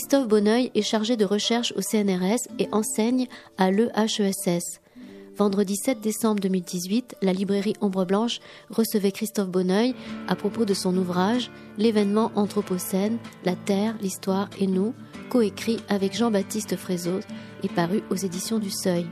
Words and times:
Christophe 0.00 0.28
Bonneuil 0.28 0.70
est 0.74 0.80
chargé 0.80 1.18
de 1.18 1.26
recherche 1.26 1.74
au 1.76 1.82
CNRS 1.82 2.48
et 2.58 2.70
enseigne 2.72 3.26
à 3.58 3.70
l'EHESS. 3.70 4.80
Vendredi 5.36 5.76
7 5.76 6.00
décembre 6.00 6.40
2018, 6.40 7.16
la 7.20 7.34
librairie 7.34 7.74
Ombre 7.82 8.06
Blanche 8.06 8.40
recevait 8.70 9.12
Christophe 9.12 9.50
Bonneuil 9.50 9.94
à 10.26 10.36
propos 10.36 10.64
de 10.64 10.72
son 10.72 10.96
ouvrage 10.96 11.50
L'événement 11.76 12.32
Anthropocène, 12.34 13.18
la 13.44 13.54
Terre, 13.54 13.94
l'Histoire 14.00 14.48
et 14.58 14.66
nous, 14.66 14.94
coécrit 15.28 15.80
avec 15.90 16.16
Jean-Baptiste 16.16 16.76
Frézot 16.76 17.20
et 17.62 17.68
paru 17.68 18.02
aux 18.08 18.16
éditions 18.16 18.58
du 18.58 18.70
Seuil. 18.70 19.04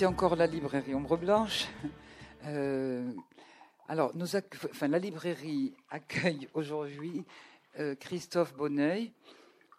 Merci 0.00 0.14
encore 0.14 0.34
la 0.34 0.46
librairie 0.46 0.94
Ombre 0.94 1.18
Blanche. 1.18 1.68
Euh, 2.46 3.12
alors, 3.86 4.14
la 4.14 4.98
librairie 4.98 5.74
accueille 5.90 6.48
aujourd'hui 6.54 7.26
euh, 7.78 7.94
Christophe 7.94 8.54
Bonneuil. 8.54 9.12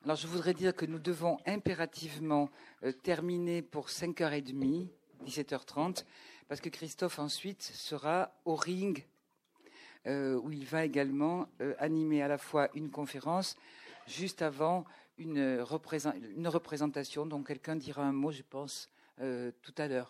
Alors, 0.04 0.16
je 0.16 0.28
voudrais 0.28 0.54
dire 0.54 0.76
que 0.76 0.86
nous 0.86 1.00
devons 1.00 1.40
impérativement 1.48 2.52
euh, 2.84 2.92
terminer 2.92 3.64
pour 3.64 3.88
5h30, 3.88 4.90
17h30, 5.26 6.06
parce 6.48 6.62
que 6.62 6.70
Christophe 6.70 7.17
ensuite 7.17 7.64
sera 7.64 8.32
au 8.45 8.54
ring, 8.54 9.04
où 10.06 10.52
il 10.52 10.66
va 10.66 10.86
également 10.86 11.48
animer 11.80 12.22
à 12.22 12.28
la 12.28 12.38
fois 12.38 12.70
une 12.76 12.92
conférence 12.92 13.56
juste 14.06 14.44
avant 14.44 14.86
une, 15.17 15.62
représentation. 15.62 17.26
Donc, 17.26 17.48
quelqu'un 17.48 17.76
dira 17.76 18.04
un 18.04 18.14
mot, 18.14 18.30
je 18.30 18.44
pense, 18.48 18.88
euh, 19.22 19.52
tout 19.61 19.73
à 19.77 19.88
l'heure. 19.88 20.09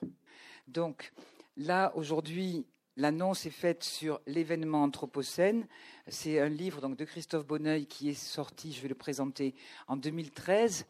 Donc 0.67 1.11
là, 1.57 1.91
aujourd'hui, 1.95 2.65
l'annonce 2.95 3.45
est 3.45 3.49
faite 3.49 3.83
sur 3.83 4.21
l'événement 4.25 4.83
Anthropocène. 4.83 5.67
C'est 6.07 6.39
un 6.39 6.47
livre 6.47 6.81
donc, 6.81 6.97
de 6.97 7.03
Christophe 7.03 7.45
Bonneuil 7.45 7.87
qui 7.87 8.09
est 8.09 8.13
sorti, 8.13 8.71
je 8.71 8.81
vais 8.81 8.87
le 8.87 8.95
présenter, 8.95 9.53
en 9.87 9.97
2013. 9.97 10.85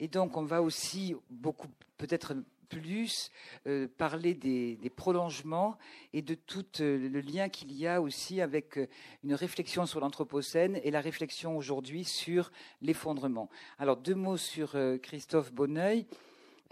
Et 0.00 0.08
donc, 0.08 0.36
on 0.36 0.44
va 0.44 0.62
aussi 0.62 1.14
beaucoup, 1.28 1.68
peut-être 1.98 2.34
plus, 2.70 3.30
euh, 3.66 3.86
parler 3.98 4.34
des, 4.34 4.90
prolongements 4.96 5.76
et 6.14 6.22
de 6.22 6.34
tout 6.34 6.64
euh, 6.80 7.08
le 7.08 7.20
lien 7.20 7.48
qu'il 7.48 7.72
y 7.72 7.86
a 7.86 8.00
aussi 8.00 8.40
avec 8.40 8.80
une 9.22 9.34
réflexion 9.34 9.84
sur 9.84 10.00
l'Anthropocène 10.00 10.80
et 10.82 10.90
la 10.90 11.00
réflexion 11.00 11.56
aujourd'hui 11.56 12.04
sur 12.04 12.50
l'effondrement. 12.80 13.50
Alors, 13.78 13.98
deux 13.98 14.14
mots 14.14 14.38
sur 14.38 14.76
Christophe 15.02 15.52
Bonneuil. 15.52 16.06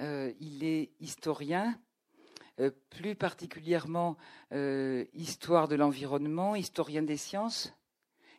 Euh, 0.00 0.33
il 0.41 0.64
est 0.64 0.91
historien, 1.00 1.78
euh, 2.61 2.70
plus 2.91 3.14
particulièrement 3.14 4.17
euh, 4.53 5.05
histoire 5.12 5.69
de 5.69 5.77
l'environnement, 5.77 6.56
historien 6.56 7.03
des 7.03 7.17
sciences 7.17 7.73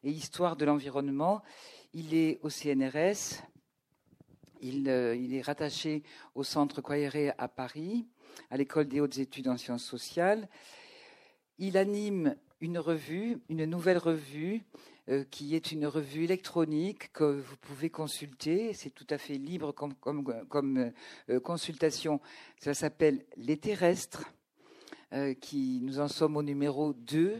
et 0.03 0.09
histoire 0.09 0.57
de 0.57 0.65
l'environnement. 0.65 1.41
Il 1.93 2.13
est 2.13 2.39
au 2.43 2.49
CNRS, 2.49 3.41
il, 4.61 4.87
est 4.87 5.41
rattaché 5.41 6.03
au 6.33 6.43
centre 6.43 6.81
Coiré 6.81 7.31
à 7.37 7.47
Paris, 7.47 8.07
à 8.49 8.57
l'école 8.57 8.87
des 8.87 8.99
hautes 8.99 9.17
études 9.17 9.47
en 9.47 9.57
sciences 9.57 9.85
sociales. 9.85 10.49
Il 11.57 11.77
anime 11.77 12.35
une 12.65 12.79
revue, 12.79 13.37
une 13.47 13.65
nouvelle 13.65 13.99
revue 13.99 14.63
euh, 15.07 15.23
qui 15.23 15.55
est 15.55 15.71
une 15.71 15.85
revue 15.85 16.23
électronique 16.23 17.13
que 17.13 17.23
vous 17.23 17.57
pouvez 17.57 17.91
consulter. 17.91 18.73
C'est 18.73 18.89
tout 18.89 19.05
à 19.11 19.19
fait 19.19 19.35
libre 19.35 19.71
comme, 19.71 20.91
euh, 21.29 21.39
consultation. 21.39 22.19
Ça 22.57 22.73
s'appelle 22.73 23.23
Les 23.37 23.57
Terrestres, 23.57 24.25
euh, 25.13 25.35
qui 25.35 25.79
nous 25.83 25.99
en 25.99 26.07
sommes 26.07 26.37
au 26.37 26.43
numéro 26.43 26.93
2. 26.93 27.39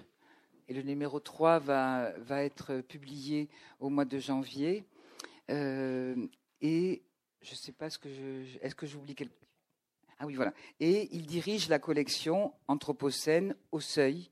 Et 0.68 0.74
le 0.74 0.84
numéro 0.84 1.20
3 1.20 1.58
va, 1.58 2.14
être 2.44 2.82
publié 2.82 3.50
au 3.80 3.90
mois 3.90 4.06
de 4.06 4.20
janvier. 4.20 4.84
et 5.50 7.04
je 7.42 7.52
ne 7.52 7.56
sais 7.56 7.72
pas 7.72 7.90
ce 7.90 8.00
que. 8.00 8.10
Est-ce 8.62 8.74
que 8.74 8.88
j'oublie 8.88 9.14
quelque 9.14 9.46
ah 10.18 10.26
oui, 10.26 10.36
voilà. 10.36 10.54
Et 10.80 11.10
il 11.14 11.26
dirige 11.26 11.68
la 11.68 11.78
collection 11.78 12.54
Anthropocène 12.68 13.54
au 13.74 13.82
Seuil, 13.82 14.32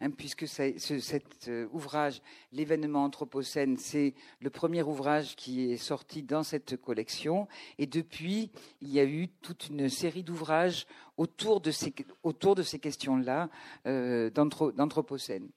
Hein, 0.00 0.10
puisque 0.10 0.46
cet 0.46 1.48
euh, 1.48 1.66
ouvrage, 1.72 2.22
l'événement 2.52 3.02
Anthropocène, 3.02 3.76
c'est 3.76 4.14
le 4.40 4.48
premier 4.48 4.82
ouvrage 4.82 5.34
qui 5.34 5.72
est 5.72 5.76
sorti 5.76 6.22
dans 6.22 6.44
cette 6.44 6.76
collection. 6.76 7.48
Et 7.78 7.86
depuis, 7.86 8.52
il 8.80 8.90
y 8.90 9.00
a 9.00 9.04
eu 9.04 9.26
toute 9.42 9.68
une 9.70 9.88
série 9.88 10.22
d'ouvrages 10.22 10.86
autour 11.16 11.60
de 11.60 11.72
ces, 11.72 11.90
questions-là 11.90 13.50
euh, 13.86 14.30
d'Anthropocène. 14.30 15.48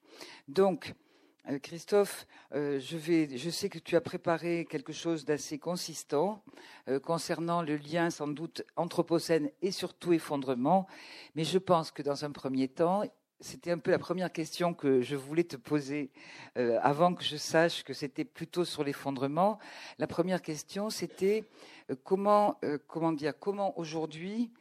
Donc, 0.48 0.96
euh, 1.48 1.60
Christophe, 1.60 2.26
je 2.52 3.50
sais 3.52 3.70
que 3.70 3.78
tu 3.78 3.96
as 3.96 4.02
préparé 4.02 4.66
quelque 4.68 4.94
chose 4.94 5.24
d'assez 5.24 5.60
consistant 5.60 6.44
concernant 7.04 7.62
le 7.62 7.78
lien 7.78 8.10
sans 8.10 8.28
doute 8.28 8.64
anthropocène 8.76 9.52
et 9.62 9.72
surtout 9.72 10.14
effondrement, 10.14 10.88
mais 11.36 11.44
je 11.44 11.58
pense 11.58 11.92
que 11.92 12.02
dans 12.02 12.26
un 12.26 12.32
premier 12.32 12.68
temps, 12.68 13.04
c'était 13.42 13.72
un 13.72 13.80
peu 13.80 13.92
la 13.92 14.00
première 14.00 14.32
question 14.32 14.74
que 14.74 15.02
je 15.02 15.16
voulais 15.16 15.44
te 15.44 15.56
poser 15.56 16.12
euh, 16.58 16.78
avant 16.82 17.14
que 17.14 17.24
je 17.24 17.38
sache 17.38 17.84
que 17.84 17.94
c'était 17.94 18.24
plutôt 18.24 18.66
sur 18.66 18.84
l'effondrement. 18.84 19.60
La 19.98 20.08
première 20.08 20.42
question, 20.42 20.90
c'était 20.90 21.44
euh, 21.90 21.96
comment, 22.04 22.58
euh, 22.64 22.78
comment 22.88 23.12
dire, 23.12 23.34
comment 23.38 23.78
aujourd'hui 23.78 24.52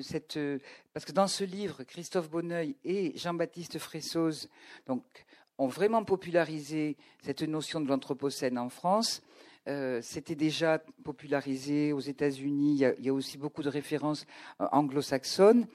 cette, 0.00 0.38
parce 0.94 1.04
que 1.04 1.12
dans 1.12 1.26
ce 1.26 1.42
livre, 1.42 1.82
Christophe 1.82 2.30
Bonneuil 2.30 2.76
et 2.84 3.12
Jean-Baptiste 3.18 3.80
Fressoz, 3.80 4.48
ont 5.58 5.66
vraiment 5.66 6.04
popularisé 6.04 6.96
cette 7.20 7.42
notion 7.42 7.80
de 7.80 7.88
l'anthropocène 7.88 8.58
en 8.58 8.68
France. 8.68 9.22
c'était 10.02 10.36
déjà 10.36 10.78
popularisé 11.02 11.92
aux 11.92 12.00
États-Unis. 12.00 12.76
Il, 12.98 13.04
y 13.04 13.08
a 13.08 13.12
aussi 13.12 13.38
beaucoup 13.38 13.64
de 13.64 13.68
références 13.68 14.24
anglo-saxonnes 14.60 15.66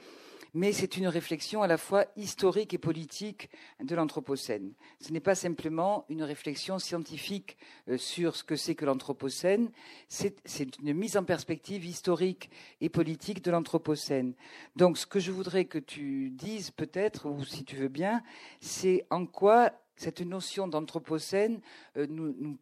mais 0.53 0.73
c'est 0.73 0.97
une 0.97 1.07
réflexion 1.07 1.62
à 1.62 1.67
la 1.67 1.78
fois 1.78 2.06
historique 2.17 2.73
et 2.73 2.78
politique 2.78 3.50
de 3.81 3.95
l'Anthropocène. 3.95 4.73
Ce 5.00 5.12
n'est 5.12 5.19
pas 5.19 5.35
simplement 5.35 6.06
une 6.09 6.23
réflexion 6.23 6.79
scientifique 6.79 7.57
euh, 7.88 7.97
sur 7.97 8.35
ce 8.35 8.44
que 8.44 8.56
c'est 8.56 8.75
que 8.75 8.85
l'Anthropocène, 8.85 9.72
c'est 10.09 10.78
une 10.81 10.94
mise 10.94 11.17
en 11.17 11.23
perspective 11.23 11.85
historique 11.85 12.50
et 12.81 12.90
politique 12.90 13.44
de 13.44 13.51
l'Anthropocène. 13.51 14.34
Donc 14.75 14.97
ce 14.97 15.06
que 15.06 15.19
je 15.19 15.31
voudrais 15.31 15.66
que 15.66 15.79
tu 15.79 16.29
dises 16.31 16.72
peut-être, 16.72 17.29
ou 17.29 17.44
si 17.45 17.63
tu 17.63 17.75
veux 17.75 17.88
bien, 17.88 18.22
c'est 18.59 19.06
en 19.09 19.25
quoi 19.25 19.72
cette 19.95 20.22
notion 20.22 20.67
d'anthropocène 20.67 21.61
euh, 21.95 22.07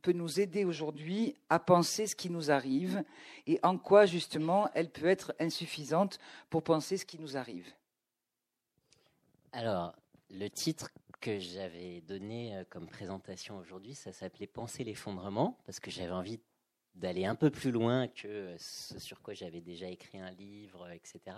peut 0.01 0.11
nous 0.11 0.39
aider 0.39 0.65
aujourd'hui 0.65 1.35
à 1.49 1.57
penser 1.57 2.05
ce 2.05 2.15
qui 2.15 2.29
nous 2.29 2.51
arrive 2.51 3.03
et 3.47 3.59
en 3.63 3.77
quoi 3.77 4.05
justement 4.05 4.69
elle 4.73 4.89
peut 4.89 5.07
être 5.07 5.33
insuffisante 5.39 6.19
pour 6.49 6.63
penser 6.63 6.97
ce 6.97 7.05
qui 7.05 7.17
nous 7.17 7.37
arrive. 7.37 7.65
Alors, 9.51 9.95
le 10.29 10.47
titre 10.47 10.89
que 11.21 11.39
j'avais 11.39 12.01
donné 12.01 12.55
euh, 12.55 12.63
comme 12.69 12.87
présentation 12.87 13.57
aujourd'hui, 13.57 13.95
ça 13.95 14.11
s'appelait 14.11 14.47
Penser 14.47 14.83
l'effondrement, 14.83 15.57
parce 15.65 15.79
que 15.79 15.89
j'avais 15.89 16.11
envie 16.11 16.39
d'aller 16.93 17.25
un 17.25 17.35
peu 17.35 17.49
plus 17.49 17.71
loin 17.71 18.07
que 18.07 18.55
ce 18.57 18.99
sur 18.99 19.21
quoi 19.21 19.33
j'avais 19.33 19.61
déjà 19.61 19.87
écrit 19.87 20.19
un 20.19 20.31
livre, 20.31 20.89
etc. 20.91 21.35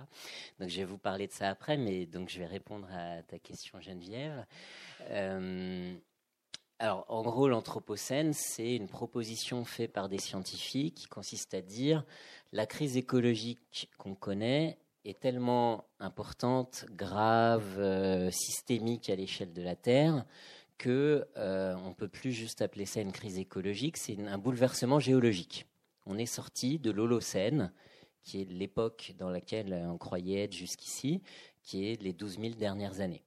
Donc 0.59 0.69
je 0.69 0.77
vais 0.77 0.85
vous 0.85 0.97
parler 0.97 1.27
de 1.27 1.31
ça 1.31 1.49
après, 1.49 1.77
mais 1.77 2.05
donc 2.05 2.29
je 2.29 2.39
vais 2.39 2.47
répondre 2.47 2.87
à 2.91 3.21
ta 3.23 3.39
question 3.39 3.79
Geneviève. 3.79 4.45
Euh, 5.09 5.93
alors 6.79 7.05
en 7.09 7.21
gros, 7.21 7.47
l'Anthropocène, 7.47 8.33
c'est 8.33 8.75
une 8.75 8.87
proposition 8.87 9.63
faite 9.65 9.93
par 9.93 10.09
des 10.09 10.17
scientifiques 10.17 10.95
qui 10.95 11.07
consiste 11.07 11.53
à 11.53 11.61
dire 11.61 12.03
la 12.51 12.65
crise 12.65 12.97
écologique 12.97 13.89
qu'on 13.97 14.15
connaît, 14.15 14.79
est 15.05 15.19
tellement 15.19 15.85
importante, 15.99 16.85
grave, 16.91 17.77
euh, 17.79 18.29
systémique 18.31 19.09
à 19.09 19.15
l'échelle 19.15 19.53
de 19.53 19.61
la 19.61 19.75
Terre 19.75 20.25
que 20.77 21.27
euh, 21.37 21.75
on 21.85 21.93
peut 21.93 22.07
plus 22.07 22.31
juste 22.31 22.61
appeler 22.61 22.85
ça 22.85 23.01
une 23.01 23.11
crise 23.11 23.37
écologique, 23.37 23.97
c'est 23.97 24.19
un 24.19 24.37
bouleversement 24.37 24.99
géologique. 24.99 25.67
On 26.07 26.17
est 26.17 26.25
sorti 26.25 26.79
de 26.79 26.89
l'Holocène, 26.89 27.71
qui 28.23 28.41
est 28.41 28.45
l'époque 28.45 29.13
dans 29.19 29.29
laquelle 29.29 29.85
on 29.87 29.97
croyait 29.97 30.43
être 30.43 30.53
jusqu'ici, 30.53 31.21
qui 31.61 31.87
est 31.87 32.01
les 32.01 32.13
12 32.13 32.39
000 32.39 32.53
dernières 32.55 32.99
années. 32.99 33.23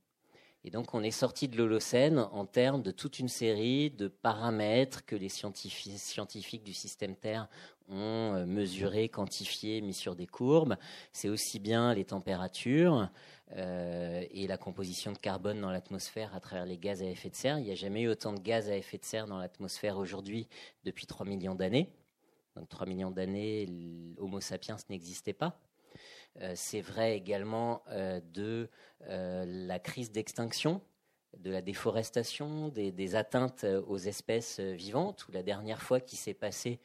Et 0.66 0.70
donc 0.70 0.94
on 0.94 1.02
est 1.02 1.10
sorti 1.10 1.46
de 1.46 1.58
l'Holocène 1.58 2.18
en 2.18 2.46
termes 2.46 2.82
de 2.82 2.90
toute 2.90 3.18
une 3.18 3.28
série 3.28 3.90
de 3.90 4.08
paramètres 4.08 5.04
que 5.04 5.14
les 5.14 5.28
scientifiques 5.28 6.64
du 6.64 6.72
système 6.72 7.14
Terre 7.16 7.48
ont 7.90 8.34
euh, 8.34 8.46
mesurés, 8.46 9.10
quantifiés, 9.10 9.82
mis 9.82 9.92
sur 9.92 10.16
des 10.16 10.26
courbes. 10.26 10.76
C'est 11.12 11.28
aussi 11.28 11.58
bien 11.60 11.92
les 11.92 12.06
températures 12.06 13.10
euh, 13.56 14.24
et 14.30 14.46
la 14.46 14.56
composition 14.56 15.12
de 15.12 15.18
carbone 15.18 15.60
dans 15.60 15.70
l'atmosphère 15.70 16.34
à 16.34 16.40
travers 16.40 16.64
les 16.64 16.78
gaz 16.78 17.02
à 17.02 17.06
effet 17.06 17.28
de 17.28 17.36
serre. 17.36 17.58
Il 17.58 17.64
n'y 17.64 17.70
a 17.70 17.74
jamais 17.74 18.00
eu 18.00 18.08
autant 18.08 18.32
de 18.32 18.40
gaz 18.40 18.70
à 18.70 18.76
effet 18.76 18.96
de 18.96 19.04
serre 19.04 19.26
dans 19.26 19.38
l'atmosphère 19.38 19.98
aujourd'hui 19.98 20.48
depuis 20.84 21.06
3 21.06 21.26
millions 21.26 21.54
d'années. 21.54 21.90
Donc 22.56 22.70
3 22.70 22.86
millions 22.86 23.10
d'années, 23.10 23.66
l'Homo 24.16 24.40
sapiens 24.40 24.76
n'existait 24.88 25.34
pas. 25.34 25.60
Euh, 26.40 26.52
c'est 26.56 26.80
vrai 26.80 27.16
également 27.16 27.82
euh, 27.90 28.20
de 28.32 28.68
euh, 29.08 29.44
la 29.46 29.78
crise 29.78 30.10
d'extinction, 30.10 30.80
de 31.38 31.50
la 31.50 31.62
déforestation, 31.62 32.68
des, 32.68 33.14
atteintes 33.14 33.64
aux 33.86 33.98
espèces 33.98 34.60
vivantes, 34.60 35.26
la 35.32 35.42
dernière 35.42 35.82
fois 35.82 36.00
qu'il 36.00 36.18
s'est 36.18 36.34
passé 36.34 36.80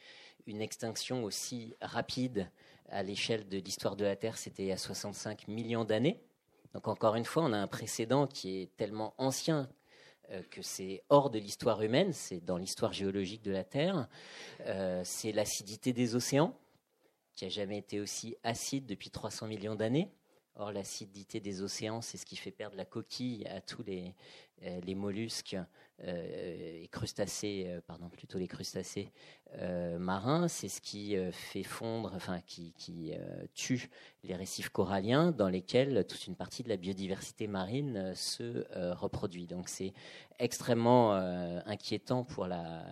une 0.47 0.61
extinction 0.61 1.23
aussi 1.23 1.75
rapide 1.81 2.49
à 2.89 3.03
l'échelle 3.03 3.47
de 3.47 3.59
l'histoire 3.59 3.95
de 3.95 4.05
la 4.05 4.15
Terre, 4.15 4.37
c'était 4.37 4.63
il 4.63 4.69
y 4.69 4.71
a 4.71 4.77
65 4.77 5.47
millions 5.47 5.85
d'années. 5.85 6.19
Donc 6.73 6.87
encore 6.87 7.15
une 7.15 7.25
fois, 7.25 7.43
on 7.43 7.53
a 7.53 7.57
un 7.57 7.67
précédent 7.67 8.25
qui 8.25 8.61
est 8.61 8.75
tellement 8.75 9.13
ancien 9.19 9.69
que 10.51 10.61
c'est 10.61 11.03
hors 11.09 11.29
de 11.29 11.37
l'histoire 11.37 11.81
humaine, 11.81 12.13
c'est 12.13 12.43
dans 12.43 12.57
l'histoire 12.57 12.93
géologique 12.93 13.43
de 13.43 13.51
la 13.51 13.63
Terre. 13.63 14.07
c'est 15.03 15.31
l'acidité 15.31 15.93
des 15.93 16.15
océans 16.15 16.55
qui 17.39 17.45
n'a 17.45 17.49
jamais 17.49 17.77
été 17.77 18.01
aussi 18.01 18.35
acide 18.43 18.85
depuis 18.85 19.11
300 19.11 19.47
millions 19.47 19.75
d'années. 19.75 20.11
Or, 20.55 20.73
l'acidité 20.73 21.39
des 21.39 21.61
océans, 21.61 22.01
c'est 22.01 22.17
ce 22.17 22.25
qui 22.25 22.35
fait 22.35 22.51
perdre 22.51 22.75
la 22.75 22.83
coquille 22.83 23.47
à 23.47 23.61
tous 23.61 23.81
les, 23.81 24.13
euh, 24.63 24.93
mollusques 24.93 25.55
euh, 26.03 26.81
et 26.83 26.89
crustacés, 26.89 27.63
euh, 27.67 27.79
pardon, 27.79 28.09
plutôt 28.09 28.37
les 28.39 28.49
crustacés 28.49 29.13
marins. 29.97 30.47
C'est 30.47 30.69
ce 30.69 30.79
qui 30.79 31.15
fait 31.31 31.63
fondre, 31.63 32.11
enfin, 32.15 32.39
qui, 32.45 32.73
qui 32.77 33.11
tue 33.55 33.89
les 34.23 34.35
récifs 34.35 34.69
coralliens 34.69 35.31
dans 35.31 35.49
lesquels 35.49 36.05
toute 36.07 36.27
une 36.27 36.35
partie 36.35 36.63
de 36.63 36.69
la 36.69 36.77
biodiversité 36.77 37.47
marine 37.47 38.13
se 38.15 38.65
reproduit. 38.93 39.47
Donc, 39.47 39.69
c'est 39.69 39.93
extrêmement 40.39 41.13
inquiétant 41.65 42.23
pour 42.23 42.47
la, 42.47 42.83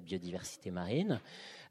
biodiversité 0.00 0.70
marine. 0.70 1.20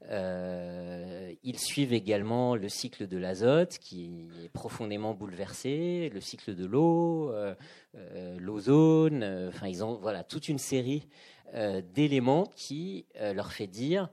Euh, 0.08 1.32
ils 1.42 1.58
suivent 1.58 1.92
également 1.92 2.56
le 2.56 2.68
cycle 2.68 3.06
de 3.06 3.18
l'azote 3.18 3.78
qui 3.78 4.28
est 4.42 4.48
profondément 4.48 5.12
bouleversé, 5.14 6.10
le 6.12 6.20
cycle 6.20 6.54
de 6.54 6.64
l'eau, 6.64 7.30
euh, 7.32 7.54
euh, 7.96 8.38
l'ozone. 8.40 9.22
Enfin, 9.48 9.68
ils 9.68 9.84
ont 9.84 9.94
voilà 10.00 10.24
toute 10.24 10.48
une 10.48 10.58
série 10.58 11.06
d'éléments 11.52 12.46
qui 12.54 13.06
leur 13.18 13.52
fait 13.52 13.66
dire 13.66 14.08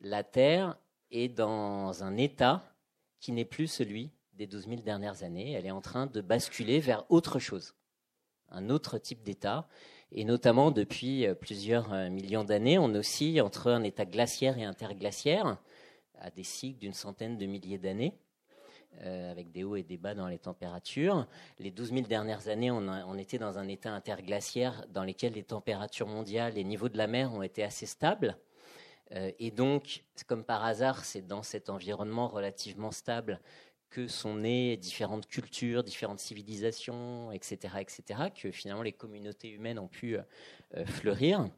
la 0.00 0.24
Terre 0.24 0.76
est 1.10 1.28
dans 1.28 2.02
un 2.02 2.16
état 2.16 2.62
qui 3.20 3.32
n'est 3.32 3.44
plus 3.44 3.68
celui 3.68 4.10
des 4.34 4.46
12 4.46 4.68
000 4.68 4.80
dernières 4.82 5.22
années. 5.22 5.52
Elle 5.52 5.66
est 5.66 5.70
en 5.70 5.80
train 5.80 6.06
de 6.06 6.20
basculer 6.20 6.80
vers 6.80 7.04
autre 7.10 7.38
chose, 7.38 7.74
un 8.50 8.68
autre 8.70 8.98
type 8.98 9.22
d'état. 9.22 9.68
Et 10.10 10.24
notamment 10.24 10.70
depuis 10.70 11.26
euh, 11.26 11.34
plusieurs 11.34 11.92
euh, 11.92 12.10
millions 12.10 12.44
d'années, 12.44 12.78
on 12.78 12.94
oscille 12.94 13.40
entre 13.40 13.70
un 13.70 13.82
état 13.82 14.04
glaciaire 14.04 14.58
et 14.58 14.64
interglaciaire 14.64 15.58
à 16.18 16.30
des 16.30 16.42
cycles 16.42 16.78
d'une 16.78 16.92
centaine 16.92 17.38
de 17.38 17.46
milliers 17.46 17.78
d'années. 17.78 18.14
Euh, 19.04 19.30
avec 19.30 19.50
des 19.50 19.64
hauts 19.64 19.74
et 19.74 19.82
des 19.82 19.96
bas 19.96 20.14
dans 20.14 20.28
les 20.28 20.38
températures. 20.38 21.26
Les 21.58 21.70
12 21.70 21.92
000 21.92 22.00
dernières 22.02 22.48
années, 22.48 22.70
on, 22.70 23.18
était 23.18 23.38
dans 23.38 23.58
un 23.58 23.66
état 23.66 23.90
interglaciaire 23.90 24.84
dans 24.90 25.02
lequel 25.02 25.32
les 25.32 25.42
températures 25.42 26.06
mondiales, 26.06 26.54
les 26.54 26.62
niveaux 26.62 26.90
de 26.90 26.98
la 26.98 27.06
mer 27.06 27.32
ont 27.32 27.42
été 27.42 27.64
assez 27.64 27.86
stables. 27.86 28.36
et 29.10 29.50
donc, 29.50 30.04
comme 30.26 30.44
par 30.44 30.62
hasard, 30.62 31.04
c'est 31.04 31.26
dans 31.26 31.42
cet 31.42 31.68
environnement 31.68 32.28
relativement 32.28 32.92
stable 32.92 33.40
que 33.92 34.08
sont 34.08 34.36
nées 34.36 34.76
différentes 34.78 35.28
cultures, 35.28 35.84
différentes 35.84 36.18
civilisations, 36.18 37.30
etc., 37.30 37.74
etc., 37.80 38.30
que 38.34 38.50
finalement 38.50 38.82
les 38.82 38.92
communautés 38.92 39.50
humaines 39.50 39.78
ont 39.78 39.88
pu 39.88 40.16
euh, 40.16 40.86
fleurir. 40.86 41.48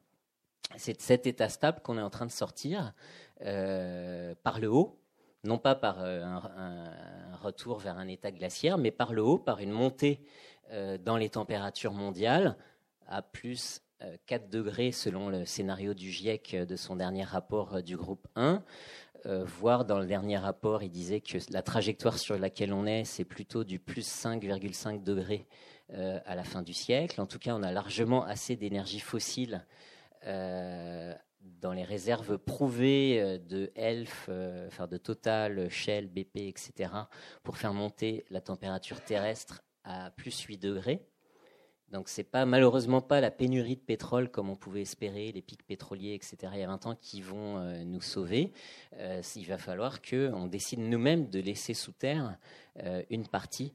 C'est 0.76 0.96
de 0.96 1.02
cet 1.02 1.26
état 1.26 1.48
stable 1.48 1.80
qu'on 1.80 1.96
est 1.96 2.02
en 2.02 2.10
train 2.10 2.26
de 2.26 2.32
sortir 2.32 2.92
euh, 3.42 4.34
par 4.42 4.58
le 4.58 4.68
haut, 4.68 4.98
non 5.44 5.58
pas 5.58 5.74
par 5.74 6.02
euh, 6.02 6.22
un, 6.22 7.36
retour 7.36 7.78
vers 7.78 7.98
un 7.98 8.08
état 8.08 8.30
glaciaire, 8.30 8.78
mais 8.78 8.90
par 8.90 9.12
le 9.12 9.22
haut, 9.22 9.38
par 9.38 9.60
une 9.60 9.70
montée 9.70 10.24
dans 11.04 11.18
les 11.18 11.28
températures 11.28 11.92
mondiales 11.92 12.56
à 13.06 13.20
plus 13.20 13.82
4 14.26 14.48
degrés 14.48 14.92
selon 14.92 15.28
le 15.28 15.44
scénario 15.44 15.92
du 15.92 16.10
GIEC 16.10 16.56
de 16.66 16.74
son 16.74 16.96
dernier 16.96 17.22
rapport 17.22 17.82
du 17.82 17.98
groupe 17.98 18.26
1. 18.34 18.64
Euh, 19.26 19.42
voir 19.44 19.86
dans 19.86 19.98
le 19.98 20.06
dernier 20.06 20.36
rapport, 20.36 20.82
il 20.82 20.90
disait 20.90 21.20
que 21.20 21.38
la 21.50 21.62
trajectoire 21.62 22.18
sur 22.18 22.38
laquelle 22.38 22.74
on 22.74 22.84
est, 22.84 23.04
c'est 23.04 23.24
plutôt 23.24 23.64
du 23.64 23.78
plus 23.78 24.06
5,5 24.06 25.02
degrés 25.02 25.46
euh, 25.94 26.20
à 26.26 26.34
la 26.34 26.44
fin 26.44 26.60
du 26.60 26.74
siècle. 26.74 27.20
En 27.22 27.26
tout 27.26 27.38
cas, 27.38 27.54
on 27.54 27.62
a 27.62 27.72
largement 27.72 28.24
assez 28.24 28.54
d'énergie 28.54 29.00
fossile 29.00 29.64
euh, 30.26 31.14
dans 31.44 31.72
les 31.72 31.84
réserves 31.84 32.38
prouvées 32.38 33.38
de 33.38 33.70
ELF, 33.76 34.28
enfin 34.66 34.86
de 34.86 34.96
Total, 34.96 35.68
Shell, 35.70 36.08
BP, 36.08 36.36
etc., 36.36 36.90
pour 37.42 37.58
faire 37.58 37.74
monter 37.74 38.24
la 38.30 38.40
température 38.40 39.00
terrestre 39.02 39.62
à 39.84 40.10
plus 40.10 40.40
8 40.40 40.58
degrés. 40.58 41.06
Donc 41.94 42.08
c'est 42.08 42.24
pas 42.24 42.44
malheureusement 42.44 43.00
pas 43.00 43.20
la 43.20 43.30
pénurie 43.30 43.76
de 43.76 43.80
pétrole 43.80 44.28
comme 44.28 44.50
on 44.50 44.56
pouvait 44.56 44.82
espérer, 44.82 45.30
les 45.30 45.42
pics 45.42 45.64
pétroliers, 45.64 46.14
etc. 46.14 46.52
Il 46.54 46.58
y 46.58 46.64
a 46.64 46.66
20 46.66 46.86
ans 46.86 46.96
qui 47.00 47.22
vont 47.22 47.58
euh, 47.58 47.84
nous 47.84 48.00
sauver. 48.00 48.52
Euh, 48.98 49.22
il 49.36 49.46
va 49.46 49.58
falloir 49.58 50.02
qu'on 50.02 50.48
décide 50.48 50.80
nous-mêmes 50.80 51.30
de 51.30 51.38
laisser 51.38 51.72
sous 51.72 51.92
terre 51.92 52.36
euh, 52.82 53.02
une 53.10 53.28
partie 53.28 53.72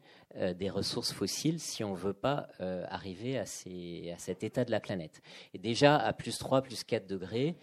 des 0.60 0.69
ressources 0.69 1.12
fossiles 1.12 1.60
si 1.60 1.83
on 1.83 1.95
veut 1.95 2.13
pas 2.13 2.50
arriver 2.60 3.39
à, 3.39 3.42
à, 3.42 4.18
cet 4.19 4.44
état 4.44 4.63
de 4.63 4.69
la 4.69 4.80
planète. 4.80 5.24
Et 5.56 5.57
déjà 5.57 5.98
à 5.98 6.13
plus 6.13 6.38
3, 6.38 6.62
plus 6.62 6.83
4 6.83 7.07
degrés, 7.07 7.56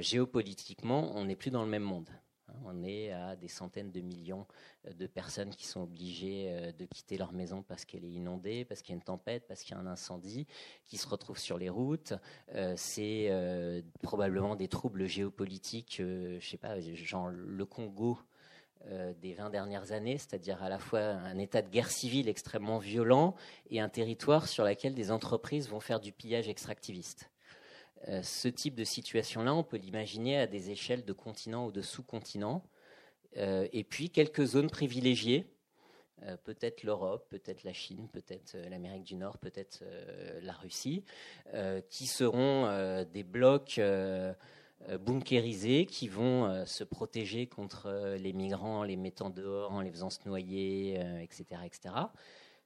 géopolitiquement, 0.00 1.10
on 1.14 1.24
n'est 1.24 1.36
plus 1.36 1.50
dans 1.50 1.62
le 1.62 1.70
même 1.70 1.82
monde. 1.82 2.10
On 2.64 2.82
est 2.84 3.12
à 3.12 3.36
des 3.36 3.48
centaines 3.48 3.90
de 3.90 4.00
millions 4.00 4.46
euh, 4.86 4.92
de 4.92 5.06
personnes 5.06 5.50
qui 5.50 5.66
sont 5.66 5.82
obligées 5.82 6.46
euh, 6.48 6.72
de 6.72 6.84
quitter 6.84 7.16
leur 7.16 7.32
maison 7.32 7.62
parce 7.62 7.84
qu'elle 7.84 8.04
est 8.04 8.10
inondée, 8.10 8.64
parce 8.64 8.82
qu'il 8.82 8.90
y 8.90 8.94
a 8.94 8.96
une 8.96 9.04
tempête, 9.04 9.44
parce 9.46 9.62
qu'il 9.62 9.74
y 9.74 9.78
a 9.78 9.80
un 9.80 9.86
incendie, 9.86 10.46
qui 10.86 10.96
se 10.96 11.08
retrouvent 11.08 11.38
sur 11.38 11.58
les 11.58 11.68
routes. 11.68 12.14
Euh, 12.54 12.74
c'est 12.76 13.30
probablement 14.02 14.56
des 14.56 14.68
troubles 14.68 15.06
géopolitiques, 15.06 15.96
je 15.98 16.38
sais 16.40 16.56
pas, 16.56 16.80
genre 16.80 17.28
le 17.28 17.64
Congo 17.64 18.18
des 19.20 19.32
20 19.32 19.50
dernières 19.50 19.92
années, 19.92 20.18
c'est-à-dire 20.18 20.62
à 20.62 20.68
la 20.68 20.78
fois 20.78 21.00
un 21.00 21.38
état 21.38 21.62
de 21.62 21.70
guerre 21.70 21.90
civile 21.90 22.28
extrêmement 22.28 22.78
violent 22.78 23.34
et 23.70 23.80
un 23.80 23.88
territoire 23.88 24.46
sur 24.46 24.64
lequel 24.64 24.94
des 24.94 25.10
entreprises 25.10 25.68
vont 25.68 25.80
faire 25.80 26.00
du 26.00 26.12
pillage 26.12 26.48
extractiviste. 26.48 27.30
Euh, 28.08 28.22
ce 28.22 28.48
type 28.48 28.74
de 28.74 28.84
situation-là, 28.84 29.54
on 29.54 29.62
peut 29.62 29.76
l'imaginer 29.76 30.38
à 30.38 30.46
des 30.46 30.70
échelles 30.70 31.04
de 31.04 31.12
continents 31.12 31.66
ou 31.66 31.72
de 31.72 31.82
sous-continents. 31.82 32.62
Euh, 33.36 33.66
et 33.72 33.84
puis 33.84 34.10
quelques 34.10 34.44
zones 34.44 34.70
privilégiées, 34.70 35.46
euh, 36.22 36.36
peut-être 36.44 36.82
l'Europe, 36.82 37.26
peut-être 37.30 37.64
la 37.64 37.72
Chine, 37.72 38.08
peut-être 38.12 38.56
l'Amérique 38.68 39.04
du 39.04 39.16
Nord, 39.16 39.38
peut-être 39.38 39.84
la 40.42 40.52
Russie, 40.52 41.04
qui 41.88 42.06
seront 42.06 43.04
des 43.12 43.22
blocs 43.22 43.80
bunkérisés 45.00 45.86
qui 45.86 46.08
vont 46.08 46.64
se 46.66 46.84
protéger 46.84 47.46
contre 47.46 48.16
les 48.18 48.32
migrants 48.32 48.80
en 48.80 48.82
les 48.84 48.96
mettant 48.96 49.30
dehors, 49.30 49.72
en 49.72 49.80
les 49.80 49.90
faisant 49.90 50.10
se 50.10 50.20
noyer, 50.26 50.94
etc., 51.20 51.62
etc. 51.64 51.94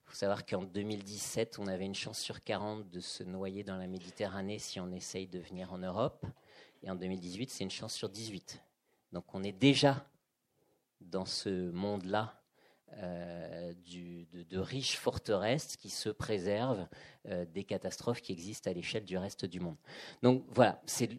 Faut 0.09 0.15
savoir 0.15 0.47
qu'en 0.47 0.63
2017, 0.63 1.59
on 1.59 1.67
avait 1.67 1.85
une 1.85 1.95
chance 1.95 2.19
sur 2.19 2.43
40 2.43 2.91
de 2.91 2.99
se 2.99 3.23
noyer 3.23 3.63
dans 3.63 3.77
la 3.77 3.87
Méditerranée 3.87 4.59
si 4.59 4.81
on 4.81 4.91
essaye 4.91 5.29
de 5.29 5.39
venir 5.39 5.71
en 5.75 5.79
Europe. 5.79 6.25
Et 6.83 6.91
en 6.91 6.95
2018, 6.95 7.51
c'est 7.51 7.65
une 7.65 7.71
chance 7.71 7.93
sur 7.93 8.09
18. 8.09 8.59
Donc 9.13 9.35
on 9.35 9.43
est 9.43 9.53
déjà 9.53 10.07
dans 11.03 11.27
ce 11.27 11.71
monde-là 11.73 12.43
euh, 12.95 13.75
de, 14.49 14.59
riches 14.59 14.97
forteresses 14.97 15.77
qui 15.77 15.91
se 15.91 16.09
préservent 16.09 16.89
euh, 17.27 17.45
des 17.45 17.65
catastrophes 17.65 18.23
qui 18.23 18.33
existent 18.33 18.71
à 18.71 18.73
l'échelle 18.73 19.05
du 19.05 19.19
reste 19.19 19.45
du 19.45 19.61
monde. 19.61 19.77
Donc 20.23 20.43
voilà, 20.49 20.81
c'est 20.87 21.11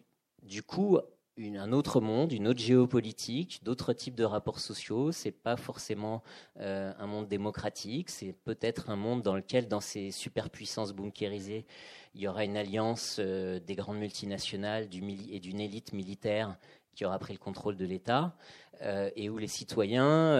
du 0.42 0.64
coup 0.64 0.98
un 1.38 1.72
autre 1.72 2.00
monde, 2.00 2.32
une 2.32 2.48
autre 2.48 2.60
géopolitique, 2.60 3.60
d'autres 3.62 3.92
types 3.92 4.14
de 4.14 4.24
rapports 4.24 4.60
sociaux. 4.60 5.12
C'est 5.12 5.32
pas 5.32 5.56
forcément 5.56 6.22
euh, 6.58 6.92
un 6.98 7.06
monde 7.06 7.28
démocratique. 7.28 8.10
C'est 8.10 8.32
peut-être 8.32 8.90
un 8.90 8.96
monde 8.96 9.22
dans 9.22 9.34
lequel, 9.34 9.68
dans 9.68 9.80
ces 9.80 10.10
superpuissances 10.10 10.92
bunkérisées, 10.92 11.66
il 12.14 12.20
y 12.20 12.28
aura 12.28 12.44
une 12.44 12.56
alliance 12.56 13.16
euh, 13.20 13.60
des 13.60 13.74
grandes 13.74 13.98
multinationales 13.98 14.88
et 15.30 15.40
d'une 15.40 15.60
élite 15.60 15.92
militaire 15.92 16.56
qui 16.94 17.04
aura 17.04 17.18
pris 17.18 17.32
le 17.32 17.38
contrôle 17.38 17.76
de 17.76 17.86
l'État 17.86 18.36
euh, 18.82 19.10
et 19.16 19.30
où 19.30 19.38
les 19.38 19.46
citoyens 19.46 20.36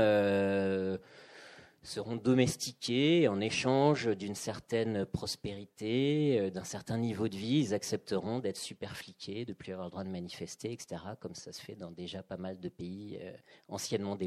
seront 1.83 2.17
domestiqués 2.17 3.27
en 3.29 3.41
échange 3.41 4.15
d'une 4.17 4.35
certaine 4.35 5.07
prospérité, 5.07 6.39
euh, 6.39 6.51
d'un 6.51 6.65
certain 6.65 6.99
niveau 6.99 7.29
de 7.29 7.37
vie. 7.37 7.61
Ils 7.61 7.75
accepteront 7.75 8.39
d'être 8.39 8.59
super 8.59 8.97
fliqués, 8.97 9.45
de 9.45 9.55
plus 9.55 9.73
avoir 9.73 9.87
le 9.87 9.91
droit 9.91 10.05
de 10.05 10.11
manifester, 10.11 10.73
etc., 10.73 11.03
comme 11.21 11.35
ça 11.35 11.53
se 11.53 11.61
fait 11.61 11.77
dans 11.77 11.91
déjà 11.91 12.23
pas 12.23 12.37
mal 12.37 12.61
de 12.61 12.69
pays 12.69 13.19
euh, 13.23 13.33
anciennement 13.69 14.19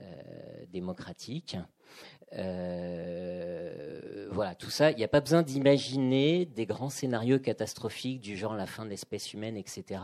euh, 0.00 0.66
démocratiques. 0.68 1.56
voilà, 4.32 4.54
tout 4.58 4.70
ça, 4.70 4.90
il 4.90 4.96
n'y 4.96 5.04
a 5.04 5.08
pas 5.08 5.20
besoin 5.20 5.42
d'imaginer 5.42 6.46
des 6.46 6.66
grands 6.66 6.90
scénarios 6.90 7.38
catastrophiques 7.38 8.20
du 8.20 8.36
genre 8.36 8.54
la 8.54 8.66
fin 8.66 8.84
de 8.84 8.90
l'espèce 8.90 9.32
humaine, 9.32 9.56
etc 9.56 10.00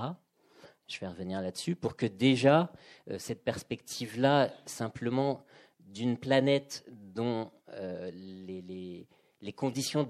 je 0.88 0.98
vais 1.00 1.06
revenir 1.06 1.40
là-dessus, 1.40 1.74
pour 1.74 1.96
que 1.96 2.04
déjà 2.04 2.70
cette 3.16 3.44
perspective-là, 3.44 4.52
simplement 4.66 5.42
d'une 5.92 6.16
planète 6.16 6.84
dont 6.90 7.50
euh, 7.74 8.10
les, 8.12 9.06
conditions 9.54 10.02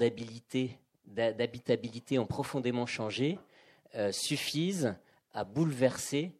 d'habitabilité 1.06 2.18
ont 2.18 2.26
profondément 2.26 2.86
changé 2.86 3.38
euh, 3.96 4.12
suffisent 4.12 4.94
à 5.34 5.44
bouleverser 5.44 6.32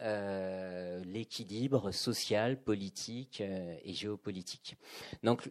euh, 0.00 1.02
l'équilibre 1.04 1.90
social, 1.90 2.60
politique 2.60 3.40
et 3.40 3.92
géopolitique. 3.92 4.76
Donc, 5.22 5.50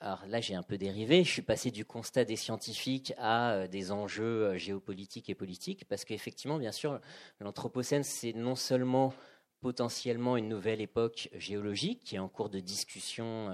là, 0.00 0.40
j'ai 0.40 0.54
un 0.54 0.62
peu 0.62 0.76
dérivé. 0.76 1.24
Je 1.24 1.30
suis 1.30 1.42
passé 1.42 1.70
du 1.70 1.84
constat 1.84 2.24
des 2.24 2.36
scientifiques 2.36 3.14
à 3.18 3.66
des 3.68 3.92
enjeux 3.92 4.56
géopolitiques 4.56 5.30
et 5.30 5.34
politiques, 5.34 5.86
parce 5.88 6.04
qu'effectivement, 6.04 6.58
bien 6.58 6.72
sûr, 6.72 7.00
l'Anthropocène, 7.40 8.02
c'est 8.02 8.32
non 8.32 8.56
seulement 8.56 9.14
potentiellement 9.62 10.36
une 10.36 10.48
nouvelle 10.48 10.80
époque 10.80 11.30
géologique 11.34 12.02
qui 12.02 12.16
est 12.16 12.18
en 12.18 12.28
cours 12.28 12.50
de 12.50 12.58
discussion 12.58 13.50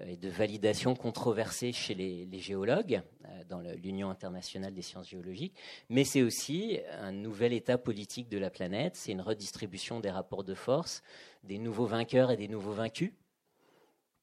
euh, 0.00 0.04
et 0.04 0.16
de 0.16 0.28
validation 0.28 0.96
controversée 0.96 1.72
chez 1.72 1.94
les, 1.94 2.38
géologues 2.40 3.02
euh, 3.24 3.44
dans 3.48 3.60
l'Union 3.60 4.10
internationale 4.10 4.74
des 4.74 4.82
sciences 4.82 5.08
géologiques, 5.08 5.54
mais 5.88 6.02
c'est 6.02 6.22
aussi 6.22 6.80
un 6.98 7.12
nouvel 7.12 7.52
état 7.52 7.78
politique 7.78 8.28
de 8.28 8.36
la 8.36 8.50
planète, 8.50 8.96
c'est 8.96 9.12
une 9.12 9.20
redistribution 9.20 10.00
des 10.00 10.10
rapports 10.10 10.42
de 10.42 10.54
force, 10.54 11.02
des 11.44 11.58
nouveaux 11.58 11.86
vainqueurs 11.86 12.32
et 12.32 12.36
des 12.36 12.48
nouveaux 12.48 12.72
vaincus. 12.72 13.12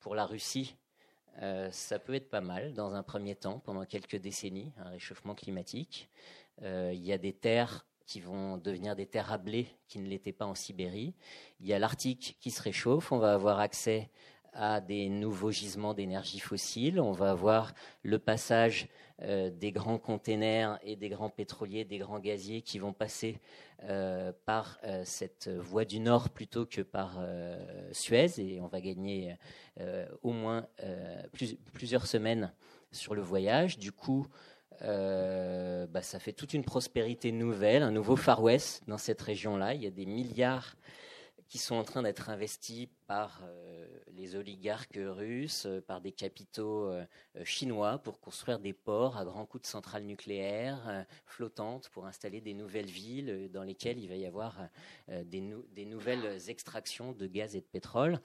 Pour 0.01 0.15
la 0.15 0.25
Russie, 0.25 0.75
euh, 1.41 1.71
ça 1.71 1.97
peut 1.97 2.13
être 2.13 2.29
pas 2.29 2.41
mal 2.41 2.73
dans 2.73 2.93
un 2.93 3.03
premier 3.03 3.35
temps, 3.35 3.59
pendant 3.59 3.85
quelques 3.85 4.17
décennies, 4.17 4.73
un 4.77 4.89
réchauffement 4.89 5.33
climatique. 5.33 6.09
il 6.61 7.03
y 7.03 7.13
a 7.13 7.17
des 7.17 7.33
terres 7.33 7.85
qui 8.11 8.19
vont 8.19 8.57
devenir 8.57 8.93
des 8.97 9.05
terres 9.05 9.31
à 9.31 9.37
blé 9.37 9.67
qui 9.87 9.97
ne 9.97 10.05
l'étaient 10.05 10.33
pas 10.33 10.45
en 10.45 10.53
Sibérie. 10.53 11.13
Il 11.61 11.67
y 11.67 11.71
a 11.71 11.79
l'Arctique 11.79 12.35
qui 12.41 12.51
se 12.51 12.61
réchauffe, 12.61 13.13
on 13.13 13.19
va 13.19 13.33
avoir 13.33 13.61
accès 13.61 14.09
à 14.51 14.81
des 14.81 15.07
nouveaux 15.07 15.51
gisements 15.51 15.93
d'énergie 15.93 16.41
fossile, 16.41 16.99
on 16.99 17.13
va 17.13 17.31
avoir 17.31 17.73
le 18.03 18.19
passage 18.19 18.89
euh, 19.21 19.49
des 19.49 19.71
grands 19.71 19.97
containers 19.97 20.77
et 20.83 20.97
des 20.97 21.07
grands 21.07 21.29
pétroliers, 21.29 21.85
des 21.85 21.99
grands 21.99 22.19
gaziers 22.19 22.61
qui 22.61 22.79
vont 22.79 22.91
passer 22.91 23.39
euh, 23.83 24.33
par 24.45 24.77
euh, 24.83 25.03
cette 25.05 25.47
voie 25.47 25.85
du 25.85 26.01
Nord 26.01 26.31
plutôt 26.31 26.65
que 26.65 26.81
par 26.81 27.17
Suez, 27.93 28.39
et 28.39 28.59
on 28.59 28.67
va 28.67 28.81
gagner 28.81 29.37
au 30.21 30.33
moins 30.33 30.67
plusieurs 31.73 32.07
semaines 32.07 32.51
sur 32.91 33.15
le 33.15 33.21
voyage. 33.21 33.79
Du 33.79 33.93
coup, 33.93 34.27
euh, 34.83 35.85
bah, 35.87 36.01
ça 36.01 36.19
fait 36.19 36.33
toute 36.33 36.53
une 36.53 36.63
prospérité 36.63 37.31
nouvelle, 37.31 37.83
un 37.83 37.91
nouveau 37.91 38.15
Far 38.15 38.41
West 38.41 38.83
dans 38.87 38.97
cette 38.97 39.21
région-là. 39.21 39.73
Il 39.73 39.83
y 39.83 39.87
a 39.87 39.91
des 39.91 40.05
milliards 40.05 40.75
qui 41.47 41.57
sont 41.57 41.75
en 41.75 41.83
train 41.83 42.01
d'être 42.01 42.29
investis 42.29 42.87
par 43.07 43.41
euh, 43.43 43.85
les 44.13 44.37
oligarques 44.37 44.97
russes, 44.97 45.65
euh, 45.65 45.81
par 45.81 45.99
des 45.99 46.13
capitaux 46.13 46.89
chinois 47.43 47.97
pour 47.99 48.19
construire 48.19 48.57
des 48.59 48.73
ports 48.73 49.17
à 49.17 49.25
grands 49.25 49.45
coups 49.45 49.63
de 49.63 49.67
centrales 49.67 50.03
nucléaires 50.03 51.05
flottantes 51.25 51.89
pour 51.89 52.05
installer 52.05 52.41
des 52.41 52.53
nouvelles 52.53 52.89
villes 52.89 53.49
dans 53.51 53.63
lesquelles 53.63 53.99
il 53.99 54.07
va 54.07 54.15
y 54.15 54.25
avoir 54.25 54.57
des, 55.09 55.43
des, 55.73 55.85
nouvelles 55.85 56.49
extractions 56.49 57.11
de 57.11 57.27
gaz 57.27 57.55
et 57.55 57.61
de 57.61 57.65
pétrole. 57.65 58.19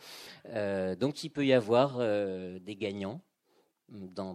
donc 0.99 1.25
il 1.25 1.31
peut 1.31 1.47
y 1.47 1.53
avoir 1.53 1.99
des 1.99 2.77
gagnants 2.77 3.21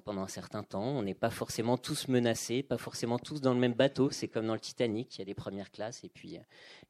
pendant 0.04 0.22
un 0.22 0.28
certain 0.28 0.64
temps. 0.64 0.84
On 0.84 1.04
n'est 1.04 1.14
pas 1.14 1.30
forcément 1.30 1.78
tous 1.78 2.08
menacés, 2.08 2.64
pas 2.64 2.78
forcément 2.78 3.20
tous 3.20 3.42
dans 3.42 3.54
le 3.54 3.60
même 3.60 3.74
bateau. 3.74 4.10
C'est 4.10 4.28
comme 4.28 4.48
dans 4.48 4.54
le 4.54 4.60
Titanic, 4.60 5.16
il 5.16 5.20
y 5.20 5.22
a 5.22 5.26
des 5.26 5.34
premières 5.34 5.72
classes 5.72 6.04
et 6.04 6.10
puis 6.10 6.40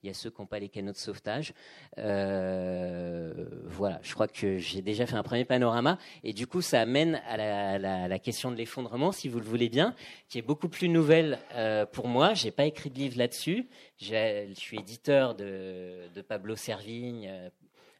il 0.04 0.08
y 0.08 0.10
a 0.10 0.14
ceux 0.14 0.30
qui 0.30 0.42
n'ont 0.42 0.48
pas 0.48 0.60
les 0.60 0.70
canaux 0.70 0.92
de 0.92 0.98
sauvetage. 0.98 1.54
Euh, 1.98 3.34
voilà, 3.66 4.00
je 4.04 4.14
crois 4.14 4.28
que 4.28 4.58
j'ai 4.58 4.82
déjà 4.82 5.06
fait 5.06 5.16
un 5.16 5.24
premier 5.24 5.46
panorama 5.46 5.98
et 6.24 6.34
du 6.34 6.48
coup 6.48 6.62
ça 6.62 6.82
amène 6.82 7.22
à 7.28 7.78
la, 7.78 8.20
question 8.20 8.52
de 8.52 8.56
l'effondrement, 8.56 9.12
si 9.12 9.28
vous 9.28 9.40
le 9.40 9.46
voulez 9.46 9.70
bien, 9.70 9.96
qui 10.30 10.38
est 10.38 10.44
beaucoup 10.44 10.70
plus 10.70 10.90
nouvelle 10.90 11.40
euh, 11.54 11.86
pour 11.86 12.08
moi. 12.08 12.34
J'ai 12.34 12.52
pas 12.52 12.66
écrit 12.66 12.92
de 12.92 13.00
livre 13.00 13.18
là-dessus. 13.18 13.68
Je 13.98 14.52
suis 14.54 14.78
éditeur 14.78 15.36
de, 15.36 16.08
Pablo 16.28 16.56
Servigne. 16.56 17.28
Euh, 17.28 17.50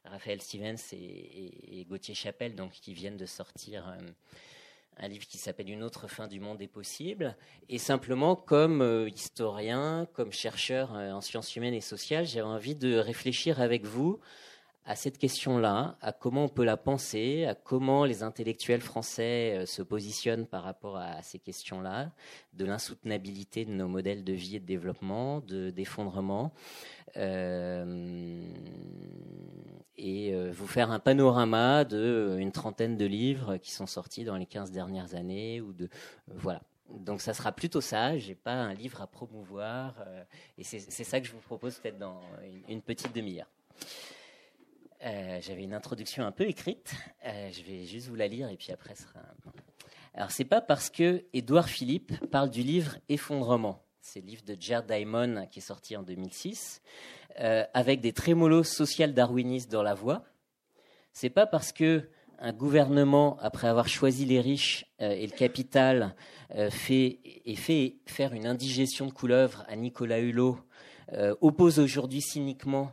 Raphaël 0.04 0.42
Stevens 0.42 0.76
et, 0.92 1.86
Gauthier 1.88 2.14
Chapelle, 2.14 2.56
donc 2.56 2.72
qui 2.72 2.92
viennent 2.92 3.16
de 3.16 3.24
sortir 3.24 3.86
un 5.02 5.08
livre 5.08 5.26
qui 5.26 5.36
s'appelle 5.36 5.68
Une 5.68 5.82
autre 5.82 6.06
fin 6.06 6.28
du 6.28 6.38
monde 6.38 6.62
est 6.62 6.68
possible. 6.68 7.36
Et 7.68 7.78
simplement, 7.78 8.36
comme 8.36 8.80
euh, 8.80 9.08
historien, 9.08 10.06
comme 10.14 10.32
chercheur 10.32 10.94
euh, 10.94 11.10
en 11.10 11.20
sciences 11.20 11.56
humaines 11.56 11.74
et 11.74 11.80
sociales, 11.80 12.24
j'ai 12.24 12.40
envie 12.40 12.76
de 12.76 12.96
réfléchir 12.96 13.60
avec 13.60 13.84
vous 13.84 14.20
à 14.84 14.96
cette 14.96 15.16
question-là, 15.16 15.96
à 16.00 16.12
comment 16.12 16.44
on 16.44 16.48
peut 16.48 16.64
la 16.64 16.76
penser, 16.76 17.44
à 17.44 17.54
comment 17.54 18.04
les 18.04 18.24
intellectuels 18.24 18.80
français 18.80 19.58
euh, 19.58 19.66
se 19.66 19.80
positionnent 19.80 20.46
par 20.46 20.64
rapport 20.64 20.96
à 20.96 21.22
ces 21.22 21.38
questions-là, 21.38 22.10
de 22.54 22.64
l'insoutenabilité 22.64 23.64
de 23.64 23.70
nos 23.70 23.86
modèles 23.86 24.24
de 24.24 24.32
vie 24.32 24.56
et 24.56 24.60
de 24.60 24.66
développement, 24.66 25.40
de 25.40 25.70
d'effondrement, 25.70 26.52
euh, 27.16 28.44
et 29.96 30.34
euh, 30.34 30.50
vous 30.52 30.66
faire 30.66 30.90
un 30.90 30.98
panorama 30.98 31.84
de 31.84 32.36
une 32.40 32.50
trentaine 32.50 32.96
de 32.96 33.06
livres 33.06 33.58
qui 33.58 33.70
sont 33.70 33.86
sortis 33.86 34.24
dans 34.24 34.36
les 34.36 34.46
15 34.46 34.72
dernières 34.72 35.14
années 35.14 35.60
ou 35.60 35.72
de 35.72 35.88
voilà. 36.26 36.62
Donc 36.90 37.20
ça 37.20 37.34
sera 37.34 37.52
plutôt 37.52 37.80
ça. 37.80 38.18
J'ai 38.18 38.34
pas 38.34 38.52
un 38.54 38.74
livre 38.74 39.00
à 39.00 39.06
promouvoir, 39.06 39.94
et 40.58 40.64
c'est 40.64 40.80
ça 40.80 41.20
que 41.20 41.26
je 41.26 41.32
vous 41.32 41.38
propose 41.38 41.78
peut-être 41.78 41.98
dans 41.98 42.20
une 42.68 42.82
petite 42.82 43.14
demi-heure. 43.14 43.46
Euh, 45.04 45.38
j'avais 45.40 45.64
une 45.64 45.74
introduction 45.74 46.24
un 46.24 46.30
peu 46.30 46.44
écrite. 46.44 46.94
Euh, 47.26 47.50
je 47.50 47.62
vais 47.64 47.84
juste 47.86 48.08
vous 48.08 48.14
la 48.14 48.28
lire 48.28 48.48
et 48.48 48.56
puis 48.56 48.70
après 48.70 48.94
sera. 48.94 49.20
Alors 50.14 50.30
c'est 50.30 50.44
pas 50.44 50.60
parce 50.60 50.90
que 50.90 51.24
Édouard 51.32 51.68
Philippe 51.68 52.24
parle 52.30 52.50
du 52.50 52.62
livre 52.62 52.98
Effondrement. 53.08 53.82
C'est 54.00 54.20
le 54.20 54.26
livre 54.26 54.44
de 54.44 54.56
Jared 54.58 54.86
Diamond 54.86 55.46
qui 55.50 55.58
est 55.58 55.62
sorti 55.62 55.96
en 55.96 56.02
2006, 56.02 56.82
euh, 57.40 57.64
avec 57.74 58.00
des 58.00 58.12
trémolos 58.12 58.62
social-darwinistes 58.62 59.72
dans 59.72 59.82
la 59.82 59.94
voix. 59.94 60.24
C'est 61.12 61.30
pas 61.30 61.46
parce 61.46 61.72
que 61.72 62.08
un 62.38 62.52
gouvernement, 62.52 63.38
après 63.40 63.68
avoir 63.68 63.88
choisi 63.88 64.24
les 64.24 64.40
riches 64.40 64.84
et 64.98 65.24
le 65.24 65.32
capital, 65.32 66.16
fait, 66.70 67.20
et 67.44 67.54
fait 67.54 67.98
faire 68.06 68.32
une 68.32 68.48
indigestion 68.48 69.06
de 69.06 69.12
couleuvre 69.12 69.64
à 69.68 69.76
Nicolas 69.76 70.18
Hulot, 70.18 70.58
oppose 71.40 71.78
aujourd'hui 71.78 72.20
cyniquement 72.20 72.90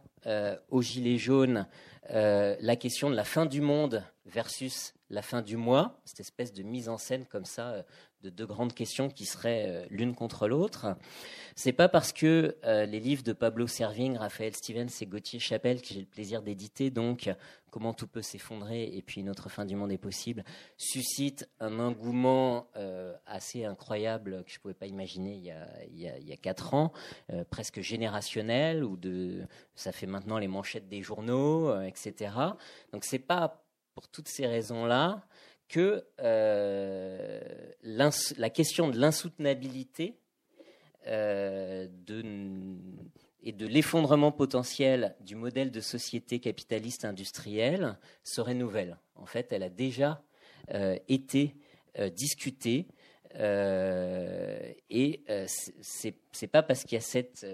aux 0.70 0.84
Gilets 0.84 1.18
jaunes 1.18 1.66
euh, 2.12 2.56
la 2.60 2.76
question 2.76 3.10
de 3.10 3.16
la 3.16 3.24
fin 3.24 3.46
du 3.46 3.62
monde 3.62 4.04
versus 4.26 4.94
la 5.10 5.22
fin 5.22 5.42
du 5.42 5.58
mois, 5.58 6.00
cette 6.06 6.20
espèce 6.20 6.54
de 6.54 6.64
mise 6.64 6.90
en 6.90 6.98
scène 6.98 7.26
comme 7.26 7.46
ça 7.46 7.70
euh, 7.70 7.84
de 8.24 8.30
deux 8.30 8.46
grandes 8.46 8.74
questions 8.74 9.10
qui 9.10 9.26
seraient 9.26 9.66
euh, 9.68 9.86
l'une 9.90 10.16
contre 10.16 10.48
l'autre. 10.48 10.96
C'est 11.56 11.74
pas 11.74 11.90
parce 11.90 12.14
que 12.14 12.56
les 12.64 13.00
livres 13.02 13.24
de 13.24 13.34
Pablo 13.34 13.68
Servigne, 13.68 14.18
Raphaël 14.18 14.56
Stevens 14.56 14.88
et 15.02 15.06
Gauthier 15.06 15.40
Chapelle, 15.40 15.82
que 15.82 15.90
j'ai 15.90 16.00
le 16.00 16.06
plaisir 16.06 16.42
d'éditer, 16.42 16.90
donc 16.90 17.30
Comment 17.72 17.94
tout 17.94 18.08
peut 18.08 18.22
s'effondrer 18.22 18.84
et 18.84 19.02
puis 19.02 19.22
Une 19.22 19.30
autre 19.30 19.50
fin 19.50 19.66
du 19.66 19.76
monde 19.76 19.92
est 19.92 20.00
possible, 20.00 20.44
suscitent 20.78 21.48
un 21.60 21.80
engouement 21.80 22.68
assez 23.26 23.66
incroyable 23.66 24.44
que 24.44 24.52
je 24.52 24.60
pouvais 24.60 24.74
pas 24.74 24.88
imaginer 24.88 25.36
il 25.36 25.44
y 25.44 25.52
a, 25.52 26.18
il 26.20 26.28
y 26.28 26.34
a, 26.34 26.38
quatre 26.38 26.74
ans, 26.74 26.92
presque 27.50 27.82
générationnel, 27.82 28.84
ou 28.84 28.98
de, 28.98 29.46
ça 29.76 29.92
fait 29.92 30.08
maintenant 30.08 30.40
les 30.40 30.48
manchettes 30.48 30.88
des 30.88 31.02
journaux, 31.04 31.80
etc. 31.82 32.34
Donc 32.92 33.04
c'est 33.04 33.20
pas 33.20 33.64
pour 33.94 34.08
toutes 34.08 34.30
ces 34.30 34.48
raisons-là 34.48 35.22
que 35.70 36.04
euh, 36.20 37.40
la 37.84 38.50
question 38.50 38.90
de 38.90 38.98
l'insoutenabilité 38.98 40.16
euh, 41.08 41.88
et 43.44 43.52
de 43.54 43.68
l'effondrement 43.68 44.32
potentiel 44.32 45.16
du 45.22 45.36
modèle 45.36 45.72
de 45.72 45.80
société 45.80 46.40
capitaliste 46.40 47.06
industrielle 47.06 47.98
serait 48.24 48.56
nouvelle. 48.56 48.98
En 49.16 49.26
fait, 49.26 49.54
elle 49.54 49.64
a 49.64 49.70
déjà 49.70 50.22
euh, 50.74 50.98
été 51.08 51.56
discutée 52.16 52.88
et 53.36 55.24
c'est 55.82 56.48
pas 56.52 56.64
parce 56.64 56.84
qu'il 56.84 56.96
y 56.96 56.98
a 56.98 57.02
cette 57.02 57.46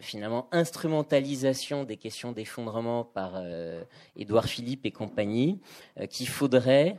finalement 0.00 0.48
instrumentalisation 0.50 1.84
des 1.84 1.96
questions 1.96 2.32
d'effondrement 2.32 3.04
par 3.04 3.40
Édouard 4.16 4.46
Philippe 4.46 4.84
et 4.86 4.90
compagnie, 4.90 5.60
qu'il 6.10 6.28
faudrait 6.28 6.98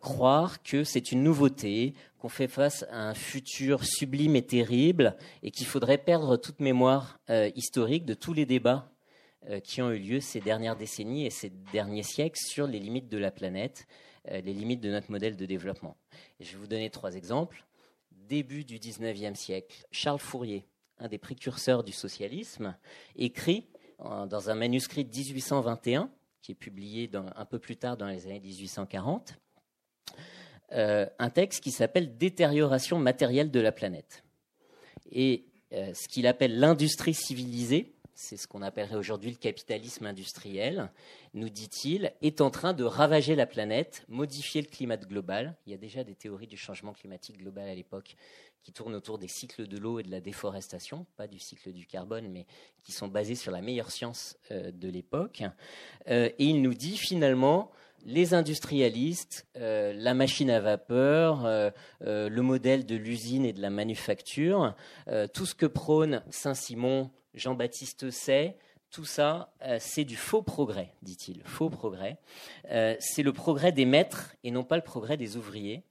croire 0.00 0.62
que 0.62 0.84
c'est 0.84 1.12
une 1.12 1.22
nouveauté, 1.22 1.94
qu'on 2.18 2.28
fait 2.28 2.48
face 2.48 2.84
à 2.90 3.08
un 3.08 3.14
futur 3.14 3.84
sublime 3.84 4.36
et 4.36 4.46
terrible, 4.46 5.16
et 5.42 5.50
qu'il 5.50 5.66
faudrait 5.66 5.98
perdre 5.98 6.36
toute 6.36 6.60
mémoire 6.60 7.18
historique 7.54 8.04
de 8.04 8.14
tous 8.14 8.32
les 8.32 8.46
débats 8.46 8.90
qui 9.62 9.82
ont 9.82 9.90
eu 9.90 9.98
lieu 9.98 10.20
ces 10.20 10.40
dernières 10.40 10.76
décennies 10.76 11.26
et 11.26 11.30
ces 11.30 11.50
derniers 11.50 12.02
siècles 12.02 12.40
sur 12.40 12.66
les 12.66 12.78
limites 12.78 13.08
de 13.08 13.18
la 13.18 13.30
planète, 13.30 13.86
les 14.30 14.40
limites 14.40 14.80
de 14.80 14.90
notre 14.90 15.10
modèle 15.10 15.36
de 15.36 15.44
développement. 15.44 15.96
je 16.40 16.52
vais 16.52 16.58
vous 16.58 16.66
donner 16.66 16.88
trois 16.88 17.14
exemples 17.14 17.64
début 18.28 18.64
du 18.64 18.78
XIXe 18.78 19.38
siècle, 19.38 19.86
Charles 19.90 20.18
Fourier, 20.18 20.66
un 20.98 21.08
des 21.08 21.18
précurseurs 21.18 21.84
du 21.84 21.92
socialisme, 21.92 22.76
écrit 23.16 23.66
dans 23.98 24.50
un 24.50 24.54
manuscrit 24.54 25.04
de 25.04 25.16
1821, 25.16 26.10
qui 26.42 26.52
est 26.52 26.56
publié 26.56 27.10
un 27.36 27.44
peu 27.44 27.58
plus 27.58 27.76
tard 27.76 27.96
dans 27.96 28.06
les 28.06 28.26
années 28.26 28.40
1840, 28.40 29.34
euh, 30.72 31.06
un 31.18 31.30
texte 31.30 31.62
qui 31.62 31.70
s'appelle 31.70 32.16
Détérioration 32.16 32.98
matérielle 32.98 33.50
de 33.50 33.60
la 33.60 33.70
planète. 33.70 34.24
Et 35.12 35.44
euh, 35.72 35.94
ce 35.94 36.08
qu'il 36.08 36.26
appelle 36.26 36.58
l'industrie 36.58 37.14
civilisée, 37.14 37.94
c'est 38.14 38.36
ce 38.36 38.48
qu'on 38.48 38.62
appellerait 38.62 38.96
aujourd'hui 38.96 39.30
le 39.30 39.36
capitalisme 39.36 40.06
industriel, 40.06 40.90
nous 41.32 41.48
dit-il, 41.48 42.12
est 42.22 42.40
en 42.40 42.50
train 42.50 42.72
de 42.72 42.82
ravager 42.82 43.34
la 43.36 43.46
planète, 43.46 44.04
modifier 44.08 44.62
le 44.62 44.68
climat 44.68 44.96
global. 44.96 45.56
Il 45.66 45.72
y 45.72 45.74
a 45.74 45.78
déjà 45.78 46.02
des 46.02 46.14
théories 46.14 46.46
du 46.46 46.56
changement 46.56 46.92
climatique 46.92 47.38
global 47.38 47.68
à 47.68 47.74
l'époque 47.74 48.16
qui 48.62 48.72
tournent 48.72 48.94
autour 48.94 49.18
des 49.18 49.28
cycles 49.28 49.66
de 49.66 49.78
l'eau 49.78 49.98
et 49.98 50.02
de 50.02 50.10
la 50.10 50.20
déforestation, 50.20 51.06
pas 51.16 51.26
du 51.26 51.38
cycle 51.38 51.72
du 51.72 51.86
carbone, 51.86 52.28
mais 52.28 52.46
qui 52.82 52.92
sont 52.92 53.08
basés 53.08 53.34
sur 53.34 53.52
la 53.52 53.60
meilleure 53.60 53.90
science 53.90 54.38
euh, 54.50 54.70
de 54.72 54.88
l'époque. 54.88 55.42
Et 56.06 56.34
il 56.38 56.62
nous 56.62 56.74
dit 56.74 56.96
finalement, 56.96 57.70
les 58.04 58.34
industrialistes, 58.34 59.46
euh, 59.56 59.92
la 59.96 60.14
machine 60.14 60.50
à 60.50 60.60
vapeur, 60.60 61.44
le 62.00 62.40
modèle 62.40 62.86
de 62.86 62.96
l'usine 62.96 63.44
et 63.44 63.52
de 63.52 63.60
la 63.60 63.70
manufacture, 63.70 64.74
tout 65.32 65.46
ce 65.46 65.54
que 65.54 65.66
prône 65.66 66.22
Saint-Simon, 66.30 67.10
Jean-Baptiste 67.34 68.10
Say, 68.10 68.56
tout 68.94 69.04
ça, 69.04 69.52
euh, 69.62 69.78
c'est 69.80 70.04
du 70.04 70.14
faux 70.14 70.42
progrès, 70.42 70.94
dit-il. 71.02 71.42
Faux 71.44 71.68
progrès. 71.68 72.16
Euh, 72.70 72.94
c'est 73.00 73.24
le 73.24 73.32
progrès 73.32 73.72
des 73.72 73.86
maîtres 73.86 74.36
et 74.44 74.52
non 74.52 74.62
pas 74.62 74.76
le 74.76 74.84
progrès 74.84 75.16
des 75.16 75.36
ouvriers. 75.36 75.82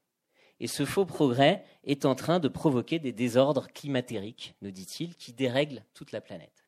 Et 0.62 0.67
ce 0.67 0.86
faux 0.86 1.05
progrès 1.05 1.65
est 1.84 2.05
en 2.05 2.15
train 2.15 2.39
de 2.39 2.48
provoquer 2.48 3.00
des 3.00 3.12
désordres 3.12 3.67
climatériques, 3.67 4.55
nous 4.62 4.72
dit-il, 4.72 5.15
qui 5.15 5.34
dérèglent 5.34 5.84
toute 5.93 6.13
la 6.13 6.22
planète. 6.22 6.62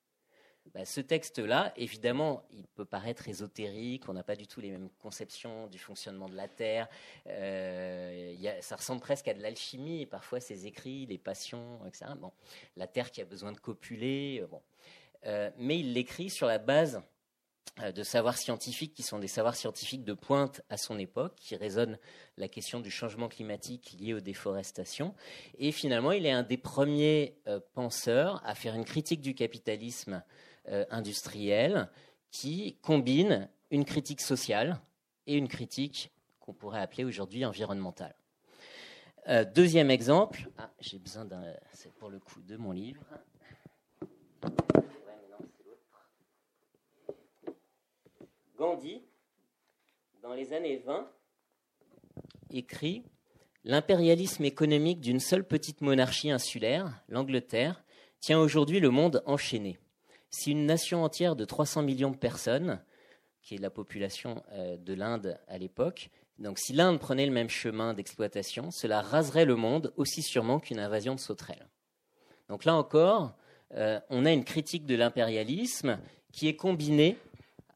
Bah, 0.75 0.83
ce 0.83 0.99
texte-là, 0.99 1.71
évidemment, 1.77 2.43
il 2.51 2.67
peut 2.67 2.83
paraître 2.83 3.29
ésotérique, 3.29 4.09
on 4.09 4.13
n'a 4.13 4.23
pas 4.23 4.35
du 4.35 4.45
tout 4.45 4.59
les 4.59 4.71
mêmes 4.71 4.89
conceptions 5.01 5.67
du 5.67 5.79
fonctionnement 5.79 6.27
de 6.27 6.35
la 6.35 6.49
Terre. 6.49 6.89
Euh, 7.27 8.35
ça 8.59 8.75
ressemble 8.75 8.99
presque 8.99 9.29
à 9.29 9.33
de 9.33 9.41
l'alchimie, 9.41 10.01
et 10.01 10.05
parfois 10.05 10.41
ses 10.41 10.67
écrits, 10.67 11.05
les 11.05 11.17
passions, 11.17 11.79
etc. 11.87 12.11
Bon, 12.19 12.33
la 12.75 12.87
Terre 12.87 13.11
qui 13.11 13.21
a 13.21 13.25
besoin 13.25 13.53
de 13.53 13.57
copuler. 13.57 14.41
Euh, 14.41 14.47
bon. 14.47 14.61
Euh, 15.27 15.49
mais 15.57 15.79
il 15.79 15.93
l'écrit 15.93 16.29
sur 16.29 16.45
la 16.45 16.57
base 16.57 17.01
de 17.93 18.03
savoirs 18.03 18.37
scientifiques 18.37 18.93
qui 18.93 19.03
sont 19.03 19.19
des 19.19 19.27
savoirs 19.27 19.55
scientifiques 19.55 20.03
de 20.03 20.13
pointe 20.13 20.61
à 20.69 20.75
son 20.75 20.99
époque, 20.99 21.35
qui 21.37 21.55
résonnent 21.55 21.97
la 22.35 22.49
question 22.49 22.81
du 22.81 22.91
changement 22.91 23.29
climatique 23.29 23.95
lié 23.97 24.13
aux 24.13 24.19
déforestations. 24.19 25.15
Et 25.57 25.71
finalement, 25.71 26.11
il 26.11 26.25
est 26.25 26.31
un 26.31 26.43
des 26.43 26.57
premiers 26.57 27.37
penseurs 27.73 28.41
à 28.45 28.55
faire 28.55 28.75
une 28.75 28.85
critique 28.85 29.19
du 29.19 29.35
capitalisme 29.35 30.23
euh, 30.69 30.85
industrielle 30.89 31.89
qui 32.31 32.77
combine 32.81 33.49
une 33.71 33.85
critique 33.85 34.21
sociale 34.21 34.79
et 35.27 35.35
une 35.35 35.47
critique 35.47 36.11
qu'on 36.39 36.53
pourrait 36.53 36.81
appeler 36.81 37.03
aujourd'hui 37.03 37.45
environnementale. 37.45 38.15
Euh, 39.27 39.43
deuxième 39.43 39.89
exemple, 39.89 40.49
ah, 40.57 40.69
j'ai 40.79 40.99
besoin 40.99 41.25
d'un, 41.25 41.43
c'est 41.73 41.93
pour 41.93 42.09
le 42.09 42.19
coup 42.19 42.41
de 42.41 42.57
mon 42.57 42.71
livre. 42.71 43.03
Gandhi, 48.57 49.01
dans 50.21 50.33
les 50.33 50.53
années 50.53 50.77
20, 50.77 51.11
écrit 52.51 53.03
L'impérialisme 53.67 54.45
économique 54.45 55.01
d'une 55.01 55.19
seule 55.19 55.43
petite 55.43 55.81
monarchie 55.81 56.29
insulaire, 56.29 57.01
l'Angleterre, 57.09 57.83
tient 58.19 58.39
aujourd'hui 58.39 58.79
le 58.79 58.91
monde 58.91 59.23
enchaîné. 59.25 59.79
Si 60.37 60.51
une 60.51 60.65
nation 60.65 61.05
entière 61.05 61.37
de 61.37 61.45
300 61.45 61.81
millions 61.83 62.11
de 62.11 62.17
personnes, 62.17 62.81
qui 63.41 63.55
est 63.55 63.57
la 63.57 63.69
population 63.69 64.43
euh, 64.51 64.75
de 64.75 64.93
l'Inde 64.93 65.39
à 65.47 65.57
l'époque, 65.57 66.09
donc 66.39 66.59
si 66.59 66.73
l'Inde 66.73 66.99
prenait 66.99 67.25
le 67.25 67.31
même 67.31 67.47
chemin 67.47 67.93
d'exploitation, 67.93 68.69
cela 68.69 68.99
raserait 68.99 69.45
le 69.45 69.55
monde 69.55 69.93
aussi 69.95 70.21
sûrement 70.21 70.59
qu'une 70.59 70.79
invasion 70.79 71.15
de 71.15 71.21
sauterelles. 71.21 71.65
Donc 72.49 72.65
là 72.65 72.75
encore, 72.75 73.31
euh, 73.75 74.01
on 74.09 74.25
a 74.25 74.33
une 74.33 74.43
critique 74.43 74.85
de 74.85 74.95
l'impérialisme 74.95 75.99
qui 76.33 76.49
est 76.49 76.57
combinée 76.57 77.17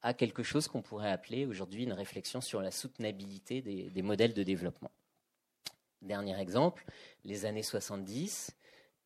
à 0.02 0.14
quelque 0.14 0.44
chose 0.44 0.68
qu'on 0.68 0.82
pourrait 0.82 1.12
appeler 1.12 1.46
aujourd'hui 1.46 1.86
une 1.86 1.94
réflexion 1.94 2.42
sur 2.42 2.62
la 2.62 2.72
soutenabilité 2.72 3.62
des 3.62 4.02
modèles 4.02 4.34
de 4.34 4.44
développement. 4.44 4.92
Dernier 6.02 6.38
exemple, 6.38 6.84
les 7.24 7.46
années 7.46 7.64
70, 7.64 8.52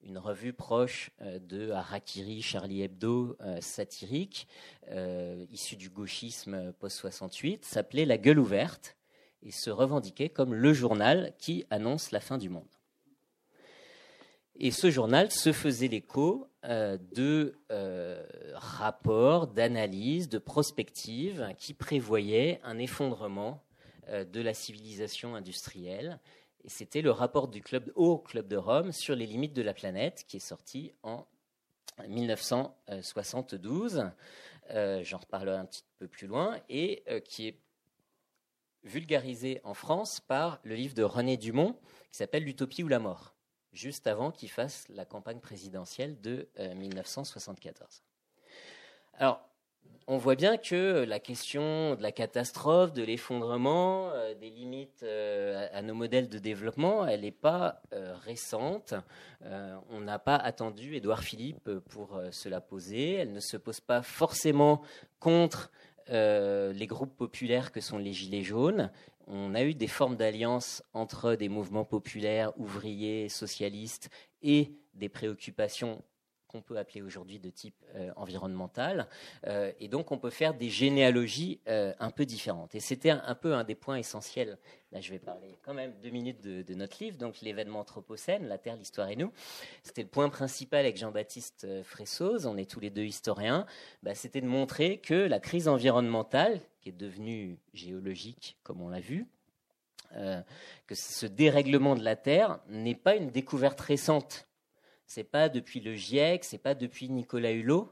une 0.05 0.17
revue 0.17 0.53
proche 0.53 1.11
euh, 1.21 1.39
de 1.39 1.71
Harakiri, 1.71 2.41
Charlie 2.41 2.81
Hebdo, 2.81 3.37
euh, 3.41 3.59
satirique, 3.61 4.47
euh, 4.89 5.45
issue 5.51 5.75
du 5.75 5.89
gauchisme 5.89 6.73
post-68, 6.79 7.59
s'appelait 7.63 8.05
La 8.05 8.17
Gueule 8.17 8.39
ouverte 8.39 8.97
et 9.41 9.51
se 9.51 9.69
revendiquait 9.69 10.29
comme 10.29 10.53
le 10.53 10.73
journal 10.73 11.33
qui 11.37 11.65
annonce 11.69 12.11
la 12.11 12.19
fin 12.19 12.37
du 12.37 12.49
monde. 12.49 12.67
Et 14.55 14.71
ce 14.71 14.91
journal 14.91 15.31
se 15.31 15.51
faisait 15.51 15.87
l'écho 15.87 16.47
de 16.63 17.57
rapports, 18.53 19.47
d'analyses, 19.47 20.29
de 20.29 20.37
prospectives 20.37 21.49
qui 21.57 21.73
prévoyaient 21.73 22.61
un 22.63 22.77
effondrement 22.77 23.63
de 24.07 24.41
la 24.41 24.53
civilisation 24.53 25.35
industrielle 25.35 26.19
et 26.63 26.69
c'était 26.69 27.01
le 27.01 27.11
rapport 27.11 27.49
du 27.49 27.61
club, 27.61 27.91
au 27.95 28.17
Club 28.17 28.47
de 28.47 28.55
Rome 28.55 28.91
sur 28.91 29.15
les 29.15 29.25
limites 29.25 29.53
de 29.53 29.61
la 29.61 29.73
planète 29.73 30.23
qui 30.27 30.37
est 30.37 30.39
sorti 30.39 30.93
en 31.03 31.27
1972. 32.07 34.09
Euh, 34.71 35.03
j'en 35.03 35.17
reparlerai 35.17 35.57
un 35.57 35.65
petit 35.65 35.83
peu 35.99 36.07
plus 36.07 36.27
loin 36.27 36.57
et 36.69 37.03
euh, 37.09 37.19
qui 37.19 37.47
est 37.47 37.59
vulgarisé 38.83 39.59
en 39.63 39.73
France 39.73 40.21
par 40.21 40.59
le 40.63 40.75
livre 40.75 40.93
de 40.93 41.03
René 41.03 41.37
Dumont 41.37 41.73
qui 42.11 42.17
s'appelle 42.17 42.43
L'utopie 42.43 42.83
ou 42.83 42.87
la 42.87 42.99
mort, 42.99 43.35
juste 43.73 44.07
avant 44.07 44.31
qu'il 44.31 44.49
fasse 44.49 44.87
la 44.89 45.05
campagne 45.05 45.39
présidentielle 45.39 46.19
de 46.21 46.47
1974. 46.57 47.89
Euh, 47.89 49.19
Alors, 49.19 49.49
on 50.07 50.17
voit 50.17 50.35
bien 50.35 50.57
que 50.57 51.05
la 51.05 51.19
question 51.19 51.95
de 51.95 52.01
la 52.01 52.11
catastrophe, 52.11 52.93
de 52.93 53.03
l'effondrement, 53.03 54.09
euh, 54.09 54.33
des 54.35 54.49
limites 54.49 55.03
euh, 55.03 55.67
à, 55.71 55.81
nos 55.81 55.93
modèles 55.93 56.27
de 56.27 56.39
développement, 56.39 57.07
elle 57.07 57.21
n'est 57.21 57.31
pas 57.31 57.81
euh, 57.93 58.13
récente. 58.25 58.93
on 59.89 60.01
n'a 60.01 60.19
pas 60.19 60.35
attendu 60.35 60.95
Édouard 60.95 61.23
Philippe 61.23 61.69
pour 61.89 62.19
se 62.31 62.49
la 62.49 62.61
poser. 62.61 63.13
Elle 63.13 63.31
ne 63.31 63.39
se 63.39 63.57
pose 63.57 63.79
pas 63.79 64.01
forcément 64.01 64.81
contre 65.19 65.71
les 66.09 66.87
groupes 66.87 67.15
populaires 67.15 67.71
que 67.71 67.81
sont 67.81 67.97
les 67.97 68.13
Gilets 68.13 68.43
jaunes. 68.43 68.91
On 69.27 69.55
a 69.55 69.63
eu 69.63 69.73
des 69.73 69.87
formes 69.87 70.17
d'alliance 70.17 70.83
entre 70.93 71.35
des 71.35 71.49
mouvements 71.49 71.85
populaires, 71.85 72.51
ouvriers, 72.57 73.29
socialistes 73.29 74.09
et 74.41 74.73
des 74.93 75.09
préoccupations 75.09 76.01
qu'on 76.53 76.61
peut 76.61 76.77
appeler 76.77 77.01
aujourd'hui 77.01 77.39
de 77.39 77.49
type 77.49 77.73
euh, 77.95 78.11
environnemental. 78.15 79.07
Euh, 79.47 79.71
et 79.79 79.87
donc, 79.87 80.11
on 80.11 80.19
peut 80.19 80.29
faire 80.29 80.53
des 80.53 80.69
généalogies 80.69 81.59
euh, 81.67 81.93
un 81.99 82.11
peu 82.11 82.25
différentes. 82.25 82.75
Et 82.75 82.79
c'était 82.79 83.09
un, 83.09 83.33
peu 83.33 83.55
un 83.55 83.63
des 83.63 83.73
points 83.73 83.97
essentiels. 83.97 84.59
Là, 84.91 85.01
je 85.01 85.09
vais 85.09 85.17
parler 85.17 85.57
quand 85.63 85.73
même 85.73 85.93
deux 86.03 86.11
minutes 86.11 86.41
de, 86.41 86.73
notre 86.75 87.03
livre, 87.03 87.17
donc 87.17 87.41
l'événement 87.41 87.79
Anthropocène, 87.79 88.47
la 88.47 88.59
Terre, 88.59 88.75
l'histoire 88.75 89.09
et 89.09 89.15
nous. 89.15 89.31
C'était 89.81 90.03
le 90.03 90.07
point 90.07 90.29
principal 90.29 90.81
avec 90.81 90.95
Jean-Baptiste 90.95 91.65
Fressoz, 91.81 92.45
on 92.45 92.55
est 92.57 92.69
tous 92.69 92.79
les 92.79 92.91
deux 92.91 93.05
historiens. 93.05 93.65
Bah, 94.03 94.13
c'était 94.13 94.41
de 94.41 94.45
montrer 94.45 94.99
que 94.99 95.15
la 95.15 95.39
crise 95.39 95.67
environnementale, 95.67 96.61
qui 96.81 96.89
est 96.89 96.91
devenue 96.91 97.57
géologique, 97.73 98.57
comme 98.61 98.81
on 98.81 98.89
l'a 98.89 98.99
vu, 98.99 99.25
que 100.11 100.93
ce 100.93 101.25
dérèglement 101.25 101.95
de 101.95 102.03
la 102.03 102.15
Terre 102.15 102.59
n'est 102.69 102.93
pas 102.93 103.15
une 103.15 103.31
découverte 103.31 103.81
récente 103.81 104.47
c'est 105.05 105.23
pas 105.23 105.49
depuis 105.49 105.79
le 105.79 105.95
GIEC, 105.95 106.43
c'est 106.43 106.57
pas 106.57 106.75
depuis 106.75 107.09
Nicolas 107.09 107.51
Hulot 107.51 107.91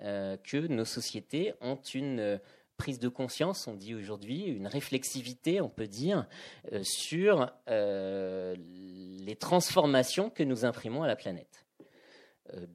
euh, 0.00 0.36
que 0.38 0.56
nos 0.56 0.84
sociétés 0.84 1.52
ont 1.60 1.80
une 1.94 2.20
euh, 2.20 2.38
prise 2.78 2.98
de 2.98 3.08
conscience, 3.08 3.66
on 3.66 3.74
dit 3.74 3.94
aujourd'hui, 3.94 4.44
une 4.44 4.66
réflexivité, 4.66 5.60
on 5.60 5.68
peut 5.68 5.86
dire, 5.86 6.26
euh, 6.72 6.80
sur 6.82 7.52
les 7.68 9.36
transformations 9.36 10.30
que 10.30 10.42
nous 10.42 10.64
imprimons 10.64 11.02
à 11.02 11.06
la 11.06 11.16
planète. 11.16 11.66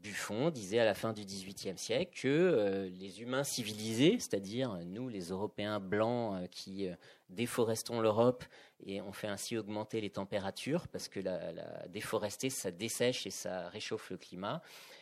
Buffon 0.01 0.49
disait 0.49 0.79
à 0.79 0.85
la 0.85 0.93
fin 0.93 1.13
du 1.13 1.25
XVIIIe 1.25 1.77
siècle 1.77 2.19
que 2.21 2.89
les 2.99 3.21
humains 3.21 3.43
civilisés, 3.43 4.17
c'est-à-dire 4.19 4.79
nous, 4.85 5.09
les 5.09 5.29
Européens 5.29 5.79
blancs 5.79 6.49
qui 6.49 6.87
déforestons 7.29 8.01
l'Europe 8.01 8.43
et 8.85 9.01
on 9.01 9.11
fait 9.11 9.27
ainsi 9.27 9.57
augmenter 9.57 10.01
les 10.01 10.09
températures 10.09 10.87
parce 10.87 11.07
que 11.07 11.19
la, 11.19 11.87
déforester, 11.87 12.49
ça 12.49 12.71
dessèche 12.71 13.25
et 13.25 13.31
ça 13.31 13.69
réchauffe 13.69 14.09
le 14.09 14.17
climat, 14.17 14.61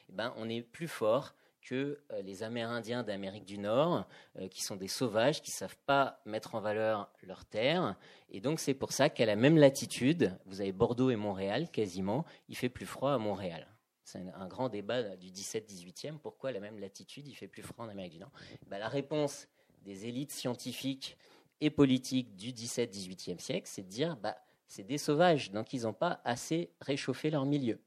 eh 0.09 0.13
ben, 0.13 0.33
on 0.37 0.49
est 0.49 0.61
plus 0.61 0.87
fort 0.87 1.33
que 1.61 1.99
euh, 2.11 2.21
les 2.21 2.43
Amérindiens 2.43 3.03
d'Amérique 3.03 3.45
du 3.45 3.57
Nord, 3.57 4.05
euh, 4.37 4.47
qui 4.49 4.61
sont 4.61 4.75
des 4.75 4.89
sauvages, 4.89 5.41
qui 5.41 5.51
ne 5.51 5.55
savent 5.55 5.77
pas 5.85 6.19
mettre 6.25 6.55
en 6.55 6.59
valeur 6.59 7.09
leurs 7.23 7.45
terres. 7.45 7.95
Et 8.29 8.41
donc 8.41 8.59
c'est 8.59 8.73
pour 8.73 8.91
ça 8.91 9.09
qu'à 9.09 9.25
la 9.25 9.35
même 9.35 9.57
latitude, 9.57 10.37
vous 10.45 10.61
avez 10.61 10.73
Bordeaux 10.73 11.09
et 11.09 11.15
Montréal 11.15 11.69
quasiment, 11.71 12.25
il 12.49 12.57
fait 12.57 12.69
plus 12.69 12.85
froid 12.85 13.13
à 13.13 13.17
Montréal. 13.17 13.67
C'est 14.03 14.19
un 14.35 14.47
grand 14.47 14.69
débat 14.69 15.15
du 15.15 15.29
17-18e. 15.29 16.17
Pourquoi 16.19 16.51
la 16.51 16.59
même 16.59 16.79
latitude, 16.79 17.27
il 17.27 17.35
fait 17.35 17.47
plus 17.47 17.63
froid 17.63 17.85
en 17.85 17.89
Amérique 17.89 18.13
du 18.13 18.19
Nord? 18.19 18.31
Ben, 18.67 18.77
La 18.77 18.89
réponse 18.89 19.47
des 19.83 20.07
élites 20.07 20.31
scientifiques 20.31 21.17
et 21.61 21.69
politiques 21.69 22.35
du 22.35 22.51
17-18e 22.51 23.39
siècle, 23.39 23.67
c'est 23.69 23.83
de 23.83 23.89
dire 23.89 24.17
bah, 24.17 24.35
c'est 24.67 24.83
des 24.83 24.97
sauvages, 24.97 25.51
donc 25.51 25.73
ils 25.73 25.83
n'ont 25.83 25.93
pas 25.93 26.21
assez 26.25 26.71
réchauffé 26.81 27.29
leur 27.29 27.45
milieu. 27.45 27.79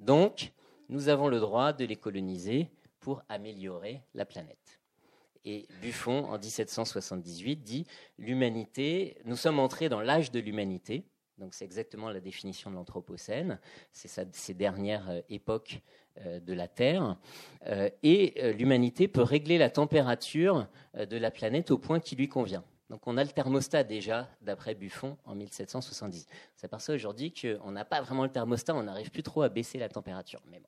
Donc, 0.00 0.52
nous 0.88 1.08
avons 1.08 1.28
le 1.28 1.40
droit 1.40 1.72
de 1.72 1.84
les 1.84 1.96
coloniser 1.96 2.70
pour 3.00 3.22
améliorer 3.28 4.02
la 4.14 4.24
planète. 4.24 4.80
Et 5.44 5.66
Buffon, 5.80 6.24
en 6.24 6.38
1778, 6.38 7.62
dit 7.62 7.86
l'humanité, 8.18 9.16
nous 9.24 9.36
sommes 9.36 9.58
entrés 9.58 9.88
dans 9.88 10.00
l'âge 10.00 10.30
de 10.30 10.40
l'humanité. 10.40 11.04
C'est 11.50 11.64
exactement 11.64 12.10
la 12.10 12.20
définition 12.20 12.70
de 12.70 12.76
l'Anthropocène. 12.76 13.58
C'est 13.92 14.08
ces 14.32 14.54
dernières 14.54 15.08
euh, 15.08 15.20
époques 15.28 15.80
euh, 16.18 16.40
de 16.40 16.52
la 16.52 16.68
Terre. 16.68 17.16
Euh, 17.66 17.88
et 18.02 18.52
l'humanité 18.52 19.08
peut 19.08 19.22
régler 19.22 19.58
la 19.58 19.70
température 19.70 20.66
de 20.94 21.16
la 21.16 21.30
planète 21.30 21.70
au 21.70 21.78
point 21.78 22.00
qui 22.00 22.16
lui 22.16 22.28
convient. 22.28 22.64
Donc 22.90 23.06
on 23.06 23.16
a 23.18 23.24
le 23.24 23.30
thermostat 23.30 23.84
déjà, 23.84 24.28
d'après 24.40 24.74
Buffon, 24.74 25.16
en 25.26 25.34
1770. 25.34 26.26
On 26.30 26.58
s'aperçoit 26.58 26.94
aujourd'hui 26.94 27.32
qu'on 27.32 27.70
n'a 27.70 27.84
pas 27.84 28.00
vraiment 28.00 28.24
le 28.24 28.30
thermostat, 28.30 28.74
on 28.74 28.84
n'arrive 28.84 29.10
plus 29.10 29.22
trop 29.22 29.42
à 29.42 29.50
baisser 29.50 29.78
la 29.78 29.90
température. 29.90 30.40
Mais 30.50 30.62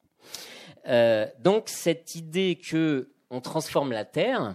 donc 1.39 1.69
cette 1.69 2.15
idée 2.15 2.57
que 2.57 3.11
on 3.31 3.41
transforme 3.41 3.93
la 3.93 4.05
Terre, 4.05 4.55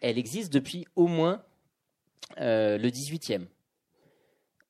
elle 0.00 0.16
existe 0.16 0.50
depuis 0.52 0.86
au 0.96 1.08
moins 1.08 1.44
le 2.38 2.88
18e. 2.88 3.46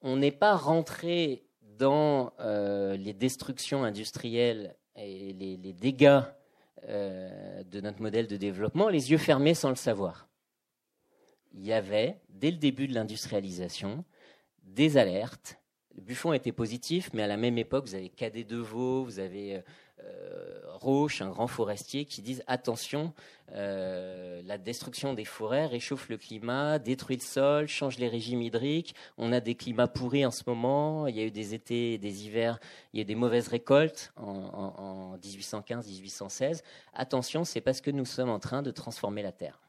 On 0.03 0.17
n'est 0.17 0.33
pas 0.33 0.57
rentré 0.57 1.45
dans 1.63 2.33
euh, 2.41 2.97
les 2.97 3.13
destructions 3.13 3.85
industrielles 3.85 4.77
et 4.97 5.33
les, 5.33 5.73
dégâts 5.73 6.23
de 6.87 7.81
notre 7.81 8.01
modèle 8.01 8.27
de 8.27 8.37
développement 8.37 8.89
les 8.89 9.11
yeux 9.11 9.19
fermés 9.19 9.55
sans 9.55 9.69
le 9.69 9.75
savoir. 9.77 10.29
Il 11.53 11.65
y 11.67 11.73
avait, 11.73 12.21
dès 12.29 12.51
le 12.51 12.57
début 12.57 12.89
de 12.89 12.95
l'industrialisation, 12.95 14.05
des 14.63 14.97
alertes 14.97 15.59
Buffon 16.01 16.33
était 16.33 16.53
positif, 16.53 17.11
mais 17.13 17.23
à 17.23 17.27
la 17.27 17.37
même 17.37 17.59
époque, 17.59 17.87
vous 17.87 17.95
avez 17.95 18.09
Cadet 18.09 18.45
Deveau, 18.45 19.05
vous 19.05 19.19
avez 19.19 19.63
euh, 20.05 20.61
Roche, 20.75 21.23
un 21.23 21.31
grand 21.31 21.49
forestier, 21.49 22.05
qui 22.05 22.23
disent 22.23 22.45
attention, 22.47 23.13
euh, 23.53 24.41
la 24.45 24.59
destruction 24.59 25.15
des 25.15 25.25
forêts 25.25 25.67
réchauffe 25.67 26.09
le 26.09 26.17
climat, 26.17 26.79
détruit 26.79 27.17
le 27.17 27.23
sol, 27.23 27.67
change 27.67 27.99
les 27.99 28.09
régimes 28.09 28.43
hydriques. 28.43 28.95
On 29.17 29.33
a 29.33 29.41
des 29.41 29.55
climats 29.55 29.89
pourris 29.89 30.25
en 30.25 30.31
ce 30.31 30.43
moment. 30.47 31.07
Il 31.07 31.17
y 31.17 31.21
a 31.21 31.25
eu 31.25 31.31
des 31.31 31.55
étés, 31.55 31.99
des 31.99 32.27
hivers, 32.27 32.61
il 32.93 32.99
y 32.99 33.01
a 33.01 33.03
eu 33.03 33.07
des 33.07 33.15
mauvaises 33.15 33.49
récoltes 33.49 34.13
en, 34.17 34.33
en 34.33 35.17
1815-1816. 35.19 36.63
Attention, 36.95 37.45
c'est 37.45 37.61
parce 37.61 37.81
que 37.81 37.91
nous 37.91 38.05
sommes 38.05 38.31
en 38.31 38.39
train 38.39 38.63
de 38.63 38.71
transformer 38.71 39.23
la 39.23 39.33
Terre. 39.33 39.61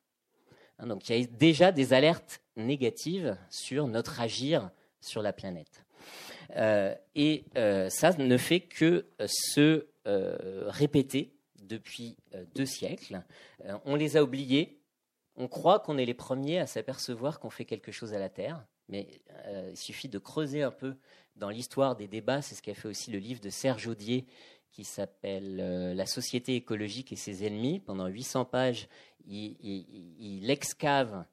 Hein, 0.78 0.88
donc 0.88 1.10
il 1.10 1.20
y 1.20 1.24
a 1.24 1.28
déjà 1.28 1.72
des 1.72 1.94
alertes 1.94 2.42
négatives 2.56 3.38
sur 3.50 3.88
notre 3.88 4.22
agir 4.22 4.70
sur 5.02 5.22
la 5.22 5.34
planète. 5.34 5.86
Euh, 6.56 6.94
et 7.16 7.46
ça 7.90 8.12
ne 8.14 8.38
fait 8.38 8.60
que 8.60 9.06
se 9.26 9.86
répéter 10.06 11.36
depuis 11.62 12.18
deux 12.56 12.66
siècles. 12.66 13.24
on 13.86 13.96
les 13.96 14.18
a 14.18 14.24
oubliés. 14.24 14.80
On 15.36 15.48
croit 15.48 15.80
qu'on 15.80 15.98
est 15.98 16.06
les 16.06 16.14
premiers 16.14 16.60
à 16.60 16.68
s'apercevoir 16.68 17.40
qu'on 17.40 17.50
fait 17.50 17.66
quelque 17.66 17.92
chose 17.92 18.14
à 18.14 18.20
la 18.20 18.30
Terre, 18.30 18.66
mais 18.88 19.22
il 19.70 19.78
suffit 19.78 20.10
de 20.10 20.20
creuser 20.20 20.64
un 20.64 20.72
peu 20.72 20.96
dans 21.36 21.50
l'histoire 21.50 21.96
des 21.96 22.08
débats. 22.08 22.42
C'est 22.42 22.56
ce 22.56 22.62
qu'a 22.62 22.74
fait 22.74 22.88
aussi 22.88 23.12
le 23.12 23.20
livre 23.20 23.40
de 23.40 23.50
Serge 23.50 23.88
Audier 23.88 24.26
qui 24.72 24.84
s'appelle 24.84 25.96
La 25.96 26.06
société 26.06 26.56
écologique 26.56 27.12
et 27.12 27.16
ses 27.16 27.46
ennemis. 27.46 27.80
Pendant 27.80 28.08
800 28.08 28.46
pages, 28.46 28.88
il, 29.28 29.56
il 30.20 30.50
excave 30.50 31.26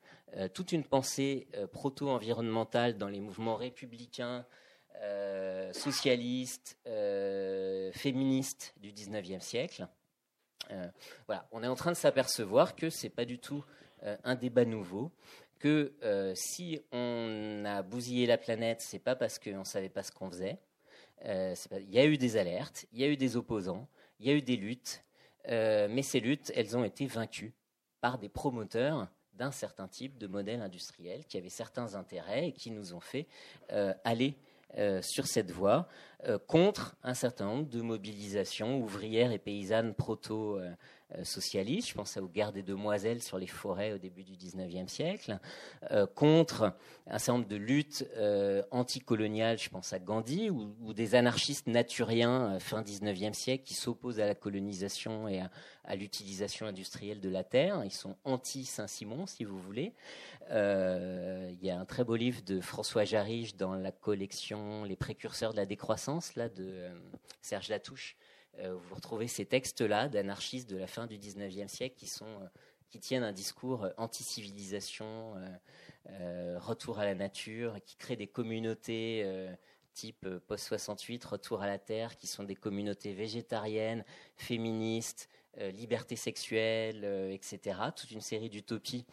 toute 0.55 0.73
une 0.73 0.85
pensée 0.85 1.49
proto-environnementale 1.73 2.99
dans 2.99 3.09
les 3.09 3.21
mouvements 3.21 3.57
républicains, 3.57 4.47
euh, 5.03 5.73
socialiste, 5.73 6.79
euh, 6.87 7.93
féministe 7.93 8.73
du 8.79 8.93
19e 8.93 9.41
siècle. 9.41 9.87
Euh, 10.71 10.89
voilà, 11.27 11.47
on 11.53 11.63
est 11.63 11.67
en 11.67 11.75
train 11.75 11.93
de 11.93 11.97
s'apercevoir 11.97 12.75
que 12.75 12.89
ce 12.89 13.05
n'est 13.05 13.11
pas 13.11 13.25
du 13.25 13.39
tout 13.39 13.65
un 14.25 14.35
débat 14.35 14.65
nouveau, 14.65 15.11
que 15.59 15.93
si 16.35 16.81
on 16.93 17.65
a 17.65 17.83
bousillé 17.83 18.27
la 18.27 18.37
planète, 18.37 18.81
c'est 18.81 18.99
pas 18.99 19.17
parce 19.17 19.39
qu'on 19.39 19.61
ne 19.61 19.65
savait 19.65 19.89
pas 19.89 20.03
ce 20.03 20.13
qu'on 20.13 20.31
faisait. 20.31 20.59
il 21.25 21.91
y 21.91 21.99
a 21.99 22.05
eu 22.05 22.19
des 22.19 22.37
alertes, 22.37 22.85
il 22.93 23.01
y 23.01 23.05
a 23.05 23.09
eu 23.09 23.17
des 23.17 23.37
opposants, 23.37 23.89
il 24.21 24.27
y 24.27 24.31
a 24.31 24.35
eu 24.35 24.43
des 24.43 24.57
luttes, 24.57 25.03
mais 25.49 26.03
ces 26.03 26.21
luttes, 26.21 26.53
elles 26.55 26.77
ont 26.77 26.85
été 26.85 27.07
vaincues 27.07 27.55
par 28.01 28.19
des 28.19 28.29
promoteurs 28.29 29.09
d'un 29.33 29.51
certain 29.51 29.89
type 29.89 30.19
de 30.19 30.27
modèle 30.27 30.61
industriel 30.61 31.25
qui 31.25 31.39
avaient 31.39 31.49
certains 31.49 31.95
intérêts 31.95 32.49
et 32.49 32.53
qui 32.53 32.71
nous 32.71 32.93
ont 32.93 33.01
fait 33.01 33.27
aller 34.05 34.37
euh, 34.79 35.01
sur 35.03 35.27
cette 35.27 35.51
voie 35.51 35.89
euh, 36.27 36.39
contre 36.39 36.97
un 37.03 37.15
certain 37.15 37.47
nombre 37.47 37.69
de 37.69 37.81
mobilisations 37.81 38.79
ouvrières 38.81 39.33
et 39.33 39.39
paysannes 39.39 39.93
proto- 39.93 40.59
euh, 40.59 40.71
socialiste, 41.23 41.89
je 41.89 41.95
pense 41.95 42.17
aux 42.17 42.29
guerres 42.29 42.53
des 42.53 42.63
demoiselles 42.63 43.23
sur 43.23 43.39
les 43.39 43.47
forêts 43.47 43.93
au 43.93 43.99
début 43.99 44.25
du 44.25 44.37
XIXe 44.37 44.93
siècle, 44.93 45.39
euh, 45.93 46.07
contre 46.07 46.75
un 47.07 47.19
certain 47.19 47.39
nombre 47.39 47.49
de 47.49 47.57
luttes 47.57 48.07
euh, 48.17 48.63
anticoloniales, 48.71 49.59
je 49.59 49.69
pense 49.69 49.93
à 49.93 49.99
Gandhi, 49.99 50.51
ou, 50.51 50.93
des 50.93 51.15
anarchistes 51.15 51.69
naturiens 51.69 52.59
fin 52.59 52.83
XIXe 52.83 53.37
siècle 53.37 53.65
qui 53.65 53.75
s'opposent 53.75 54.21
à 54.21 54.27
la 54.27 54.35
colonisation 54.35 55.29
et 55.29 55.41
à, 55.41 55.95
l'utilisation 55.95 56.67
industrielle 56.67 57.21
de 57.21 57.29
la 57.29 57.45
terre. 57.45 57.85
Ils 57.85 57.93
sont 57.93 58.17
anti-Saint-Simon, 58.25 59.27
si 59.27 59.45
vous 59.45 59.61
voulez. 59.61 59.93
Il 60.51 61.59
y 61.63 61.71
a 61.71 61.79
un 61.79 61.85
très 61.85 62.03
beau 62.03 62.17
livre 62.17 62.43
de 62.43 62.61
François 62.61 63.05
Jarige 63.05 63.55
dans 63.57 63.75
la 63.75 63.93
collection 63.93 64.83
Les 64.83 64.97
précurseurs 64.97 65.53
de 65.53 65.59
la 65.59 65.67
décroissance, 65.67 66.35
là, 66.35 66.49
de 66.49 66.91
Serge 67.41 67.69
Latouche, 67.69 68.17
euh, 68.19 68.26
vous 68.65 68.95
retrouvez 68.95 69.29
ces 69.29 69.45
textes-là 69.45 70.09
d'anarchistes 70.09 70.69
de 70.71 70.77
la 70.77 70.87
fin 70.87 71.07
du 71.07 71.19
19e 71.19 71.69
siècle 71.69 71.95
qui, 71.97 72.07
sont, 72.07 72.25
euh, 72.25 72.47
qui 72.91 73.01
tiennent 73.01 73.23
un 73.23 73.33
discours 73.33 73.85
euh, 73.85 73.91
anti-civilisation, 73.97 75.35
retour 76.59 77.01
à 77.01 77.05
la 77.05 77.15
nature, 77.15 77.79
qui 77.85 77.97
créent 77.97 78.17
des 78.17 78.29
communautés 78.29 79.27
type 79.93 80.29
post-68, 80.47 81.27
retour 81.27 81.63
à 81.63 81.67
la 81.67 81.79
terre, 81.79 82.17
qui 82.17 82.29
sont 82.29 82.45
des 82.45 82.55
communautés 82.55 83.13
végétariennes, 83.13 84.05
féministes, 84.37 85.29
liberté 85.59 86.15
sexuelle, 86.15 87.05
etc. 87.33 87.81
Toute 87.97 88.13
une 88.13 88.21
série 88.21 88.51
d'utopies 88.51 89.05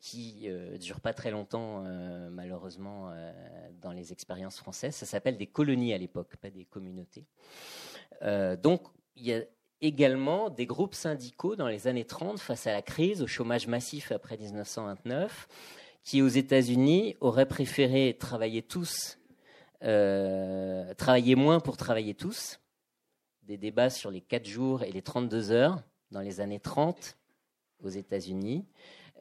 qui 0.00 0.48
ne 0.48 0.76
durent 0.78 1.00
pas 1.00 1.12
très 1.12 1.30
longtemps, 1.30 1.82
malheureusement, 2.30 3.12
dans 3.82 3.92
les 3.92 4.12
expériences 4.12 4.56
françaises. 4.56 4.94
Ça 4.94 5.04
s'appelle 5.04 5.36
des 5.36 5.48
colonies 5.48 5.92
à 5.92 5.98
l'époque, 5.98 6.36
pas 6.36 6.50
des 6.50 6.64
communautés. 6.64 7.26
Euh, 8.22 8.56
donc, 8.56 8.82
il 9.16 9.26
y 9.26 9.34
a 9.34 9.42
également 9.80 10.48
des 10.48 10.66
groupes 10.66 10.94
syndicaux 10.94 11.56
dans 11.56 11.68
les 11.68 11.88
années 11.88 12.04
30 12.04 12.38
face 12.38 12.66
à 12.66 12.72
la 12.72 12.82
crise, 12.82 13.22
au 13.22 13.26
chômage 13.26 13.66
massif 13.66 14.12
après 14.12 14.36
1929, 14.36 15.48
qui 16.04 16.22
aux 16.22 16.28
États-Unis 16.28 17.16
auraient 17.20 17.46
préféré 17.46 18.16
travailler 18.18 18.62
tous, 18.62 19.18
euh, 19.82 20.94
travailler 20.94 21.34
moins 21.34 21.60
pour 21.60 21.76
travailler 21.76 22.14
tous. 22.14 22.60
Des 23.42 23.56
débats 23.56 23.90
sur 23.90 24.10
les 24.10 24.20
4 24.20 24.46
jours 24.46 24.84
et 24.84 24.92
les 24.92 25.02
32 25.02 25.50
heures 25.50 25.82
dans 26.12 26.20
les 26.20 26.40
années 26.40 26.60
30 26.60 27.16
aux 27.82 27.88
États-Unis. 27.88 28.64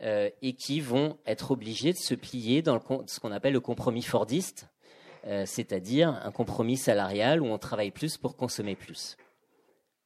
Euh, 0.04 0.32
et 0.42 0.54
qui 0.54 0.80
vont 0.80 1.20
être 1.28 1.52
obligés 1.52 1.94
de 1.94 1.98
se 1.98 2.16
plier 2.16 2.64
dans 2.64 2.80
ce 3.06 3.20
qu'on 3.20 3.32
appelle 3.32 3.54
le 3.54 3.60
compromis 3.60 4.02
fordiste, 4.02 4.71
euh, 5.26 5.46
c'est-à-dire 5.46 6.20
un 6.24 6.32
compromis 6.32 6.78
salarial 6.78 7.42
où 7.42 7.46
on 7.46 7.58
travaille 7.58 7.92
plus 7.92 8.18
pour 8.18 8.36
consommer 8.36 8.76
plus. 8.76 9.18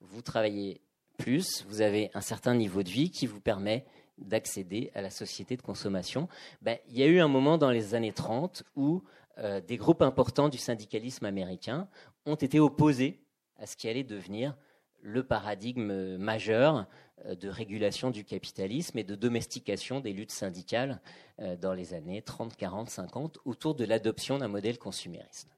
Vous 0.02 0.22
travaillez 0.22 0.82
plus, 1.18 1.66
vous 1.70 1.82
avez 1.82 2.12
un 2.14 2.22
certain 2.22 2.54
niveau 2.54 2.84
de 2.84 2.90
vie 2.90 3.10
qui 3.10 3.26
vous 3.26 3.40
permet 3.40 3.86
d'accéder 4.18 4.92
à 4.94 5.02
la 5.02 5.10
société 5.10 5.58
de 5.58 5.62
consommation. 5.62 6.28
Ben, 6.62 6.78
il 6.88 6.98
y 6.98 7.04
a 7.04 7.08
eu 7.08 7.20
un 7.20 7.28
moment 7.28 7.58
dans 7.58 7.72
les 7.72 7.96
années 7.96 8.14
30 8.14 8.64
où 8.76 9.04
euh, 9.38 9.62
des 9.62 9.78
groupes 9.78 10.02
importants 10.02 10.50
du 10.50 10.58
syndicalisme 10.58 11.26
américain 11.26 11.88
ont 12.26 12.36
été 12.36 12.60
opposés 12.60 13.20
à 13.58 13.66
ce 13.66 13.76
qui 13.76 13.90
allait 13.90 14.04
devenir 14.04 14.56
le 15.02 15.24
paradigme 15.24 16.18
majeur 16.18 16.88
de 17.24 17.50
régulation 17.50 18.12
du 18.12 18.26
capitalisme 18.26 18.98
et 18.98 19.04
de 19.04 19.16
domestication 19.16 20.00
des 20.00 20.14
luttes 20.14 20.34
syndicales 20.34 21.00
euh, 21.40 21.56
dans 21.56 21.74
les 21.74 21.94
années 21.94 22.22
30, 22.22 22.56
40, 22.56 22.90
50 22.90 23.40
autour 23.46 23.74
de 23.74 23.86
l'adoption 23.86 24.38
d'un 24.38 24.50
modèle 24.50 24.78
consumériste. 24.78 25.50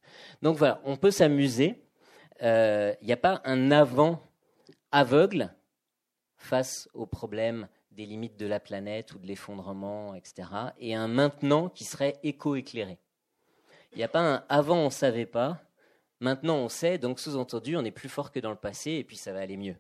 Donc 0.42 0.58
voilà, 0.58 0.80
on 0.86 0.98
peut 0.98 1.12
s'amuser. 1.12 1.84
Euh, 2.44 2.94
il 3.02 3.08
n'y 3.08 3.14
a 3.14 3.18
pas 3.18 3.42
un 3.44 3.72
avant 3.72 4.22
aveugle 4.92 5.54
face 6.38 6.88
aux 6.94 7.08
problèmes 7.08 7.68
des 7.92 8.06
limites 8.06 8.38
de 8.38 8.46
la 8.46 8.60
planète 8.60 9.14
ou 9.14 9.20
de 9.20 9.26
l'effondrement, 9.26 10.14
etc., 10.14 10.48
et 10.80 10.94
un 10.94 11.08
maintenant 11.08 11.68
qui 11.68 11.84
serait 11.84 12.20
éco-éclairé. 12.22 13.00
Il 13.94 13.98
n'y 13.98 14.04
a 14.04 14.08
pas 14.08 14.22
un 14.22 14.46
avant 14.48 14.78
on 14.78 14.86
ne 14.86 14.90
savait 14.92 15.26
pas, 15.26 15.60
maintenant 16.20 16.58
on 16.58 16.70
sait, 16.70 17.00
donc 17.00 17.20
sous-entendu 17.20 17.76
on 17.76 17.84
est 17.84 17.92
plus 17.92 18.10
fort 18.10 18.32
que 18.32 18.40
dans 18.40 18.52
le 18.52 18.58
passé 18.58 18.92
et 18.92 19.04
puis 19.04 19.18
ça 19.18 19.34
va 19.34 19.40
aller 19.40 19.58
mieux. 19.58 19.76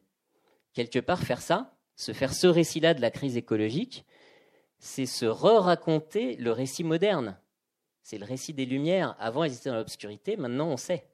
Quelque 0.77 0.99
part, 0.99 1.23
faire 1.23 1.41
ça, 1.41 1.75
se 1.95 2.13
faire 2.13 2.31
ce 2.31 2.45
récit-là 2.45 2.93
de 2.93 3.01
la 3.01 3.09
crise 3.09 3.35
écologique, 3.35 4.05
c'est 4.77 5.07
se 5.07 5.25
re-raconter 5.25 6.35
le 6.35 6.51
récit 6.51 6.83
moderne. 6.83 7.35
C'est 8.03 8.19
le 8.19 8.25
récit 8.25 8.53
des 8.53 8.67
Lumières. 8.67 9.15
Avant, 9.17 9.43
elles 9.43 9.55
étaient 9.55 9.71
dans 9.71 9.75
l'obscurité, 9.77 10.37
maintenant 10.37 10.67
on 10.67 10.77
sait. 10.77 11.09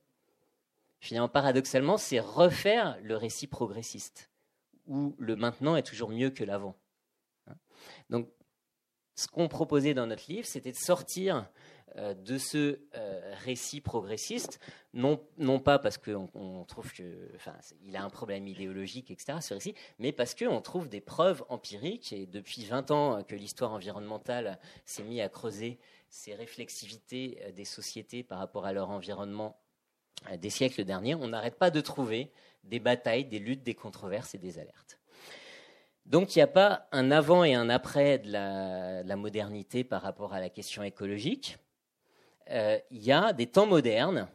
Finalement, 0.99 1.29
paradoxalement, 1.29 1.95
c'est 1.95 2.19
refaire 2.19 2.97
le 3.03 3.15
récit 3.15 3.47
progressiste, 3.47 4.29
où 4.85 5.15
le 5.17 5.37
maintenant 5.37 5.77
est 5.77 5.87
toujours 5.87 6.09
mieux 6.09 6.29
que 6.29 6.43
l'avant. 6.43 6.75
Donc, 8.09 8.27
ce 9.15 9.29
qu'on 9.29 9.47
proposait 9.47 9.93
dans 9.93 10.07
notre 10.07 10.29
livre, 10.29 10.45
c'était 10.45 10.73
de 10.73 10.77
sortir 10.77 11.49
de 11.97 12.37
ce 12.37 12.79
euh, 12.95 13.35
récit 13.43 13.81
progressiste, 13.81 14.59
non, 14.93 15.21
non 15.37 15.59
pas 15.59 15.79
parce 15.79 15.97
qu'on 15.97 16.65
trouve 16.67 16.91
qu'il 16.91 17.95
a 17.95 18.03
un 18.03 18.09
problème 18.09 18.47
idéologique, 18.47 19.11
etc., 19.11 19.39
ce 19.41 19.53
récit, 19.53 19.75
mais 19.99 20.11
parce 20.11 20.35
qu'on 20.35 20.61
trouve 20.61 20.89
des 20.89 21.01
preuves 21.01 21.43
empiriques, 21.49 22.13
et 22.13 22.25
depuis 22.25 22.65
20 22.65 22.91
ans 22.91 23.23
que 23.23 23.35
l'histoire 23.35 23.73
environnementale 23.73 24.59
s'est 24.85 25.03
mise 25.03 25.21
à 25.21 25.29
creuser 25.29 25.79
ces 26.09 26.33
réflexivités 26.33 27.39
euh, 27.43 27.51
des 27.51 27.65
sociétés 27.65 28.23
par 28.23 28.39
rapport 28.39 28.65
à 28.65 28.73
leur 28.73 28.89
environnement 28.89 29.59
des 30.39 30.49
siècles 30.49 30.85
derniers, 30.85 31.15
on 31.15 31.27
n'arrête 31.27 31.57
pas 31.57 31.69
de 31.69 31.81
trouver 31.81 32.31
des 32.63 32.79
batailles, 32.79 33.25
des 33.25 33.39
luttes, 33.39 33.63
des 33.63 33.73
controverses 33.73 34.35
et 34.35 34.37
des 34.37 34.57
alertes. 34.57 34.99
Donc 36.05 36.35
il 36.35 36.39
n'y 36.39 36.43
a 36.43 36.47
pas 36.47 36.87
un 36.91 37.11
avant 37.11 37.43
et 37.43 37.53
un 37.53 37.69
après 37.69 38.19
de 38.19 38.31
la, 38.31 39.15
modernité 39.15 39.83
par 39.83 40.01
rapport 40.01 40.33
à 40.33 40.39
la 40.39 40.49
question 40.49 40.83
écologique. 40.83 41.57
Euh, 42.49 42.77
il 42.91 43.03
y 43.03 43.11
a 43.11 43.33
des 43.33 43.47
temps 43.47 43.65
modernes, 43.65 44.27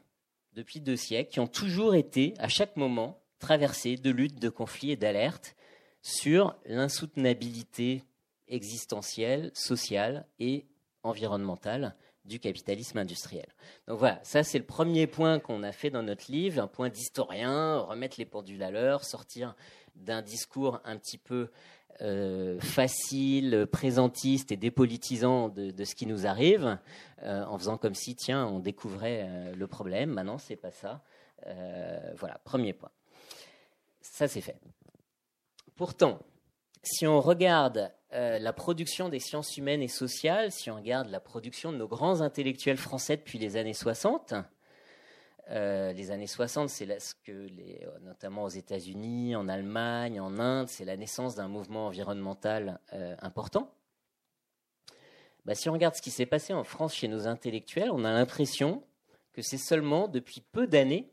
depuis 0.55 0.81
deux 0.81 0.97
siècles, 0.97 1.31
qui 1.31 1.41
ont 1.41 1.47
toujours 1.47 1.95
été, 1.95 2.35
à 2.39 2.49
chaque 2.49 2.77
moment, 2.77 3.21
traversés 3.39 3.97
de 3.97 4.11
luttes, 4.11 4.41
de 4.41 4.49
conflits 4.49 4.93
et 4.93 4.97
d'alertes 4.97 5.55
sur 6.03 6.57
l'insoutenabilité 6.67 8.05
existentielle, 8.49 9.51
sociale 9.55 10.27
et 10.39 10.67
environnementale 11.03 11.95
du 12.25 12.41
capitalisme 12.41 12.99
industriel. 12.99 13.47
Donc 13.87 13.99
voilà, 13.99 14.21
ça 14.23 14.43
c'est 14.43 14.59
le 14.59 14.65
premier 14.65 15.07
point 15.07 15.39
qu'on 15.39 15.63
a 15.63 15.73
fait 15.73 15.91
dans 15.91 16.03
notre 16.03 16.31
livre, 16.31 16.63
un 16.63 16.67
point 16.67 16.91
d'historien, 16.91 17.79
remettre 17.79 18.17
les 18.19 18.27
pendules 18.27 18.63
à 18.63 18.71
l'heure, 18.71 19.05
sortir 19.05 19.55
d'un 19.97 20.23
discours 20.23 20.81
un 20.85 20.97
petit 20.99 21.19
peu 21.19 21.51
euh, 22.01 22.61
facile, 22.61 23.67
présentiste 23.73 24.53
et 24.53 24.57
dépolitisant 24.57 25.49
de, 25.49 25.85
ce 25.85 25.97
qui 25.97 26.07
nous 26.07 26.29
arrive, 26.29 26.79
euh, 27.25 27.45
en 27.45 27.59
faisant 27.59 27.77
comme 27.77 27.95
si, 27.95 28.15
tiens, 28.15 28.47
on 28.47 28.61
découvrait 28.61 29.27
euh, 29.29 29.55
le 29.57 29.67
problème. 29.67 30.11
Maintenant, 30.11 30.39
c'est 30.39 30.57
pas 30.57 30.71
ça. 30.71 31.03
voilà, 32.17 32.39
premier 32.45 32.73
point. 32.73 32.91
Ça, 34.01 34.29
c'est 34.29 34.41
fait. 34.41 34.61
Pourtant, 35.75 36.21
si 36.85 37.07
on 37.07 37.21
regarde 37.21 37.93
la 38.13 38.53
production 38.53 39.09
des 39.09 39.19
sciences 39.19 39.57
humaines 39.57 39.83
et 39.83 39.89
sociales, 39.89 40.53
si 40.53 40.71
on 40.71 40.77
regarde 40.77 41.09
la 41.09 41.21
production 41.21 41.73
de 41.73 41.79
nos 41.79 41.89
grands 41.89 42.21
intellectuels 42.21 42.77
français 42.77 43.17
depuis 43.17 43.39
les 43.39 43.57
années 43.57 43.75
60, 43.75 44.35
euh, 45.51 45.93
les 45.93 46.11
années 46.11 46.27
60, 46.27 46.69
c'est 46.69 47.01
ce 47.01 47.15
que, 47.25 47.33
les, 47.33 47.87
notamment 48.03 48.45
aux 48.45 48.51
États-Unis, 48.51 49.35
en 49.35 49.49
Allemagne, 49.49 50.21
en 50.21 50.39
Inde, 50.39 50.69
c'est 50.69 50.85
la 50.85 50.97
naissance 50.97 51.35
d'un 51.35 51.49
mouvement 51.49 51.87
environnemental 51.87 52.81
euh, 52.93 53.17
important. 53.21 53.73
Bah, 55.45 55.55
si 55.55 55.69
on 55.71 55.73
regarde 55.73 55.95
ce 55.95 56.03
qui 56.03 56.11
s'est 56.11 56.27
passé 56.27 56.53
en 56.53 56.65
France 56.65 56.95
chez 56.95 57.09
nos 57.09 57.27
intellectuels, 57.27 57.91
on 57.91 58.05
a 58.05 58.13
l'impression 58.13 58.83
que 59.33 59.41
c'est 59.41 59.57
seulement 59.57 60.09
depuis 60.09 60.43
peu 60.53 60.67
d'années 60.67 61.11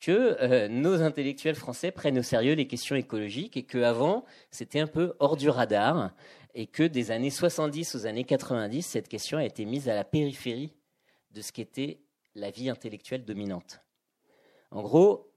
que 0.00 0.36
euh, 0.40 0.68
nos 0.68 1.02
intellectuels 1.02 1.54
français 1.54 1.90
prennent 1.90 2.18
au 2.18 2.22
sérieux 2.22 2.54
les 2.54 2.66
questions 2.66 2.96
écologiques 2.96 3.56
et 3.56 3.62
qu'avant, 3.62 4.24
c'était 4.50 4.80
un 4.80 4.86
peu 4.86 5.14
hors 5.18 5.36
du 5.36 5.48
radar 5.48 6.12
et 6.54 6.66
que 6.66 6.82
des 6.82 7.10
années 7.10 7.30
70 7.30 7.94
aux 7.94 8.06
années 8.06 8.24
90, 8.24 8.82
cette 8.82 9.08
question 9.08 9.38
a 9.38 9.44
été 9.44 9.64
mise 9.64 9.88
à 9.88 9.94
la 9.94 10.04
périphérie 10.04 10.72
de 11.30 11.42
ce 11.42 11.52
qu'était 11.52 12.00
la 12.34 12.50
vie 12.50 12.68
intellectuelle 12.68 13.24
dominante. 13.24 13.80
En 14.70 14.82
gros, 14.82 15.32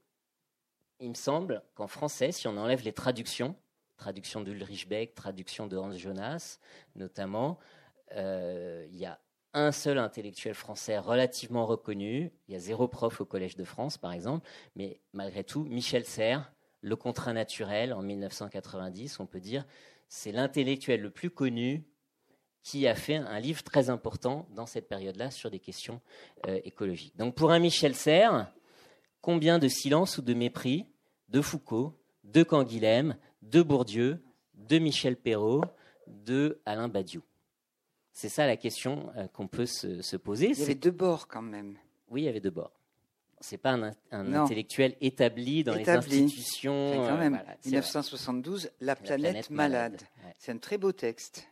il 1.00 1.10
me 1.10 1.14
semble 1.14 1.62
qu'en 1.74 1.86
français, 1.86 2.32
si 2.32 2.46
on 2.46 2.56
enlève 2.56 2.82
les 2.82 2.92
traductions, 2.92 3.56
traduction 3.96 4.40
d'Ulrich 4.40 4.88
Beck, 4.88 5.14
traduction 5.14 5.66
de 5.66 5.76
Hans 5.76 5.96
Jonas 5.96 6.58
notamment, 6.94 7.58
euh, 8.12 8.86
il 8.90 8.96
y 8.96 9.06
a 9.06 9.20
un 9.52 9.70
seul 9.70 9.98
intellectuel 9.98 10.54
français 10.54 10.98
relativement 10.98 11.66
reconnu, 11.66 12.32
il 12.48 12.54
y 12.54 12.56
a 12.56 12.60
zéro 12.60 12.88
prof 12.88 13.20
au 13.20 13.24
Collège 13.24 13.56
de 13.56 13.64
France 13.64 13.98
par 13.98 14.12
exemple, 14.12 14.48
mais 14.74 15.00
malgré 15.12 15.44
tout, 15.44 15.64
Michel 15.64 16.04
Serres, 16.04 16.52
Le 16.80 16.96
contrat 16.96 17.32
naturel 17.32 17.94
en 17.94 18.02
1990, 18.02 19.18
on 19.18 19.24
peut 19.24 19.40
dire, 19.40 19.64
c'est 20.08 20.32
l'intellectuel 20.32 21.00
le 21.00 21.08
plus 21.10 21.30
connu 21.30 21.86
qui 22.64 22.88
a 22.88 22.94
fait 22.94 23.16
un 23.16 23.38
livre 23.38 23.62
très 23.62 23.90
important 23.90 24.48
dans 24.56 24.64
cette 24.64 24.88
période-là 24.88 25.30
sur 25.30 25.50
des 25.50 25.60
questions 25.60 26.00
euh, 26.48 26.58
écologiques. 26.64 27.14
Donc 27.16 27.34
pour 27.34 27.52
un 27.52 27.58
Michel 27.58 27.94
Serres, 27.94 28.50
combien 29.20 29.58
de 29.58 29.68
silence 29.68 30.16
ou 30.18 30.22
de 30.22 30.32
mépris 30.32 30.86
de 31.28 31.42
Foucault, 31.42 31.94
de 32.24 32.42
Canguilhem, 32.42 33.16
de 33.42 33.60
Bourdieu, 33.60 34.24
de 34.54 34.78
Michel 34.78 35.16
Perrault, 35.16 35.64
de 36.06 36.58
Alain 36.64 36.88
Badiou? 36.88 37.22
C'est 38.12 38.30
ça 38.30 38.46
la 38.46 38.56
question 38.56 39.12
euh, 39.18 39.28
qu'on 39.28 39.46
peut 39.46 39.66
se, 39.66 40.16
poser. 40.16 40.52
Il 40.52 40.58
y 40.58 40.62
avait 40.62 40.74
deux 40.74 40.90
bords 40.90 41.28
quand 41.28 41.42
même. 41.42 41.76
Oui, 42.08 42.22
il 42.22 42.24
y 42.24 42.28
avait 42.28 42.40
deux 42.40 42.50
bords. 42.50 42.72
C'est 43.40 43.58
pas 43.58 43.72
un, 43.72 43.92
intellectuel 44.10 44.96
établi 45.02 45.64
dans 45.64 45.74
les 45.74 45.86
institutions. 45.86 46.92
Quand 47.06 47.18
même. 47.18 47.42
1972, 47.66 48.66
euh, 48.66 48.68
La, 48.80 48.96
planète, 48.96 49.50
malade. 49.50 50.00
C'est 50.38 50.52
un 50.52 50.56
très 50.56 50.78
beau 50.78 50.92
texte. 50.92 51.46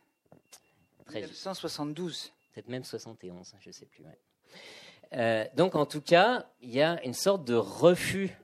1972. 1.09 2.31
Peut-être 2.53 2.69
même 2.69 2.83
71, 2.83 3.55
je 3.59 3.69
ne 3.69 3.73
sais 3.73 3.85
plus. 3.85 4.03
Euh, 5.15 5.45
donc, 5.55 5.75
en 5.75 5.85
tout 5.85 6.01
cas, 6.01 6.45
il 6.61 6.71
y 6.71 6.81
a 6.81 7.03
une 7.03 7.13
sorte 7.13 7.45
de 7.45 7.55
refus 7.55 8.35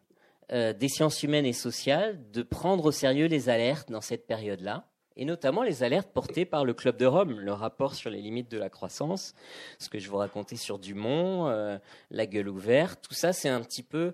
euh, 0.52 0.74
des 0.74 0.88
sciences 0.88 1.24
humaines 1.24 1.46
et 1.46 1.54
sociales 1.54 2.20
de 2.32 2.44
prendre 2.44 2.86
au 2.86 2.92
sérieux 2.92 3.28
les 3.28 3.50
alertes 3.50 3.92
dans 3.92 4.02
cette 4.02 4.28
période-là, 4.28 4.86
et 5.16 5.26
notamment 5.26 5.64
les 5.64 5.84
alertes 5.84 6.10
portées 6.12 6.46
par 6.46 6.66
le 6.66 6.74
Club 6.74 6.98
de 6.98 7.06
Rome, 7.06 7.40
le 7.40 7.54
rapport 7.54 7.94
sur 7.94 8.10
les 8.10 8.22
limites 8.22 8.50
de 8.50 8.58
la 8.58 8.70
croissance, 8.70 9.36
ce 9.80 9.90
que 9.90 10.00
je 10.00 10.10
vous 10.10 10.18
racontais 10.18 10.56
sur 10.56 10.80
Dumont, 10.80 11.50
euh, 11.50 11.78
la 12.10 12.26
gueule 12.26 12.50
ouverte, 12.50 13.02
tout 13.08 13.14
ça, 13.14 13.34
c'est 13.34 13.50
un 13.50 13.62
petit 13.62 13.84
peu 13.84 14.14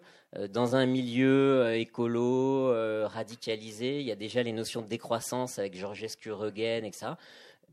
dans 0.49 0.75
un 0.75 0.85
milieu 0.85 1.75
écolo 1.75 2.73
radicalisé. 3.07 4.01
Il 4.01 4.05
y 4.05 4.11
a 4.11 4.17
déjà 4.17 4.43
les 4.43 4.51
notions 4.51 4.81
de 4.81 4.87
décroissance 4.87 5.59
avec 5.59 5.77
Georgescu, 5.77 6.29
Regen, 6.29 6.83
etc 6.83 7.13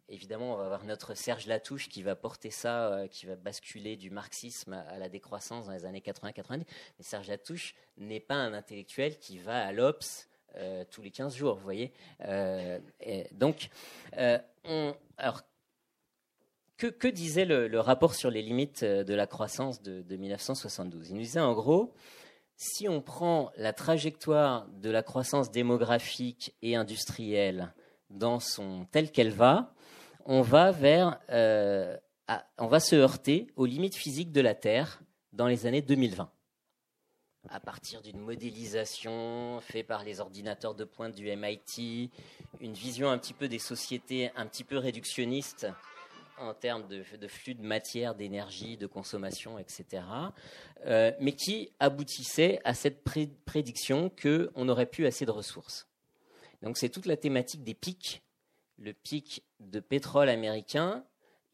évidemment, 0.08 0.54
on 0.54 0.56
va 0.56 0.64
avoir 0.64 0.84
notre 0.84 1.14
Serge 1.14 1.46
Latouche 1.46 1.88
qui 1.88 2.02
va 2.02 2.14
porter 2.14 2.50
ça, 2.50 2.92
euh, 2.92 3.06
qui 3.06 3.26
va 3.26 3.36
basculer 3.36 3.96
du 3.96 4.10
marxisme 4.10 4.72
à, 4.74 4.98
la 4.98 5.08
décroissance 5.08 5.66
dans 5.66 5.72
les 5.72 5.84
années 5.84 6.00
80-90. 6.00 6.58
Mais 6.58 6.66
Serge 7.00 7.28
Latouche 7.28 7.74
n'est 7.96 8.20
pas 8.20 8.34
un 8.34 8.52
intellectuel 8.54 9.18
qui 9.18 9.38
va 9.38 9.64
à 9.64 9.72
l'Obs 9.72 10.28
euh, 10.56 10.84
tous 10.90 11.02
les 11.02 11.10
15 11.10 11.34
jours, 11.34 11.56
vous 11.56 11.64
voyez. 11.64 11.92
Euh, 12.24 12.78
donc, 13.32 13.70
alors, 15.16 15.42
que, 16.76 17.08
disait 17.08 17.44
le, 17.44 17.80
rapport 17.80 18.14
sur 18.14 18.30
les 18.30 18.42
limites 18.42 18.84
de 18.84 19.14
la 19.14 19.26
croissance 19.26 19.82
de, 19.82 20.02
de 20.02 20.16
1972 20.16 21.10
Il 21.10 21.14
nous 21.14 21.22
disait 21.22 21.40
en 21.40 21.54
gros, 21.54 21.94
si 22.56 22.88
on 22.88 23.00
prend 23.00 23.50
la 23.56 23.72
trajectoire 23.72 24.66
de 24.68 24.90
la 24.90 25.02
croissance 25.02 25.50
démographique 25.50 26.54
et 26.60 26.76
industrielle 26.76 27.72
dans 28.10 28.40
son 28.40 28.86
telle 28.90 29.10
qu'elle 29.10 29.32
va, 29.32 29.74
on 30.26 30.42
va 30.42 30.70
vers, 30.70 31.20
euh, 31.30 31.96
on 32.58 32.66
va 32.66 32.80
se 32.80 32.96
heurter 32.96 33.46
aux 33.56 33.66
limites 33.66 33.96
physiques 33.96 34.32
de 34.32 34.40
la 34.40 34.54
Terre 34.54 35.02
dans 35.32 35.46
les 35.46 35.66
années 35.66 35.82
2020 35.82 36.30
à 37.48 37.60
partir 37.60 38.02
d'une 38.02 38.20
modélisation 38.20 39.60
faite 39.60 39.86
par 39.86 40.04
les 40.04 40.20
ordinateurs 40.20 40.74
de 40.74 40.84
pointe 40.84 41.14
du 41.14 41.24
MIT, 41.34 42.10
une 42.60 42.74
vision 42.74 43.10
un 43.10 43.18
petit 43.18 43.34
peu 43.34 43.48
des 43.48 43.58
sociétés 43.58 44.30
un 44.36 44.46
petit 44.46 44.64
peu 44.64 44.78
réductionniste 44.78 45.66
en 46.38 46.54
termes 46.54 46.86
de, 46.88 47.02
flux 47.28 47.54
de 47.54 47.62
matière, 47.62 48.14
d'énergie, 48.14 48.76
de 48.76 48.86
consommation, 48.86 49.58
etc., 49.58 50.02
euh, 50.86 51.12
mais 51.20 51.32
qui 51.32 51.70
aboutissait 51.78 52.60
à 52.64 52.74
cette 52.74 53.04
prédiction 53.04 54.10
qu'on 54.10 54.64
n'aurait 54.64 54.86
plus 54.86 55.06
assez 55.06 55.26
de 55.26 55.30
ressources. 55.30 55.86
Donc 56.62 56.78
c'est 56.78 56.88
toute 56.88 57.06
la 57.06 57.16
thématique 57.16 57.62
des 57.62 57.74
pics. 57.74 58.22
Le 58.82 58.92
pic 58.92 59.44
de 59.60 59.78
pétrole 59.78 60.28
américain, 60.28 61.04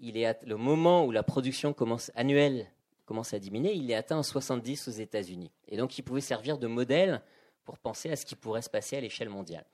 il 0.01 0.17
est 0.17 0.43
le 0.45 0.57
moment 0.57 1.05
où 1.05 1.11
la 1.11 1.23
production 1.23 1.75
commence, 1.75 2.11
annuelle 2.15 2.67
commence 3.05 3.35
à 3.35 3.39
diminuer, 3.39 3.75
il 3.75 3.91
est 3.91 3.95
atteint 3.95 4.17
en 4.17 4.23
70 4.23 4.89
aux 4.89 4.93
États-Unis. 4.93 5.51
Et 5.69 5.77
donc 5.77 5.99
il 5.99 6.03
pouvait 6.03 6.23
servir 6.23 6.57
de 6.57 6.67
modèle 6.67 7.21
pour 7.67 7.77
penser 7.77 8.11
à 8.11 8.17
ce 8.17 8.25
qui 8.25 8.35
pourrait 8.35 8.63
se 8.63 8.71
passer 8.71 8.97
à 8.97 9.03
l'échelle 9.03 9.29
mondiale. 9.29 9.67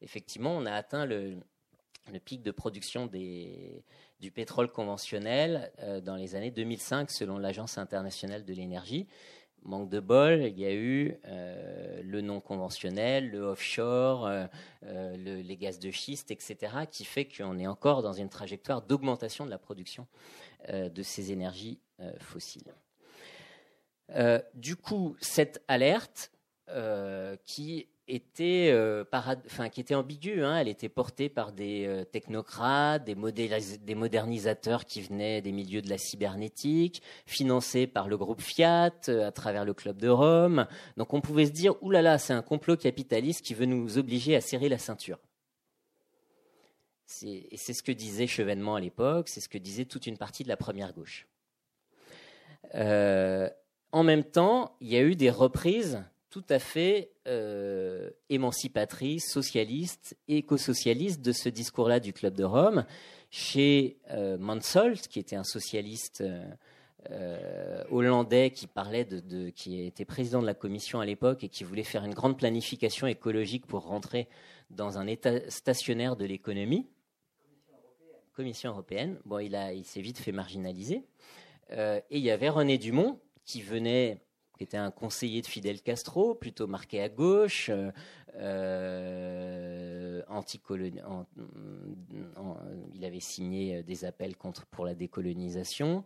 Effectivement, 0.00 0.56
on 0.56 0.64
a 0.64 0.72
atteint 0.72 1.04
le, 1.04 1.36
pic 2.24 2.40
de 2.42 2.50
production 2.50 3.06
du 3.06 4.30
pétrole 4.30 4.72
conventionnel 4.72 5.70
euh, 5.80 6.00
dans 6.00 6.16
les 6.16 6.34
années 6.34 6.50
2005 6.50 7.10
selon 7.10 7.36
l'Agence 7.36 7.76
internationale 7.76 8.46
de 8.46 8.54
l'énergie. 8.54 9.06
Manque 9.64 9.88
de 9.88 10.00
bol, 10.00 10.42
il 10.42 10.58
y 10.58 10.64
a 10.64 10.74
eu 10.74 11.16
euh, 11.26 12.02
le 12.02 12.20
non 12.20 12.40
conventionnel, 12.40 13.30
le 13.30 13.40
offshore, 13.40 14.26
euh, 14.26 15.16
les 15.16 15.56
gaz 15.56 15.78
de 15.78 15.90
schiste, 15.90 16.30
etc., 16.30 16.56
qui 16.90 17.04
fait 17.04 17.26
qu'on 17.26 17.58
est 17.58 17.66
encore 17.66 18.02
dans 18.02 18.12
une 18.12 18.28
trajectoire 18.28 18.82
d'augmentation 18.82 19.44
de 19.44 19.50
la 19.50 19.58
production 19.58 20.06
de 20.68 21.02
ces 21.02 21.32
énergies 21.32 21.80
fossiles. 22.20 22.72
du 24.54 24.76
coup, 24.76 25.16
cette 25.20 25.62
alerte 25.66 26.30
qui 27.44 27.88
était, 28.14 28.70
euh, 28.72 29.04
qui 29.72 29.80
était 29.80 29.94
ambiguë. 29.94 30.44
Hein. 30.44 30.58
Elle 30.58 30.68
était 30.68 30.88
portée 30.88 31.28
par 31.28 31.52
des 31.52 31.86
euh, 31.86 32.04
technocrates, 32.04 33.04
des, 33.04 33.94
modernisateurs 33.94 34.84
qui 34.84 35.00
venaient 35.00 35.40
des 35.40 35.52
milieux 35.52 35.82
de 35.82 35.88
la 35.88 35.98
cybernétique, 35.98 37.02
financés 37.26 37.86
par 37.86 38.08
le 38.08 38.16
groupe 38.16 38.40
Fiat 38.40 38.92
euh, 39.08 39.26
à 39.26 39.32
travers 39.32 39.64
le 39.64 39.74
Club 39.74 39.98
de 39.98 40.08
Rome. 40.08 40.66
Donc 40.96 41.14
on 41.14 41.20
pouvait 41.20 41.46
se 41.46 41.52
dire, 41.52 41.82
oulala, 41.82 42.18
c'est 42.18 42.32
un 42.32 42.42
complot 42.42 42.76
capitaliste 42.76 43.44
qui 43.44 43.54
veut 43.54 43.66
nous 43.66 43.98
obliger 43.98 44.36
à 44.36 44.40
serrer 44.40 44.68
la 44.68 44.78
ceinture. 44.78 45.18
Et 47.24 47.56
c'est 47.56 47.74
ce 47.74 47.82
que 47.82 47.92
disait 47.92 48.26
Chevènement 48.26 48.76
à 48.76 48.80
l'époque, 48.80 49.28
c'est 49.28 49.40
ce 49.40 49.48
que 49.48 49.58
disait 49.58 49.84
toute 49.84 50.06
une 50.06 50.16
partie 50.16 50.44
de 50.44 50.48
la 50.48 50.56
première 50.56 50.94
gauche. 50.94 51.26
en 52.74 54.02
même 54.02 54.24
temps, 54.24 54.76
il 54.80 54.88
y 54.88 54.96
a 54.96 55.02
eu 55.02 55.14
des 55.14 55.30
reprises 55.30 56.02
tout 56.32 56.44
à 56.48 56.58
fait 56.58 57.10
euh, 57.28 58.10
émancipatrice, 58.30 59.30
socialiste, 59.30 60.16
éco-socialiste 60.28 61.20
de 61.20 61.30
ce 61.30 61.50
discours-là 61.50 62.00
du 62.00 62.14
Club 62.14 62.34
de 62.34 62.42
Rome. 62.42 62.86
Chez 63.30 63.98
euh, 64.10 64.38
qui 65.10 65.18
était 65.18 65.36
un 65.36 65.44
socialiste 65.44 66.24
euh, 67.10 67.84
hollandais 67.90 68.50
qui 68.50 68.66
parlait 68.66 69.04
de, 69.04 69.50
qui 69.50 69.82
était 69.82 70.06
président 70.06 70.40
de 70.40 70.46
la 70.46 70.54
commission 70.54 71.00
à 71.00 71.06
l'époque 71.06 71.44
et 71.44 71.48
qui 71.48 71.64
voulait 71.64 71.82
faire 71.82 72.04
une 72.04 72.14
grande 72.14 72.38
planification 72.38 73.06
écologique 73.06 73.66
pour 73.66 73.82
rentrer 73.82 74.26
dans 74.70 74.96
un 74.96 75.06
état 75.06 75.50
stationnaire 75.50 76.16
de 76.16 76.24
l'économie. 76.24 76.88
Commission 78.34 78.70
européenne. 78.70 79.18
Bon, 79.26 79.38
il, 79.38 79.54
il 79.74 79.84
s'est 79.84 80.00
vite 80.00 80.18
fait 80.18 80.32
marginaliser. 80.32 81.04
Euh, 81.72 82.00
et 82.10 82.16
il 82.16 82.24
y 82.24 82.30
avait 82.30 82.48
René 82.48 82.78
Dumont 82.78 83.18
qui 83.44 83.60
venait 83.60 84.18
qui 84.62 84.64
était 84.64 84.76
un 84.76 84.92
conseiller 84.92 85.42
de 85.42 85.46
Fidel 85.46 85.82
Castro, 85.82 86.36
plutôt 86.36 86.68
marqué 86.68 87.02
à 87.02 87.08
gauche, 87.08 87.68
euh, 87.68 87.90
euh 88.36 90.22
il 92.94 93.04
avait 93.04 93.18
signé 93.18 93.82
des 93.82 94.04
appels 94.04 94.36
contre, 94.36 94.66
pour 94.66 94.84
la 94.84 94.94
décolonisation, 94.94 96.04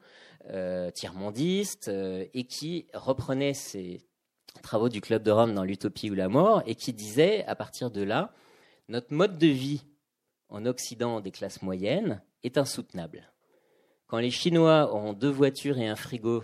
euh, 0.49 0.90
tiers-mondiste, 0.90 1.88
euh, 1.88 2.25
et 2.33 2.45
qui 2.45 2.87
reprenait 2.95 3.53
ses 3.53 4.01
travaux 4.62 4.88
du 4.88 5.03
Club 5.03 5.23
de 5.23 5.31
Rome 5.31 5.53
dans 5.53 5.64
l'Utopie 5.64 6.11
ou 6.11 6.14
la 6.14 6.31
mort, 6.31 6.62
et 6.64 6.77
qui 6.77 6.95
disait, 6.95 7.45
à 7.45 7.57
partir 7.57 7.90
de 7.90 8.01
là, 8.01 8.33
notre 8.88 9.12
mode 9.12 9.37
de 9.37 9.49
vie 9.49 9.85
en 10.49 10.64
Occident 10.64 11.21
des 11.21 11.31
classes 11.31 11.61
moyennes 11.61 12.23
est 12.42 12.57
insoutenable. 12.57 13.31
Quand 14.07 14.19
les 14.19 14.31
Chinois 14.31 14.90
auront 14.95 15.12
deux 15.12 15.29
voitures 15.29 15.77
et 15.77 15.88
un 15.88 15.97
frigo 15.97 16.42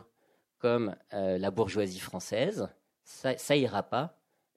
comme 0.62 0.94
euh, 1.12 1.38
la 1.38 1.50
bourgeoisie 1.50 1.98
française, 1.98 2.68
ça, 3.02 3.56
ira 3.56 3.82
pas, 3.82 4.16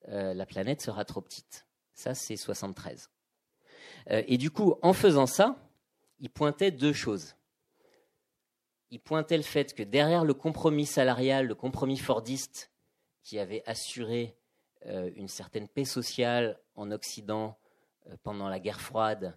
euh, 0.09 0.35
la 0.35 0.45
planète 0.45 0.79
sera 0.79 1.03
trop 1.03 1.19
petite. 1.19 1.65
Ça, 1.95 2.13
c'est 2.13 2.37
73. 2.37 3.09
Euh, 4.11 4.21
et 4.27 4.37
du 4.37 4.51
coup, 4.51 4.75
en 4.83 4.93
faisant 4.93 5.25
ça, 5.25 5.55
il 6.19 6.29
pointait 6.29 6.69
deux 6.69 6.93
choses. 6.93 7.35
Il 8.91 8.99
pointait 8.99 9.35
le 9.35 9.41
fait 9.41 9.73
que 9.73 9.81
derrière 9.81 10.25
le 10.25 10.35
compromis 10.35 10.85
salarial, 10.85 11.47
le 11.47 11.55
compromis 11.55 11.97
fordiste 11.97 12.71
qui 13.23 13.39
avait 13.39 13.63
assuré 13.65 14.37
une 15.15 15.27
certaine 15.27 15.67
paix 15.67 15.83
sociale 15.83 16.59
en 16.75 16.91
Occident 16.91 17.57
pendant 18.21 18.47
la 18.47 18.59
guerre 18.59 18.79
froide 18.79 19.35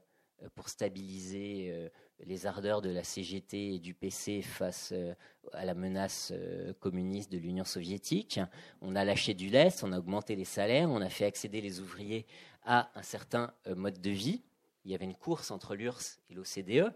pour 0.55 0.69
stabiliser 0.69 1.91
les 2.27 2.47
ardeurs 2.47 2.83
de 2.83 2.91
la 2.91 3.05
CGT 3.05 3.75
et 3.75 3.79
du 3.79 3.95
PC 3.95 4.43
face 4.43 4.91
euh, 4.93 5.15
à 5.53 5.65
la 5.65 5.75
menace 5.75 6.33
euh, 6.35 6.73
communiste 6.81 7.31
de 7.31 7.39
l'Union 7.39 7.65
soviétique. 7.65 8.41
On 8.81 8.97
a 8.97 9.05
lâché 9.05 9.35
du 9.35 9.49
lest, 9.49 9.85
on 9.85 9.93
a 9.93 9.99
augmenté 9.99 10.35
les 10.37 10.45
salaires, 10.45 10.91
on 10.91 11.01
a 11.01 11.09
fait 11.09 11.25
accéder 11.25 11.61
les 11.61 11.81
ouvriers 11.81 12.27
à 12.65 12.91
un 12.95 13.03
certain 13.03 13.53
euh, 13.67 13.75
mode 13.75 14.01
de 14.01 14.11
vie. 14.11 14.43
Il 14.85 14.91
y 14.91 14.95
avait 14.95 15.05
une 15.05 15.15
course 15.15 15.51
entre 15.51 15.75
l'URSS 15.75 16.21
et 16.31 16.35
l'OCDE. 16.35 16.93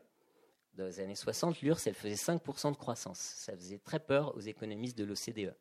Dans 0.75 0.87
les 0.87 1.01
années 1.01 1.15
60, 1.15 1.61
l'URSS, 1.61 1.87
elle 1.87 1.95
faisait 1.95 2.15
5% 2.15 2.73
de 2.73 2.77
croissance. 2.77 3.19
Ça 3.19 3.55
faisait 3.55 3.79
très 3.79 4.01
peur 4.01 4.35
aux 4.37 4.41
économistes 4.41 4.97
de 4.97 5.05
l'OCDE. 5.05 5.55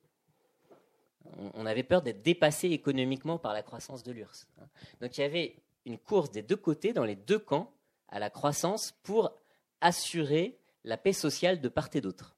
On 1.53 1.65
avait 1.65 1.83
peur 1.83 2.01
d'être 2.01 2.23
dépassé 2.23 2.69
économiquement 2.69 3.37
par 3.37 3.53
la 3.53 3.61
croissance 3.61 4.01
de 4.01 4.11
l'URSS. 4.11 4.47
Hein. 4.59 4.65
Donc 5.01 5.17
il 5.17 5.21
y 5.21 5.23
avait 5.23 5.55
une 5.85 5.99
course 5.99 6.31
des 6.31 6.41
deux 6.41 6.55
côtés, 6.55 6.93
dans 6.93 7.03
les 7.03 7.15
deux 7.15 7.37
camps, 7.37 7.71
à 8.07 8.19
la 8.19 8.29
croissance 8.29 8.93
pour 9.03 9.40
assurer 9.81 10.57
la 10.83 10.97
paix 10.97 11.13
sociale 11.13 11.61
de 11.61 11.69
part 11.69 11.89
et 11.93 12.01
d'autre. 12.01 12.35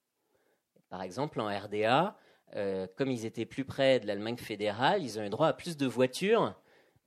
Par 0.90 1.02
exemple, 1.02 1.40
en 1.40 1.48
RDA, 1.48 2.18
euh, 2.56 2.88
comme 2.96 3.10
ils 3.10 3.26
étaient 3.26 3.46
plus 3.46 3.66
près 3.66 4.00
de 4.00 4.08
l'Allemagne 4.08 4.38
fédérale, 4.38 5.04
ils 5.04 5.20
ont 5.20 5.24
eu 5.24 5.30
droit 5.30 5.48
à 5.48 5.54
plus 5.54 5.78
de 5.78 5.88
voitures 5.88 6.56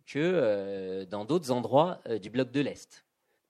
que 0.07 0.19
euh, 0.19 1.05
dans 1.07 1.25
d'autres 1.25 1.51
endroits 1.51 2.01
euh, 2.09 2.19
du 2.19 2.31
bloc 2.31 2.51
de 2.51 2.61
l'Est. 2.61 3.05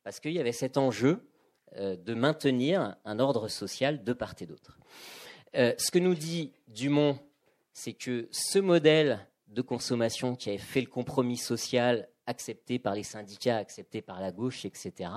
Parce 0.04 0.20
qu'il 0.20 0.32
y 0.32 0.38
avait 0.38 0.52
cet 0.52 0.76
enjeu 0.76 1.28
de 1.76 2.14
maintenir 2.14 2.96
un 3.04 3.18
ordre 3.18 3.48
social 3.48 4.04
de 4.04 4.12
part 4.12 4.36
et 4.40 4.46
d'autre. 4.46 4.78
ce 5.52 5.90
que 5.90 5.98
nous 5.98 6.14
dit 6.14 6.52
Dumont, 6.68 7.18
c'est 7.72 7.92
que 7.92 8.28
ce 8.30 8.60
modèle 8.60 9.26
de 9.48 9.62
consommation 9.62 10.36
qui 10.36 10.48
avait 10.48 10.58
fait 10.58 10.80
le 10.80 10.86
compromis 10.86 11.36
social 11.36 12.08
accepté 12.26 12.78
par 12.78 12.94
les 12.94 13.02
syndicats, 13.02 13.56
accepté 13.56 14.00
par 14.00 14.20
la 14.20 14.30
gauche, 14.30 14.64
etc., 14.64 15.10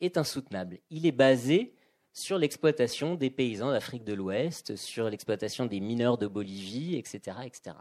est 0.00 0.16
insoutenable. 0.16 0.78
Il 0.90 1.06
est 1.06 1.12
basé 1.12 1.74
sur 2.12 2.38
l'exploitation 2.38 3.14
des 3.14 3.30
paysans 3.30 3.70
d'Afrique 3.70 4.04
de 4.04 4.14
l'Ouest, 4.14 4.76
sur 4.76 5.08
l'exploitation 5.08 5.66
des 5.66 5.80
mineurs 5.80 6.18
de 6.18 6.26
Bolivie, 6.26 6.96
etc., 6.96 7.38
etc. 7.44 7.76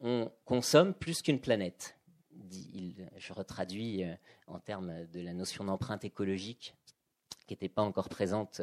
On 0.00 0.30
consomme 0.44 0.94
plus 0.94 1.22
qu'une 1.22 1.40
planète. 1.40 1.96
je 3.16 3.32
retraduis 3.32 4.04
euh, 4.04 4.14
en 4.46 4.60
termes 4.60 5.06
de 5.06 5.20
la 5.20 5.32
notion 5.32 5.64
d'empreinte 5.64 6.04
écologique 6.04 6.74
qui 7.46 7.54
n'était 7.54 7.68
pas 7.68 7.82
encore 7.82 8.08
présente 8.08 8.60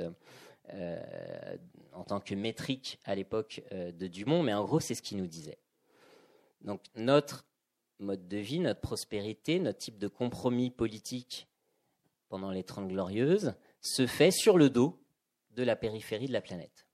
euh, 0.73 1.57
en 1.93 2.03
tant 2.03 2.19
que 2.19 2.35
métrique 2.35 2.99
à 3.05 3.15
l'époque 3.15 3.63
euh, 3.71 3.91
de 3.91 4.07
Dumont, 4.07 4.43
mais 4.43 4.53
en 4.53 4.63
gros, 4.63 4.79
c'est 4.79 4.95
ce 4.95 5.01
qu'il 5.01 5.17
nous 5.17 5.27
disait. 5.27 5.57
Donc 6.61 6.81
notre 6.95 7.45
mode 7.99 8.27
de 8.27 8.37
vie, 8.37 8.59
notre 8.59 8.81
prospérité, 8.81 9.59
notre 9.59 9.79
type 9.79 9.97
de 9.97 10.07
compromis 10.07 10.71
politique 10.71 11.47
pendant 12.35 12.51
les 12.51 12.65
Trente 12.65 12.89
Glorieuses 12.89 13.53
se 13.79 14.05
fait 14.05 14.29
sur 14.29 14.57
le 14.57 14.69
dos 14.69 15.01
de 15.51 15.63
la 15.63 15.77
périphérie 15.77 16.27
de 16.27 16.33
la 16.33 16.41
planète. 16.41 16.85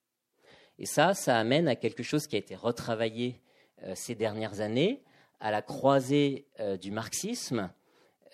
Et 0.78 0.86
ça, 0.86 1.16
ça 1.16 1.36
amène 1.40 1.68
à 1.68 1.76
quelque 1.76 2.04
chose 2.04 2.28
qui 2.28 2.36
a 2.36 2.38
été 2.38 2.54
retravaillé 2.54 3.42
euh, 3.82 3.94
ces 3.96 4.14
dernières 4.14 4.62
années, 4.62 5.02
à 5.40 5.50
la 5.50 5.64
croisée 5.64 6.46
euh, 6.60 6.78
du 6.78 6.92
marxisme, 6.92 7.72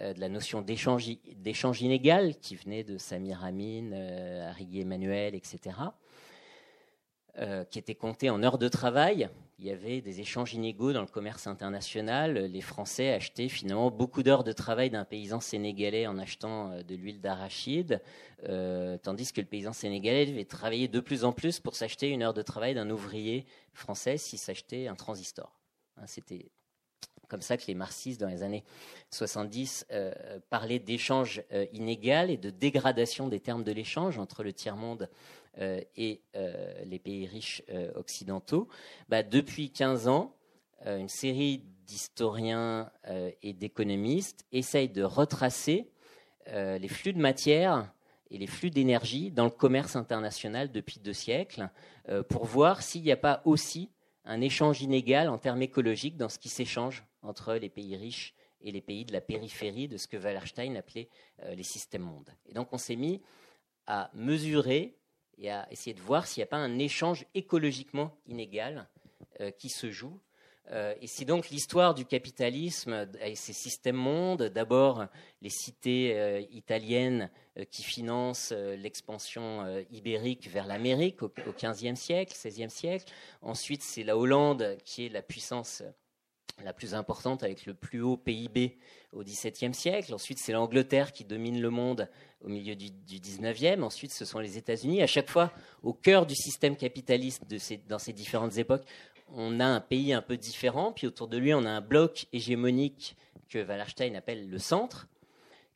euh, 0.01 0.13
de 0.13 0.19
la 0.19 0.27
notion 0.27 0.61
d'échange 0.61 1.81
inégal 1.81 2.35
qui 2.39 2.57
venait 2.57 2.83
de 2.83 2.97
Samir 2.97 3.41
Amin, 3.45 3.93
Arrigui 4.49 4.81
Emmanuel, 4.81 5.33
etc., 5.33 5.77
qui 7.69 7.79
était 7.79 7.95
compté 7.95 8.29
en 8.29 8.41
heures 8.41 8.57
de 8.57 8.67
travail 8.67 9.29
il 9.59 9.65
y 9.65 9.71
avait 9.71 10.01
des 10.01 10.19
échanges 10.19 10.53
inégaux 10.53 10.93
dans 10.93 11.01
le 11.01 11.07
commerce 11.07 11.47
international. 11.47 12.37
Les 12.37 12.61
Français 12.61 13.13
achetaient 13.13 13.49
finalement 13.49 13.89
beaucoup 13.89 14.21
d'heures 14.21 14.43
de 14.43 14.51
travail 14.51 14.91
d'un 14.91 15.03
paysan 15.03 15.39
sénégalais 15.39 16.05
en 16.05 16.19
achetant 16.19 16.71
euh, 16.71 16.83
de 16.83 16.93
l'huile 16.93 17.21
d'arachide, 17.21 18.01
euh, 18.47 18.99
tandis 18.99 19.33
que 19.33 19.41
le 19.41 19.47
paysan 19.47 19.73
sénégalais 19.73 20.27
devait 20.27 20.45
travailler 20.45 20.87
de 20.87 20.99
plus 20.99 21.23
en 21.23 21.31
plus 21.31 21.59
pour 21.59 21.75
s'acheter 21.75 22.09
une 22.09 22.21
heure 22.21 22.35
de 22.35 22.43
travail 22.43 22.75
d'un 22.75 22.89
ouvrier 22.91 23.47
français 23.73 24.17
s'il 24.17 24.37
s'achetait 24.37 24.87
un 24.87 24.95
transistor. 24.95 25.59
Hein, 25.97 26.03
c'était 26.05 26.51
comme 27.27 27.41
ça 27.41 27.57
que 27.57 27.65
les 27.67 27.75
marxistes, 27.75 28.21
dans 28.21 28.29
les 28.29 28.41
années 28.41 28.63
70, 29.11 29.85
parlaient 30.49 30.79
d'échange 30.79 31.43
inégal 31.73 32.31
et 32.31 32.37
de 32.37 32.49
dégradation 32.49 33.27
des 33.27 33.41
termes 33.41 33.65
de 33.65 33.73
l'échange 33.73 34.17
entre 34.17 34.43
le 34.43 34.53
tiers-monde 34.53 35.09
et 35.59 36.21
les 36.85 36.99
pays 36.99 37.25
riches 37.25 37.63
occidentaux. 37.95 38.67
Bah, 39.09 39.23
depuis 39.23 39.71
15 39.71 40.07
ans, 40.07 40.35
une 40.85 41.09
série 41.09 41.63
d'historiens 41.85 42.91
et 43.41 43.53
d'économistes 43.53 44.45
essayent 44.51 44.89
de 44.89 45.03
retracer 45.03 45.89
les 46.45 46.87
flux 46.87 47.13
de 47.13 47.19
matière 47.19 47.91
et 48.29 48.37
les 48.37 48.47
flux 48.47 48.69
d'énergie 48.69 49.31
dans 49.31 49.45
le 49.45 49.49
commerce 49.49 49.95
international 49.95 50.71
depuis 50.71 50.99
deux 50.99 51.13
siècles 51.13 51.69
euh, 52.09 52.23
pour 52.23 52.45
voir 52.45 52.81
s'il 52.81 53.03
n'y 53.03 53.11
a 53.11 53.17
pas 53.17 53.41
aussi 53.45 53.89
un 54.25 54.41
échange 54.41 54.81
inégal 54.81 55.29
en 55.29 55.37
termes 55.37 55.61
écologiques 55.61 56.17
dans 56.17 56.29
ce 56.29 56.39
qui 56.39 56.49
s'échange 56.49 57.05
entre 57.21 57.53
les 57.55 57.69
pays 57.69 57.95
riches 57.95 58.33
et 58.61 58.71
les 58.71 58.81
pays 58.81 59.05
de 59.05 59.13
la 59.13 59.21
périphérie 59.21 59.87
de 59.87 59.97
ce 59.97 60.07
que 60.07 60.17
Wallerstein 60.17 60.75
appelait 60.75 61.09
euh, 61.43 61.55
les 61.55 61.63
systèmes 61.63 62.03
mondes. 62.03 62.29
Et 62.45 62.53
donc 62.53 62.69
on 62.71 62.77
s'est 62.77 62.95
mis 62.95 63.21
à 63.85 64.11
mesurer 64.13 64.97
et 65.37 65.51
à 65.51 65.67
essayer 65.71 65.93
de 65.93 66.01
voir 66.01 66.27
s'il 66.27 66.41
n'y 66.41 66.45
a 66.45 66.47
pas 66.47 66.57
un 66.57 66.79
échange 66.79 67.25
écologiquement 67.33 68.15
inégal 68.27 68.87
euh, 69.39 69.51
qui 69.51 69.69
se 69.69 69.91
joue 69.91 70.19
euh, 70.71 70.93
et 70.99 71.07
c'est 71.07 71.25
donc 71.25 71.49
l'histoire 71.49 71.93
du 71.93 72.05
capitalisme 72.05 73.07
et 73.21 73.35
ses 73.35 73.53
systèmes 73.53 73.95
mondes. 73.95 74.43
D'abord, 74.43 75.05
les 75.41 75.49
cités 75.49 76.19
euh, 76.19 76.41
italiennes 76.51 77.29
qui 77.71 77.83
financent 77.83 78.51
l'expansion 78.51 79.65
ibérique 79.89 80.47
vers 80.47 80.67
l'Amérique 80.67 81.23
au, 81.23 81.29
XVe 81.29 81.95
siècle, 81.95 82.33
XVIe 82.35 82.69
siècle. 82.69 83.05
Ensuite, 83.41 83.81
c'est 83.81 84.03
la 84.03 84.15
Hollande 84.15 84.77
qui 84.83 85.05
est 85.05 85.09
la 85.09 85.23
puissance 85.23 85.81
la 86.63 86.73
plus 86.73 86.93
importante 86.93 87.43
avec 87.43 87.65
le 87.65 87.73
plus 87.73 88.01
haut 88.01 88.17
PIB 88.17 88.77
au 89.13 89.23
XVIIe 89.23 89.73
siècle. 89.73 90.13
Ensuite, 90.13 90.39
c'est 90.39 90.51
l'Angleterre 90.51 91.11
qui 91.11 91.23
domine 91.23 91.61
le 91.61 91.69
monde 91.69 92.09
au 92.43 92.49
milieu 92.49 92.75
du, 92.75 92.89
XIXe. 93.19 93.81
Ensuite, 93.81 94.11
ce 94.11 94.25
sont 94.25 94.39
les 94.39 94.57
États-Unis. 94.57 95.01
À 95.01 95.07
chaque 95.07 95.29
fois, 95.29 95.51
au 95.83 95.93
cœur 95.93 96.25
du 96.25 96.35
système 96.35 96.75
capitaliste 96.75 97.43
dans 97.87 97.99
ces 97.99 98.13
différentes 98.13 98.57
époques, 98.57 98.85
on 99.29 99.59
a 99.59 99.65
un 99.65 99.81
pays 99.81 100.13
un 100.13 100.21
peu 100.21 100.37
différent, 100.37 100.91
puis 100.91 101.07
autour 101.07 101.27
de 101.27 101.37
lui, 101.37 101.53
on 101.53 101.65
a 101.65 101.69
un 101.69 101.81
bloc 101.81 102.27
hégémonique 102.31 103.15
que 103.49 103.65
Wallerstein 103.65 104.15
appelle 104.15 104.49
le 104.49 104.59
centre, 104.59 105.07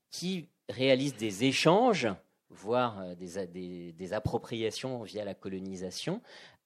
qui 0.10 0.48
réalise 0.70 1.16
des 1.16 1.44
échanges, 1.46 2.08
voire 2.50 3.00
euh, 3.02 3.16
des, 3.16 4.14
appropriations 4.14 5.04
via 5.04 5.24
la 5.24 5.34
colonisation, 5.34 6.22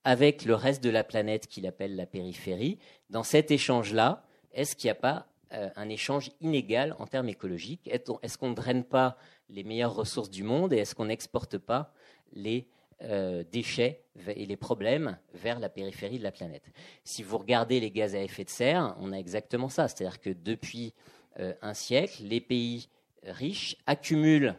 avec 0.06 0.46
le 0.46 0.54
reste 0.54 0.84
de 0.84 0.92
la 0.92 1.04
planète 1.04 1.48
qu'il 1.48 1.66
appelle 1.66 1.96
la 1.96 2.06
périphérie. 2.06 2.78
Dans 3.10 3.24
cet 3.24 3.50
échange-là, 3.52 4.24
est-ce 4.54 4.76
qu'il 4.76 4.88
n'y 4.88 4.92
a 4.92 4.96
pas 4.96 5.28
euh, 5.52 5.70
un 5.76 5.90
échange 5.90 6.32
inégal 6.40 6.96
en 7.00 7.08
termes 7.08 7.28
écologiques? 7.28 7.90
Est-ce 7.92 8.38
qu'on 8.38 8.50
ne 8.50 8.56
draine 8.56 8.84
pas 8.84 9.18
les 9.50 9.64
meilleures 9.64 9.96
ressources 9.96 10.30
du 10.30 10.44
monde 10.44 10.74
et 10.74 10.78
est-ce 10.78 10.94
qu'on 10.94 11.06
n'exporte 11.06 11.58
pas 11.58 11.92
les 12.34 12.68
euh, 13.02 13.44
déchets 13.52 14.04
et 14.28 14.46
les 14.46 14.56
problèmes 14.56 15.18
vers 15.34 15.60
la 15.60 15.70
périphérie 15.70 16.20
de 16.20 16.24
la 16.24 16.32
planète? 16.32 16.72
Si 17.04 17.24
vous 17.24 17.40
regardez 17.40 17.80
les 17.80 17.90
gaz 17.90 18.14
à 18.16 18.22
effet 18.22 18.44
de 18.44 18.50
serre, 18.50 18.96
on 19.00 19.12
a 19.12 19.18
exactement 19.18 19.70
ça. 19.70 19.88
C'est-à-dire 19.88 20.22
que 20.22 20.30
depuis 20.30 20.94
euh, 21.40 21.54
un 21.64 21.74
siècle, 21.74 22.22
les 22.24 22.42
pays 22.42 22.90
riches 23.24 23.76
accumulent 23.88 24.56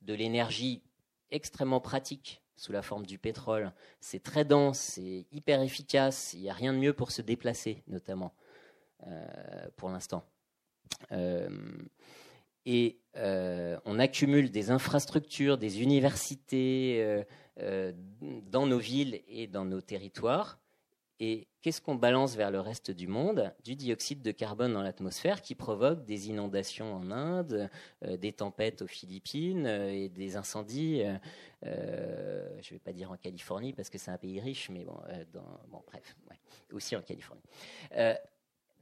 de 0.00 0.14
l'énergie 0.14 0.82
extrêmement 1.30 1.80
pratique 1.80 2.40
sous 2.60 2.72
la 2.72 2.82
forme 2.82 3.06
du 3.06 3.18
pétrole. 3.18 3.72
C'est 4.00 4.22
très 4.22 4.44
dense, 4.44 4.78
c'est 4.78 5.24
hyper 5.32 5.62
efficace, 5.62 6.34
il 6.34 6.42
n'y 6.42 6.50
a 6.50 6.52
rien 6.52 6.74
de 6.74 6.78
mieux 6.78 6.92
pour 6.92 7.10
se 7.10 7.22
déplacer, 7.22 7.82
notamment, 7.86 8.34
euh, 9.06 9.68
pour 9.76 9.88
l'instant. 9.88 10.24
et 12.66 12.98
on 13.86 13.98
accumule 13.98 14.50
des 14.50 14.70
infrastructures, 14.70 15.58
des 15.58 15.82
universités, 15.82 17.24
euh, 17.62 17.92
dans 18.50 18.66
nos 18.66 18.78
villes 18.78 19.20
et 19.28 19.46
dans 19.46 19.64
nos 19.64 19.80
territoires. 19.80 20.59
Et 21.22 21.48
qu'est-ce 21.60 21.82
qu'on 21.82 21.94
balance 21.94 22.34
vers 22.34 22.50
le 22.50 22.60
reste 22.60 22.90
du 22.90 23.06
monde? 23.06 23.52
Du 23.62 23.76
dioxyde 23.76 24.22
de 24.22 24.30
carbone 24.30 24.72
dans 24.72 24.82
l'atmosphère 24.82 25.42
qui 25.42 25.54
provoque 25.54 26.06
des 26.06 26.30
inondations 26.30 26.94
en 26.94 27.10
Inde, 27.10 27.68
euh, 28.04 28.16
des 28.16 28.32
tempêtes 28.32 28.80
aux 28.80 28.86
Philippines 28.86 29.66
euh, 29.66 29.92
et 29.92 30.08
des 30.08 30.36
incendies, 30.36 31.02
je 31.62 31.68
ne 31.68 32.70
vais 32.70 32.78
pas 32.78 32.92
dire 32.92 33.10
en 33.10 33.16
Californie 33.16 33.74
parce 33.74 33.90
que 33.90 33.98
c'est 33.98 34.10
un 34.10 34.16
pays 34.16 34.40
riche, 34.40 34.70
mais 34.70 34.84
bon 34.84 35.82
bref, 35.86 36.16
aussi 36.72 36.96
en 36.96 37.02
Californie. 37.02 37.42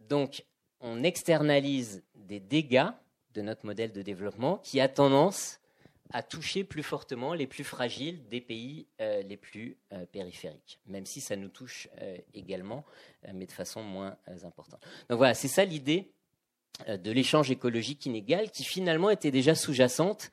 donc, 0.09 0.45
on 0.81 1.03
externalise 1.03 2.05
des 2.15 2.39
dégâts 2.39 2.91
de 3.35 3.43
notre 3.43 3.67
modèle 3.67 3.93
de 3.93 4.03
développement 4.03 4.59
qui 4.59 4.81
a 4.81 4.89
tendance 4.89 5.61
à 6.13 6.23
toucher 6.23 6.65
plus 6.65 6.83
fortement 6.83 7.35
les 7.35 7.47
plus 7.47 7.65
fragiles 7.65 8.27
des 8.29 8.41
pays 8.41 8.87
euh, 9.01 9.23
les 9.23 9.37
plus 9.37 9.77
euh, 9.93 10.07
périphériques, 10.07 10.81
même 10.87 11.07
si 11.07 11.21
ça 11.21 11.37
nous 11.37 11.49
touche 11.49 11.89
euh, 12.01 12.17
également, 12.35 12.85
mais 13.35 13.47
de 13.47 13.53
façon 13.53 13.83
moins 13.83 14.17
importante. 14.45 14.81
Donc 15.09 15.19
voilà, 15.19 15.35
c'est 15.35 15.49
ça 15.49 15.65
l'idée 15.65 16.13
de 16.87 17.11
l'échange 17.11 17.51
écologique 17.51 18.07
inégal 18.07 18.53
qui 18.53 18.63
finalement 18.63 19.11
était 19.11 19.33
déjà 19.33 19.57
sous-jacente 19.57 20.31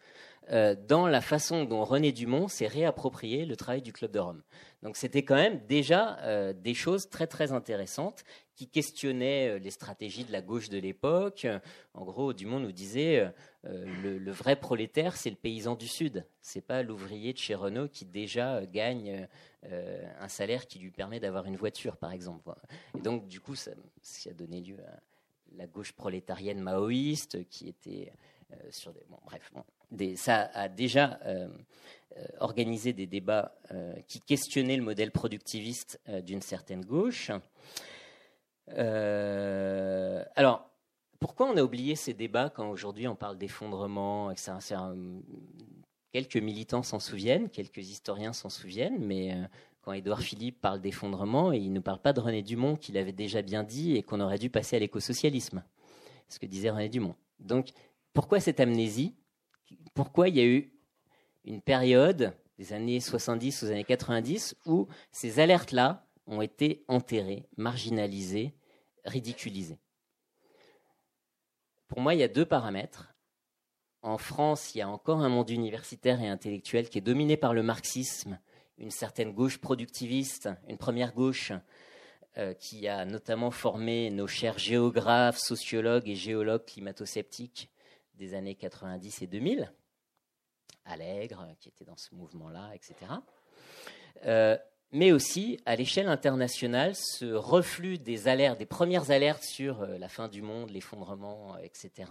dans 0.88 1.08
la 1.08 1.22
façon 1.22 1.66
dont 1.66 1.84
René 1.84 2.12
Dumont 2.12 2.48
s'est 2.48 2.68
réapproprié 2.68 3.48
le 3.48 3.56
travail 3.56 3.82
du 3.82 3.92
Club 3.92 4.12
de 4.12 4.20
Rome. 4.20 4.44
Donc 4.84 4.96
c'était 4.96 5.24
quand 5.24 5.36
même 5.36 5.66
déjà 5.66 6.54
des 6.54 6.76
choses 6.76 7.10
très 7.10 7.26
très 7.26 7.52
intéressantes 7.52 8.24
qui 8.56 8.68
questionnaient 8.68 9.60
les 9.60 9.72
stratégies 9.72 10.24
de 10.24 10.32
la 10.32 10.42
gauche 10.42 10.70
de 10.70 10.78
l'époque. 10.78 11.48
En 11.94 12.06
gros, 12.06 12.34
Dumont 12.34 12.60
nous 12.60 12.72
disait 12.72 13.32
euh, 13.68 14.20
le, 14.20 14.32
vrai 14.32 14.56
prolétaire, 14.56 15.16
c'est 15.16 15.30
le 15.30 15.36
paysan 15.36 15.76
du 15.76 15.88
Sud. 15.88 16.26
C'est 16.42 16.62
pas 16.62 16.84
l'ouvrier 16.84 17.34
de 17.34 17.38
chez 17.38 17.56
Renault 17.56 17.88
qui 17.88 18.06
déjà 18.06 18.58
euh, 18.58 18.66
gagne 18.72 19.28
euh, 19.66 20.04
un 20.20 20.28
salaire 20.28 20.68
qui 20.68 20.80
lui 20.80 20.92
permet 20.92 21.20
d'avoir 21.20 21.46
une 21.46 21.56
voiture, 21.56 21.98
par 21.98 22.12
exemple. 22.12 22.54
Et 22.96 23.02
donc, 23.02 23.28
du 23.28 23.40
coup, 23.40 23.56
ça, 23.56 23.72
a 24.26 24.34
donné 24.34 24.62
lieu 24.62 24.78
à 24.88 25.00
la 25.58 25.68
gauche 25.68 25.94
prolétarienne 25.94 26.60
maoïste 26.60 27.48
qui 27.50 27.68
était 27.68 28.12
sur 28.70 28.94
des. 28.94 29.02
Bref, 29.26 29.52
ça 30.16 30.50
a 30.54 30.70
déjà 30.70 31.20
organisé 32.40 32.94
des 32.94 33.08
débats 33.08 33.56
qui 34.08 34.20
questionnaient 34.22 34.76
le 34.76 34.84
modèle 34.84 35.12
productiviste 35.12 36.00
d'une 36.24 36.42
certaine 36.42 36.84
gauche. 36.84 37.32
Alors, 38.68 40.70
pourquoi 41.20 41.50
on 41.50 41.58
a 41.58 41.64
oublié 41.64 41.96
ces 41.96 42.14
débats 42.14 42.50
quand 42.50 42.70
aujourd'hui 42.70 43.08
on 43.08 43.16
parle 43.16 43.38
d'effondrement 43.38 44.34
Quelques 46.12 46.38
militants 46.38 46.84
s'en 46.84 47.00
souviennent, 47.00 47.50
quelques 47.50 47.90
historiens 47.90 48.32
s'en 48.32 48.50
souviennent, 48.50 49.04
mais 49.04 49.34
euh, 49.34 49.46
quand 49.82 49.92
Édouard 49.92 50.22
Philippe 50.22 50.62
parle 50.62 50.80
d'effondrement, 50.80 51.52
il 51.52 51.74
ne 51.74 51.82
parle 51.82 52.00
pas 52.00 52.14
de 52.14 52.22
René 52.22 52.42
Dumont, 52.42 52.78
qui 52.78 52.94
l'avait 52.94 53.12
déjà 53.12 53.42
bien 53.42 53.64
dit, 53.64 53.98
et 53.98 54.04
qu'on 54.04 54.22
aurait 54.22 54.38
dû 54.38 54.50
passer 54.50 54.78
à 54.78 54.80
l'écosocialisme. 54.80 55.64
Ce 56.30 56.40
que 56.40 56.46
disait 56.46 56.70
René 56.70 56.88
Dumont. 56.88 57.16
Donc, 57.40 57.72
pourquoi 58.14 58.40
cette 58.40 58.62
amnésie? 58.62 59.14
Pourquoi 59.94 60.30
il 60.30 60.38
y 60.38 60.40
a 60.40 60.46
eu 60.46 60.72
une 61.44 61.62
période 61.62 62.34
des 62.58 62.72
années 62.72 63.02
70 63.02 63.64
aux 63.64 63.68
années 63.68 63.84
90 63.84 64.56
où 64.66 64.88
ces 65.12 65.42
alertes-là 65.42 66.08
ont 66.28 66.42
été 66.42 66.84
enterrées, 66.88 67.48
marginalisées, 67.58 68.56
ridiculisées 69.06 69.80
pour 71.88 72.02
moi, 72.02 72.14
il 72.14 72.20
y 72.20 72.24
a 72.24 72.28
deux 72.28 72.46
paramètres. 72.46 73.14
En 74.02 74.18
France, 74.18 74.76
il 74.76 74.80
y 74.80 74.82
a 74.82 74.90
encore 74.90 75.20
un 75.20 75.30
monde 75.30 75.50
universitaire 75.50 76.22
et 76.22 76.28
intellectuel 76.28 76.90
qui 76.90 76.98
est 76.98 77.02
dominé 77.02 77.38
par 77.38 77.54
le 77.54 77.64
marxisme, 77.64 78.40
une 78.78 78.92
certaine 78.92 79.32
gauche 79.32 79.58
productiviste, 79.58 80.50
une 80.68 80.78
première 80.78 81.14
gauche 81.14 81.54
euh, 82.38 82.54
qui 82.54 82.88
a 82.88 83.06
notamment 83.06 83.50
formé 83.50 84.12
nos 84.12 84.28
chers 84.28 84.60
géographes, 84.60 85.38
sociologues 85.38 86.10
et 86.10 86.16
géologues 86.16 86.66
climato-sceptiques 86.66 87.72
des 88.16 88.34
années 88.34 88.56
90 88.56 89.22
et 89.22 89.28
2000. 89.28 89.72
Allègre, 90.84 91.48
qui 91.60 91.70
était 91.70 91.86
dans 91.86 91.98
ce 91.98 92.14
mouvement-là, 92.14 92.72
etc 92.76 93.12
mais 94.96 95.12
aussi 95.12 95.60
à 95.66 95.76
l'échelle 95.76 96.08
internationale, 96.08 96.96
ce 96.96 97.26
reflux 97.26 97.98
des 97.98 98.30
alertes, 98.30 98.58
des 98.58 98.66
premières 98.66 99.12
alertes 99.12 99.44
sur 99.44 99.82
euh, 99.82 99.98
la 99.98 100.08
fin 100.08 100.30
du 100.30 100.42
monde, 100.42 100.70
l'effondrement, 100.70 101.58
etc., 101.58 102.10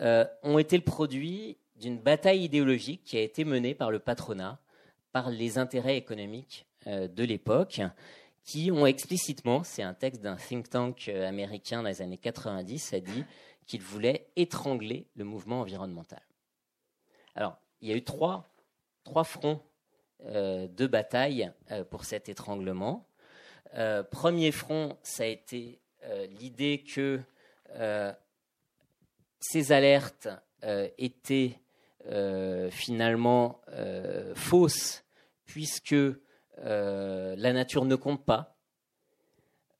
euh, 0.00 0.24
ont 0.42 0.58
été 0.58 0.76
le 0.76 0.82
produit 0.82 1.56
d'une 1.76 2.00
bataille 2.00 2.42
idéologique 2.42 3.04
qui 3.04 3.16
a 3.16 3.20
été 3.20 3.44
menée 3.44 3.74
par 3.74 3.92
le 3.92 4.00
patronat, 4.00 4.58
par 5.12 5.30
les 5.30 5.56
intérêts 5.56 5.96
économiques 5.96 6.66
euh, 6.88 7.06
de 7.06 7.22
l'époque, 7.22 7.80
qui 8.42 8.72
ont 8.72 8.86
explicitement, 8.86 9.62
c'est 9.62 9.84
un 9.84 9.94
texte 9.94 10.20
d'un 10.20 10.34
think 10.34 10.68
tank 10.68 11.08
américain 11.08 11.84
dans 11.84 11.88
les 11.88 12.02
années 12.02 12.18
90, 12.18 12.92
a 12.92 12.98
dit 12.98 13.24
qu'il 13.66 13.82
voulait 13.82 14.26
étrangler 14.34 15.06
le 15.14 15.22
mouvement 15.22 15.60
environnemental. 15.60 16.22
Alors, 17.36 17.56
il 17.80 17.88
y 17.88 17.92
a 17.92 17.96
eu 17.96 18.02
trois, 18.02 18.50
trois 19.04 19.22
fronts 19.22 19.60
euh, 19.60 19.73
de 20.22 20.86
bataille 20.86 21.52
euh, 21.70 21.84
pour 21.84 22.04
cet 22.04 22.28
étranglement. 22.28 23.06
Euh, 23.74 24.02
premier 24.02 24.52
front, 24.52 24.96
ça 25.02 25.24
a 25.24 25.26
été 25.26 25.80
l'idée 26.38 26.84
que 26.84 27.20
ces 29.40 29.72
alertes 29.72 30.28
étaient 30.98 31.58
finalement 32.70 33.62
fausses 34.34 35.02
puisque 35.46 35.96
la 36.58 37.52
nature 37.54 37.86
ne 37.86 37.96
compte 37.96 38.22
pas. 38.22 38.58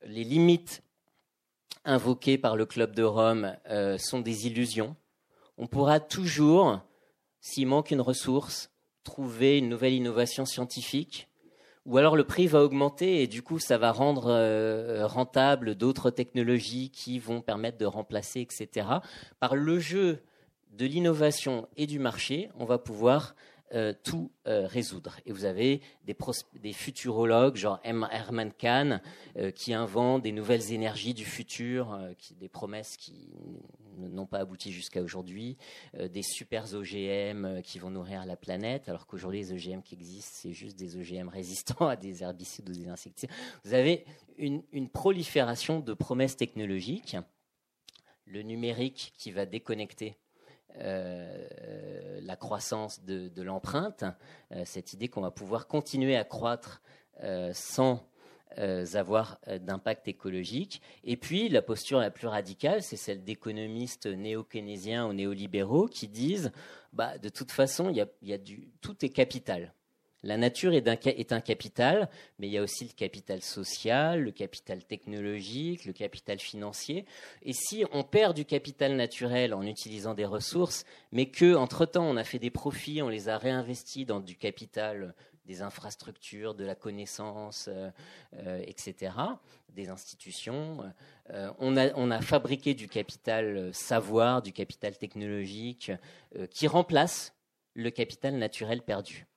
Les 0.01 0.23
limites 0.23 0.81
invoquées 1.83 2.39
par 2.39 2.55
le 2.55 2.65
Club 2.65 2.95
de 2.95 3.03
Rome 3.03 3.55
sont 3.99 4.19
des 4.19 4.47
illusions. 4.47 4.95
On 5.59 5.67
pourra 5.67 5.99
toujours, 5.99 6.81
s'il 7.39 7.67
manque 7.67 7.91
une 7.91 8.01
ressource, 8.01 8.71
trouver 9.05 9.57
une 9.57 9.69
nouvelle 9.69 9.93
innovation 9.93 10.45
scientifique, 10.45 11.29
ou 11.85 11.97
alors 11.97 12.17
le 12.17 12.25
prix 12.25 12.47
va 12.47 12.61
augmenter 12.63 13.21
et 13.21 13.27
du 13.27 13.41
coup 13.41 13.59
ça 13.59 13.77
va 13.77 13.91
rendre 13.91 14.25
euh, 14.27 15.05
rentable 15.07 15.75
d'autres 15.75 16.09
technologies 16.09 16.89
qui 16.89 17.19
vont 17.19 17.41
permettre 17.41 17.77
de 17.77 17.85
remplacer, 17.85 18.41
etc. 18.41 18.87
Par 19.39 19.55
le 19.55 19.79
jeu 19.79 20.23
de 20.71 20.85
l'innovation 20.85 21.69
et 21.77 21.87
du 21.87 21.99
marché, 21.99 22.49
on 22.57 22.65
va 22.65 22.77
pouvoir 22.77 23.35
euh, 23.73 23.93
tout 24.03 24.31
euh, 24.47 24.67
résoudre. 24.67 25.17
Et 25.25 25.31
vous 25.31 25.45
avez 25.45 25.81
des, 26.05 26.73
futurologues, 26.73 27.55
genre 27.55 27.79
Herman 27.83 28.51
Kahn, 28.53 29.01
qui 29.55 29.73
inventent 29.73 30.23
des 30.23 30.31
nouvelles 30.31 30.71
énergies 30.71 31.13
du 31.13 31.25
futur, 31.25 31.99
des 32.39 32.49
promesses 32.49 32.97
qui 32.97 33.29
n'ont 33.97 34.25
pas 34.25 34.39
abouti 34.39 34.71
jusqu'à 34.71 35.01
aujourd'hui, 35.01 35.57
euh, 35.95 36.07
des 36.07 36.21
super 36.21 36.73
OGM 36.73 37.45
euh, 37.45 37.61
qui 37.61 37.79
vont 37.79 37.89
nourrir 37.89 38.25
la 38.25 38.35
planète, 38.35 38.89
alors 38.89 39.07
qu'aujourd'hui 39.07 39.39
les 39.39 39.51
OGM 39.53 39.81
qui 39.81 39.95
existent, 39.95 40.31
c'est 40.33 40.53
juste 40.53 40.77
des 40.77 40.97
OGM 40.97 41.29
résistants 41.29 41.87
à 41.87 41.95
des 41.95 42.23
herbicides 42.23 42.69
ou 42.69 42.73
des 42.73 42.87
insecticides. 42.87 43.31
Vous 43.63 43.73
avez 43.73 44.05
une, 44.37 44.63
prolifération 44.89 45.79
de 45.79 45.93
promesses 45.93 46.37
technologiques, 46.37 47.17
le 48.25 48.41
numérique 48.41 49.13
qui 49.17 49.31
va 49.31 49.45
déconnecter 49.45 50.17
euh, 50.79 52.19
la 52.21 52.35
croissance 52.35 53.03
de, 53.03 53.41
l'empreinte, 53.41 54.03
cette 54.63 54.93
idée 54.93 55.07
qu'on 55.07 55.21
va 55.21 55.31
pouvoir 55.31 55.67
continuer 55.67 56.15
à 56.15 56.23
croître 56.23 56.81
sans 57.53 58.05
euh, 58.57 58.85
avoir 58.93 59.37
euh, 59.49 59.59
d'impact 59.59 60.07
écologique. 60.07 60.81
Et 61.03 61.17
puis, 61.17 61.49
la 61.49 61.61
posture 61.61 61.99
la 61.99 62.09
plus 62.09 62.27
radicale, 62.27 62.81
c'est 62.81 62.95
celle 62.95 63.21
d'économistes 63.21 64.05
néo-keynésiens 64.05 65.05
ou 65.07 65.11
néolibéraux 65.11 65.87
qui 65.87 66.07
disent 66.07 66.53
bah, 66.93 67.17
de 67.17 67.27
toute 67.27 67.51
façon, 67.51 67.89
y 67.89 67.99
a 67.99 68.07
tout 68.79 69.03
est 69.03 69.09
capital. 69.09 69.73
La 70.25 70.37
nature 70.37 70.73
est, 70.73 71.31
un 71.31 71.39
capital, 71.39 72.09
mais 72.39 72.47
il 72.47 72.53
y 72.53 72.57
a 72.57 72.63
aussi 72.63 72.85
le 72.85 72.93
capital 72.93 73.43
social, 73.43 74.21
le 74.21 74.31
capital 74.31 74.83
technologique, 74.83 75.85
le 75.85 75.93
capital 75.93 76.39
financier. 76.39 77.05
Et 77.43 77.53
si 77.53 77.85
on 77.91 78.03
perd 78.03 78.35
du 78.35 78.43
capital 78.43 78.95
naturel 78.95 79.53
en 79.53 79.61
utilisant 79.61 80.15
des 80.15 80.25
ressources, 80.25 80.83
mais 81.11 81.27
que 81.27 81.53
entre-temps 81.53 82.05
on 82.05 82.17
a 82.17 82.23
fait 82.23 82.39
des 82.39 82.49
profits, 82.49 83.03
on 83.03 83.09
les 83.09 83.29
a 83.29 83.37
réinvestis 83.37 84.05
dans 84.05 84.19
du 84.19 84.35
capital 84.35 85.13
des 85.45 85.61
infrastructures, 85.61 86.55
de 86.55 86.65
la 86.65 86.73
connaissance, 86.73 87.69
euh, 87.71 87.91
euh, 88.37 88.63
etc., 88.65 89.13
des 89.69 89.89
institutions. 89.89 90.91
Euh, 91.29 91.51
on, 91.59 91.77
a, 91.77 92.21
fabriqué 92.21 92.73
du 92.73 92.87
capital 92.87 93.71
savoir, 93.75 94.41
du 94.41 94.53
capital 94.53 94.97
technologique, 94.97 95.91
qui 96.49 96.65
remplace 96.65 97.35
le 97.75 97.91
capital 97.91 98.37
naturel 98.37 98.81
perdu. 98.81 99.27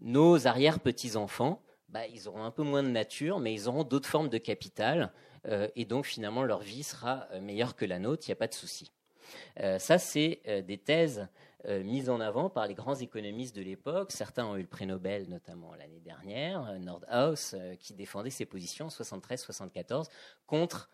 Nos 0.00 0.46
arrière-petits-enfants, 0.46 1.62
bah, 1.88 2.06
ils 2.06 2.28
auront 2.28 2.44
un 2.44 2.50
peu 2.50 2.62
moins 2.62 2.82
de 2.82 2.88
nature, 2.88 3.38
mais 3.38 3.54
ils 3.54 3.68
auront 3.68 3.84
d'autres 3.84 4.08
formes 4.08 4.28
de 4.28 4.38
capital, 4.38 5.12
et 5.76 5.84
donc 5.84 6.06
finalement 6.06 6.42
leur 6.42 6.60
vie 6.60 6.82
sera 6.82 7.28
meilleure 7.42 7.76
que 7.76 7.84
la 7.84 7.98
nôtre, 7.98 8.24
il 8.26 8.30
n'y 8.30 8.32
a 8.32 8.36
pas 8.36 8.46
de 8.46 8.54
souci. 8.54 8.90
ça, 9.78 9.98
c'est 9.98 10.40
des 10.66 10.78
thèses 10.78 11.28
euh, 11.66 11.82
mise 11.82 12.10
en 12.10 12.20
avant 12.20 12.50
par 12.50 12.66
les 12.66 12.74
grands 12.74 12.94
économistes 12.94 13.56
de 13.56 13.62
l'époque. 13.62 14.12
Certains 14.12 14.44
ont 14.44 14.56
eu 14.56 14.60
le 14.60 14.66
prix 14.66 14.84
Nobel, 14.84 15.30
notamment 15.30 15.74
l'année 15.74 16.00
dernière, 16.00 16.68
euh, 16.68 16.78
Nordhaus, 16.78 17.54
euh, 17.54 17.74
qui 17.76 17.94
défendait 17.94 18.28
ses 18.28 18.44
positions 18.44 18.88
73-74 18.88 20.08
contre 20.46 20.90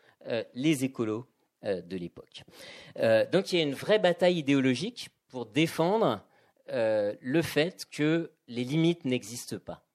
les 0.54 0.84
écolos 0.84 1.26
de 1.62 1.96
l'époque. 1.96 2.42
donc 3.32 3.52
il 3.52 3.56
y 3.56 3.58
a 3.58 3.62
une 3.62 3.72
vraie 3.72 3.98
bataille 3.98 4.36
idéologique 4.36 5.08
pour 5.28 5.46
défendre 5.46 6.22
le 6.68 7.40
fait 7.40 7.86
que 7.90 8.30
les 8.50 8.64
limites 8.64 9.06
n'existent 9.06 9.58
pas, 9.58 9.86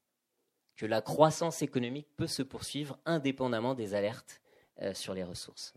que 0.75 0.87
la 0.87 1.01
croissance 1.01 1.61
économique 1.61 2.07
peut 2.17 2.27
se 2.27 2.41
poursuivre 2.41 2.97
indépendamment 3.05 3.75
des 3.75 3.93
alertes 3.93 4.41
sur 4.93 5.13
les 5.13 5.23
ressources. 5.23 5.73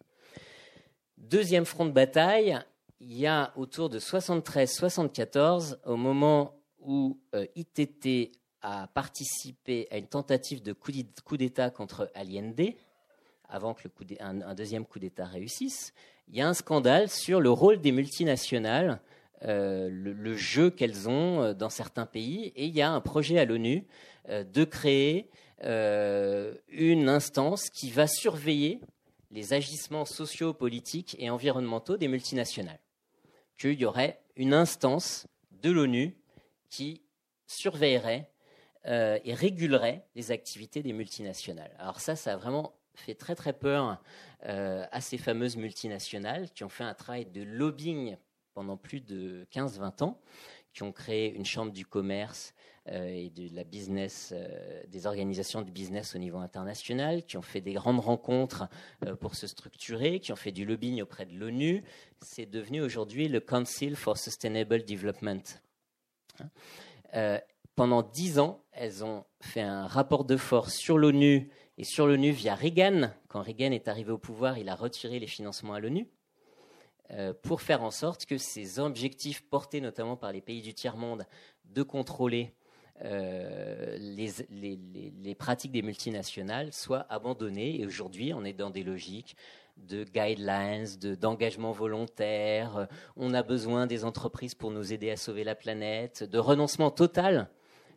Deuxième 1.18 1.64
front 1.64 1.85
de 1.85 1.91
bataille, 1.91 2.59
il 3.01 3.16
y 3.16 3.26
a 3.26 3.53
autour 3.57 3.91
de 3.91 3.99
73-74, 3.99 5.79
au 5.85 5.97
moment 5.97 6.55
où 6.81 7.20
euh, 7.35 7.47
ITT 7.55 8.33
a 8.62 8.87
participé 8.89 9.87
à 9.91 9.99
une 9.99 10.07
tentative 10.07 10.62
de 10.62 10.72
coup 10.72 11.37
d'État 11.37 11.70
contre 11.70 12.11
Allende, 12.14 12.74
avant 13.49 13.74
que 13.74 13.89
un, 14.20 14.55
deuxième 14.55 14.85
coup 14.85 14.99
d'État 14.99 15.26
réussisse, 15.26 15.93
il 16.29 16.37
y 16.37 16.41
a 16.41 16.49
un 16.49 16.55
scandale 16.55 17.09
sur 17.09 17.41
le 17.41 17.51
rôle 17.51 17.81
des 17.81 17.93
multinationales, 17.93 19.01
euh, 19.45 19.89
le, 19.91 20.36
jeu 20.36 20.70
qu'elles 20.70 21.09
ont 21.09 21.43
euh, 21.43 21.55
dans 21.55 21.70
certains 21.70 22.07
pays, 22.07 22.53
et 22.57 22.66
il 22.66 22.74
y 22.74 22.82
a 22.82 22.91
un 22.91 23.01
projet 23.01 23.39
à 23.39 23.45
l'ONU 23.45 23.86
de 24.28 24.64
créer 24.64 25.30
une 25.62 27.09
instance 27.09 27.70
qui 27.70 27.91
va 27.91 28.07
surveiller 28.07 28.78
les 29.30 29.55
agissements 29.55 30.05
sociaux, 30.05 30.53
politiques 30.53 31.16
et 31.18 31.30
environnementaux 31.30 31.97
des 31.97 32.09
multinationales 32.09 32.78
qu'il 33.59 33.78
y 33.78 33.84
aurait 33.84 34.20
une 34.36 34.55
instance 34.55 35.26
de 35.62 35.70
l'ONU 35.70 36.16
qui 36.70 37.03
surveillerait 37.47 38.30
euh, 38.86 39.18
et 39.24 39.34
régulerait 39.34 40.07
les 40.14 40.30
activités 40.30 40.82
des 40.82 40.93
multinationales. 40.93 41.74
Alors 41.78 42.01
ça, 42.01 42.14
ça 42.14 42.34
a 42.34 42.36
vraiment 42.36 42.74
fait 42.95 43.14
très 43.14 43.34
très 43.34 43.53
peur 43.53 44.01
euh, 44.47 44.86
à 44.93 45.01
ces 45.01 45.18
fameuses 45.18 45.57
multinationales 45.57 46.51
qui 46.51 46.64
ont 46.64 46.68
fait 46.68 46.84
un 46.84 46.95
travail 46.95 47.26
de 47.26 47.43
lobbying 47.43 48.16
pendant 48.59 48.76
plus 48.76 49.00
de 49.00 49.46
15-20 49.52 50.02
ans, 50.02 50.20
qui 50.72 50.82
ont 50.82 50.90
créé 50.90 51.32
une 51.32 51.44
chambre 51.44 51.70
du 51.70 51.86
commerce 51.86 52.54
euh, 52.88 53.06
et 53.06 53.30
de 53.30 53.54
la 53.54 53.62
business, 53.62 54.32
euh, 54.34 54.82
des 54.88 55.06
organisations 55.06 55.62
du 55.62 55.70
business 55.70 56.16
au 56.16 56.18
niveau 56.18 56.38
international, 56.38 57.24
qui 57.24 57.36
ont 57.36 57.42
fait 57.42 57.61
des 57.61 57.74
grandes 57.74 58.00
rencontres 58.00 58.64
euh, 59.06 59.14
pour 59.14 59.36
se 59.36 59.46
structurer, 59.46 60.18
qui 60.18 60.32
ont 60.32 60.36
fait 60.36 60.50
du 60.50 60.64
lobbying 60.64 61.00
auprès 61.02 61.24
de 61.24 61.38
l'ONU. 61.38 61.84
C'est 62.20 62.46
devenu 62.46 62.80
aujourd'hui 62.80 63.28
le 63.28 63.38
Council 63.38 63.94
for 63.94 64.18
Sustainable 64.18 64.84
Development. 64.84 65.62
pendant 67.76 68.02
dix 68.02 68.40
ans, 68.40 68.64
elles 68.72 69.04
ont 69.04 69.24
fait 69.40 69.62
un 69.62 69.86
rapport 69.86 70.24
de 70.24 70.36
force 70.36 70.74
sur 70.74 70.98
l'ONU 70.98 71.48
et 71.76 71.84
sur 71.84 72.09
l'ONU 72.09 72.32
via 72.32 72.56
Reagan. 72.56 73.12
Quand 73.28 73.40
Reagan 73.40 73.70
est 73.70 73.86
arrivé 73.86 74.11
au 74.11 74.18
pouvoir, 74.18 74.59
il 74.59 74.68
a 74.68 74.74
retiré 74.74 75.20
les 75.20 75.28
financements 75.28 75.74
à 75.74 75.78
l'ONU 75.78 76.09
pour 77.42 77.62
faire 77.62 77.82
en 77.82 77.90
sorte 77.90 78.26
que 78.26 78.36
ces 78.36 78.78
objectifs 78.78 79.42
portés 79.42 79.80
notamment 79.80 80.16
par 80.16 80.32
les 80.32 80.40
pays 80.40 80.61
du 80.61 80.74
tiers-monde 80.74 81.24
de 81.64 81.82
contrôler 81.82 82.54
euh, 83.04 83.96
les, 83.98 85.34
pratiques 85.34 85.72
des 85.72 85.82
multinationales 85.82 86.72
soient 86.72 87.06
abandonnées. 87.09 87.80
Et 87.80 87.86
aujourd'hui, 87.86 88.32
on 88.34 88.44
est 88.44 88.52
dans 88.52 88.70
des 88.70 88.82
logiques 88.82 89.36
de 89.76 90.02
guidelines, 90.02 90.86
d'engagement 91.20 91.70
volontaire. 91.70 92.88
On 93.16 93.34
a 93.34 93.42
besoin 93.42 93.86
des 93.86 94.04
entreprises 94.04 94.54
pour 94.54 94.72
nous 94.72 94.92
aider 94.92 95.11
à 95.11 95.16
sauver 95.16 95.44
la 95.44 95.54
planète, 95.54 96.24
de 96.24 96.38
renoncement 96.38 96.90
total 96.90 97.48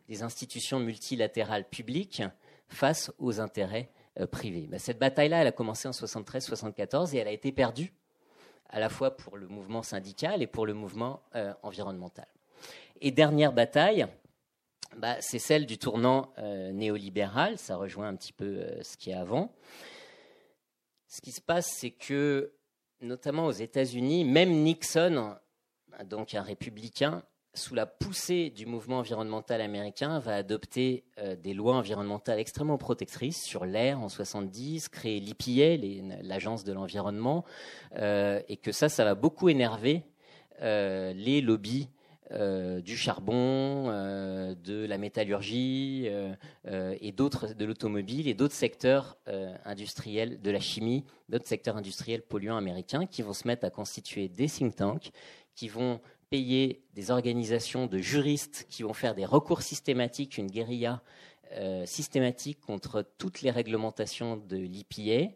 des 0.08 0.22
institutions 0.22 0.78
multilatérales 0.78 1.68
publiques 1.68 2.22
face 2.68 3.12
aux 3.18 3.40
intérêts 3.40 3.90
euh, 4.20 4.26
privés. 4.26 4.68
Ben, 4.68 4.78
cette 4.78 4.98
bataille-là, 4.98 5.40
elle 5.40 5.48
a 5.48 5.52
commencé 5.52 5.88
en 5.88 5.92
73-74 5.92 7.14
et 7.14 7.18
elle 7.18 7.28
a 7.28 7.32
été 7.32 7.50
perdue 7.50 7.92
à 8.72 8.80
la 8.80 8.88
fois 8.88 9.16
pour 9.16 9.36
le 9.36 9.46
mouvement 9.46 9.82
syndical 9.82 10.42
et 10.42 10.46
pour 10.46 10.66
le 10.66 10.74
mouvement 10.74 11.22
euh, 11.34 11.52
environnemental. 11.62 12.26
Et 13.00 13.10
dernière 13.10 13.52
bataille, 13.52 14.06
bah, 14.96 15.16
c'est 15.20 15.38
celle 15.38 15.66
du 15.66 15.78
tournant 15.78 16.32
euh, 16.38 16.72
néolibéral. 16.72 17.58
Ça 17.58 17.76
rejoint 17.76 18.08
un 18.08 18.16
petit 18.16 18.32
peu 18.32 18.44
euh, 18.44 18.82
ce 18.82 18.96
qu'il 18.96 19.12
y 19.12 19.14
a 19.14 19.20
avant. 19.20 19.52
Ce 21.06 21.20
qui 21.20 21.32
se 21.32 21.42
passe, 21.42 21.68
c'est 21.68 21.90
que, 21.90 22.54
notamment 23.02 23.46
aux 23.46 23.52
États-Unis, 23.52 24.24
même 24.24 24.50
Nixon, 24.50 25.36
donc 26.04 26.34
un 26.34 26.42
républicain, 26.42 27.22
sous 27.54 27.74
la 27.74 27.86
poussée 27.86 28.50
du 28.50 28.66
mouvement 28.66 28.98
environnemental 28.98 29.60
américain, 29.60 30.18
va 30.18 30.36
adopter 30.36 31.04
euh, 31.18 31.36
des 31.36 31.52
lois 31.52 31.76
environnementales 31.76 32.38
extrêmement 32.38 32.78
protectrices 32.78 33.42
sur 33.42 33.66
l'air 33.66 34.00
en 34.00 34.08
70, 34.08 34.88
créer 34.88 35.20
l'IPA, 35.20 35.82
l'agence 36.22 36.64
de 36.64 36.72
l'environnement, 36.72 37.44
et 37.94 38.56
que 38.56 38.72
ça, 38.72 38.88
ça 38.88 39.04
va 39.04 39.14
beaucoup 39.14 39.48
énerver 39.48 40.02
les 40.60 41.40
lobbies 41.40 41.88
du 42.30 42.96
charbon, 42.96 43.88
de 43.88 44.86
la 44.86 44.98
métallurgie 44.98 46.08
et 46.64 47.12
d'autres, 47.12 47.52
de 47.54 47.64
l'automobile 47.64 48.28
et 48.28 48.34
d'autres 48.34 48.54
secteurs 48.54 49.18
industriels, 49.64 50.40
de 50.40 50.50
la 50.50 50.60
chimie, 50.60 51.04
d'autres 51.28 51.46
secteurs 51.46 51.76
industriels 51.76 52.22
polluants 52.22 52.56
américains 52.56 53.06
qui 53.06 53.22
vont 53.22 53.34
se 53.34 53.46
mettre 53.46 53.66
à 53.66 53.70
constituer 53.70 54.28
des 54.28 54.48
think 54.48 54.76
tanks, 54.76 55.12
qui 55.54 55.68
vont 55.68 56.00
payer 56.32 56.82
des 56.94 57.10
organisations 57.10 57.86
de 57.86 57.98
juristes 57.98 58.66
qui 58.70 58.84
vont 58.84 58.94
faire 58.94 59.14
des 59.14 59.26
recours 59.26 59.60
systématiques, 59.60 60.38
une 60.38 60.50
guérilla 60.50 61.02
euh, 61.58 61.84
systématique 61.84 62.58
contre 62.58 63.04
toutes 63.18 63.42
les 63.42 63.50
réglementations 63.50 64.38
de 64.38 64.56
l'IPA, 64.56 65.34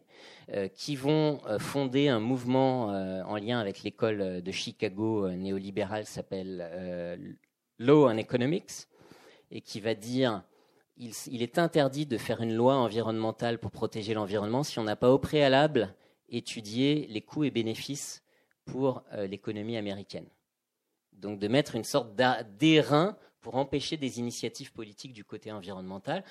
euh, 0.53 0.67
qui 0.67 0.95
vont 0.95 1.39
euh, 1.45 1.59
fonder 1.59 2.07
un 2.07 2.19
mouvement 2.19 2.87
en 2.87 3.35
lien 3.35 3.59
avec 3.59 3.83
l'école 3.83 4.41
de 4.41 4.51
Chicago 4.51 5.29
néolibérale 5.29 6.07
s'appelle 6.07 7.37
Law 7.77 8.09
and 8.09 8.17
Economics, 8.17 8.87
et 9.51 9.61
qui 9.61 9.79
va 9.79 9.93
dire 9.93 10.41
il, 10.97 11.11
il, 11.27 11.43
est 11.43 11.59
interdit 11.59 12.07
de 12.07 12.17
faire 12.17 12.41
une 12.41 12.55
loi 12.55 12.73
environnementale 12.75 13.59
pour 13.59 13.69
protéger 13.69 14.15
l'environnement 14.15 14.63
si 14.63 14.79
on 14.79 14.83
n'a 14.83 14.95
pas 14.95 15.11
au 15.11 15.19
préalable 15.19 15.93
étudié 16.27 17.05
les 17.11 17.21
coûts 17.21 17.43
et 17.43 17.51
bénéfices 17.51 18.23
pour 18.65 19.03
l'économie 19.29 19.77
américaine 19.77 20.25
donc 21.17 21.39
de 21.39 21.47
mettre 21.47 21.75
une 21.75 21.83
sorte 21.83 22.15
d'airain 22.15 23.17
pour 23.41 23.55
empêcher 23.55 23.97
des 23.97 24.19
initiatives 24.19 24.71
politiques 24.71 25.13
du 25.13 25.23
côté 25.23 25.51
environnemental. 25.51 26.23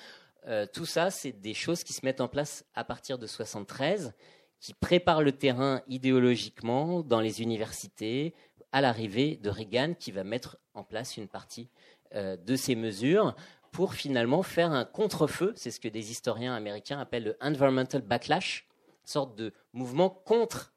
Euh, 0.47 0.65
tout 0.71 0.85
ça, 0.85 1.09
c'est 1.09 1.33
des 1.33 1.53
choses 1.53 1.83
qui 1.83 1.93
se 1.93 2.05
mettent 2.05 2.21
en 2.21 2.27
place 2.27 2.65
à 2.73 2.83
partir 2.83 3.17
de 3.17 3.27
73, 3.27 4.13
qui 4.59 4.73
préparent 4.73 5.23
le 5.23 5.31
terrain 5.31 5.81
idéologiquement 5.87 7.01
dans 7.01 7.19
les 7.19 7.41
universités 7.41 8.33
à 8.71 8.81
l'arrivée 8.81 9.37
de 9.37 9.49
Reagan, 9.49 9.93
qui 9.93 10.11
va 10.11 10.23
mettre 10.23 10.57
en 10.73 10.83
place 10.83 11.17
une 11.17 11.27
partie 11.27 11.69
euh, 12.15 12.37
de 12.37 12.55
ces 12.55 12.75
mesures 12.75 13.35
pour 13.71 13.93
finalement 13.93 14.43
faire 14.43 14.71
un 14.71 14.85
contre-feu, 14.85 15.53
c'est 15.55 15.71
ce 15.71 15.79
que 15.79 15.87
des 15.87 16.11
historiens 16.11 16.55
américains 16.55 16.99
appellent 16.99 17.25
le 17.25 17.37
environmental 17.41 18.01
backlash, 18.01 18.67
sorte 19.03 19.35
de 19.35 19.53
mouvement 19.73 20.09
contre, 20.09 20.73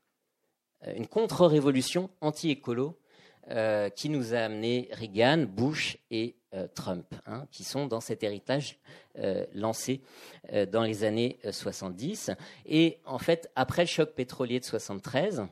euh, 0.86 0.94
une 0.96 1.06
contre-révolution 1.06 2.10
anti-écolo 2.20 2.99
euh, 3.50 3.88
qui 3.88 4.10
nous 4.10 4.32
a 4.32 4.38
amené 4.38 4.88
Reagan, 4.92 5.38
Bush 5.38 5.98
et 6.12 6.36
euh, 6.54 6.68
Trump, 6.72 7.14
hein, 7.26 7.48
qui 7.50 7.64
sont 7.64 7.88
dans 7.88 8.00
cet 8.00 8.22
héritage 8.22 8.78
euh, 9.18 9.44
lancé 9.54 10.02
dans 10.70 10.84
les 10.84 11.02
années 11.02 11.38
70. 11.50 12.30
Et 12.66 12.98
en 13.04 13.18
fait, 13.18 13.50
après 13.56 13.82
le 13.82 13.88
choc 13.88 14.10
pétrolier 14.14 14.60
de 14.60 14.64
73, 14.64 15.46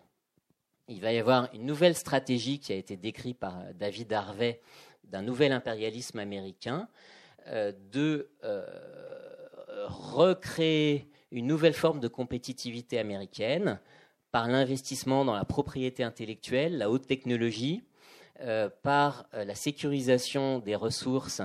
il 0.87 1.01
va 1.01 1.13
y 1.13 1.19
avoir 1.19 1.49
une 1.53 1.67
nouvelle 1.67 1.97
stratégie 1.97 2.61
qui 2.61 2.73
a 2.73 2.77
été 2.77 2.97
décrite 2.97 3.39
par 3.39 3.65
David 3.75 4.13
Harvey 4.13 4.61
d'un 5.03 5.23
nouvel 5.23 5.51
impérialisme 5.53 6.21
américain, 6.21 6.89
de 7.47 8.31
recréer 9.87 11.09
une 11.31 11.47
nouvelle 11.47 11.75
forme 11.75 12.01
de 12.01 12.09
compétitivité 12.09 12.99
américaine 12.99 13.81
par 14.31 14.49
l'investissement 14.49 15.25
dans 15.25 15.35
la 15.35 15.45
propriété 15.45 16.03
intellectuelle, 16.03 16.79
la 16.79 16.91
haute 16.91 17.07
technologie, 17.07 17.83
euh, 18.41 18.71
par 18.85 19.27
euh, 19.35 19.45
la 19.45 19.57
sécurisation 19.57 20.61
des 20.61 20.77
ressources 20.77 21.43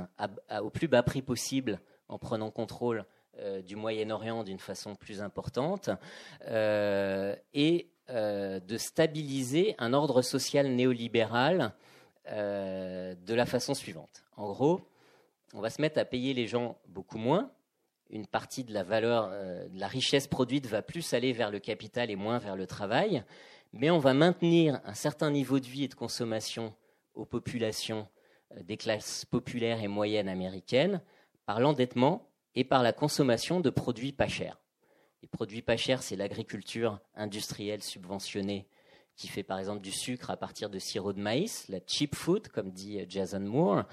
au 0.61 0.69
plus 0.69 0.87
bas 0.87 1.01
prix 1.01 1.23
possible 1.23 1.79
en 2.07 2.19
prenant 2.19 2.51
contrôle 2.51 3.05
euh, 3.39 3.63
du 3.63 3.75
Moyen-Orient 3.75 4.43
d'une 4.43 4.59
façon 4.59 4.93
plus 4.93 5.19
importante 5.19 5.89
et 6.45 7.89
de 8.09 8.77
stabiliser 8.77 9.73
un 9.79 9.93
ordre 9.93 10.21
social 10.21 10.67
néolibéral 10.67 11.73
de 12.27 13.33
la 13.33 13.45
façon 13.47 13.73
suivante. 13.73 14.23
En 14.35 14.51
gros, 14.51 14.81
on 15.53 15.61
va 15.61 15.71
se 15.71 15.81
mettre 15.81 15.97
à 15.97 16.05
payer 16.05 16.35
les 16.35 16.45
gens 16.45 16.77
beaucoup 16.89 17.17
moins, 17.17 17.49
une 18.11 18.27
partie 18.27 18.65
de 18.65 18.73
la 18.73 18.83
valeur, 18.83 19.29
de 19.29 19.79
la 19.79 19.87
richesse 19.87 20.27
produite 20.27 20.67
va 20.67 20.81
plus 20.83 21.13
aller 21.13 21.31
vers 21.31 21.49
le 21.49 21.59
capital 21.59 22.11
et 22.11 22.15
moins 22.17 22.37
vers 22.37 22.57
le 22.57 22.67
travail, 22.67 23.23
mais 23.71 23.89
on 23.89 23.99
va 23.99 24.13
maintenir 24.13 24.79
un 24.85 24.93
certain 24.93 25.31
niveau 25.31 25.59
de 25.59 25.65
vie 25.65 25.85
et 25.85 25.87
de 25.87 25.95
consommation 25.95 26.75
aux 27.15 27.25
populations 27.25 28.07
euh, 28.53 28.63
des 28.63 28.77
classes 28.77 29.25
populaires 29.25 29.81
et 29.81 29.87
moyennes 29.87 30.29
américaines 30.29 31.01
par 31.45 31.59
l'endettement 31.59 32.29
et 32.55 32.63
par 32.63 32.83
la 32.83 32.93
consommation 32.93 33.59
de 33.59 33.69
produits 33.69 34.11
pas 34.11 34.27
chers. 34.27 34.59
Les 35.21 35.27
produits 35.27 35.61
pas 35.61 35.77
chers, 35.77 36.03
c'est 36.03 36.15
l'agriculture 36.15 36.99
industrielle 37.15 37.81
subventionnée 37.81 38.67
qui 39.15 39.27
fait 39.27 39.43
par 39.43 39.59
exemple 39.59 39.81
du 39.81 39.91
sucre 39.91 40.31
à 40.31 40.37
partir 40.37 40.71
de 40.71 40.79
sirop 40.79 41.13
de 41.13 41.21
maïs, 41.21 41.67
la 41.69 41.79
cheap 41.85 42.15
food, 42.15 42.47
comme 42.47 42.71
dit 42.71 42.99
euh, 42.99 43.05
Jason 43.07 43.39
Moore, 43.41 43.83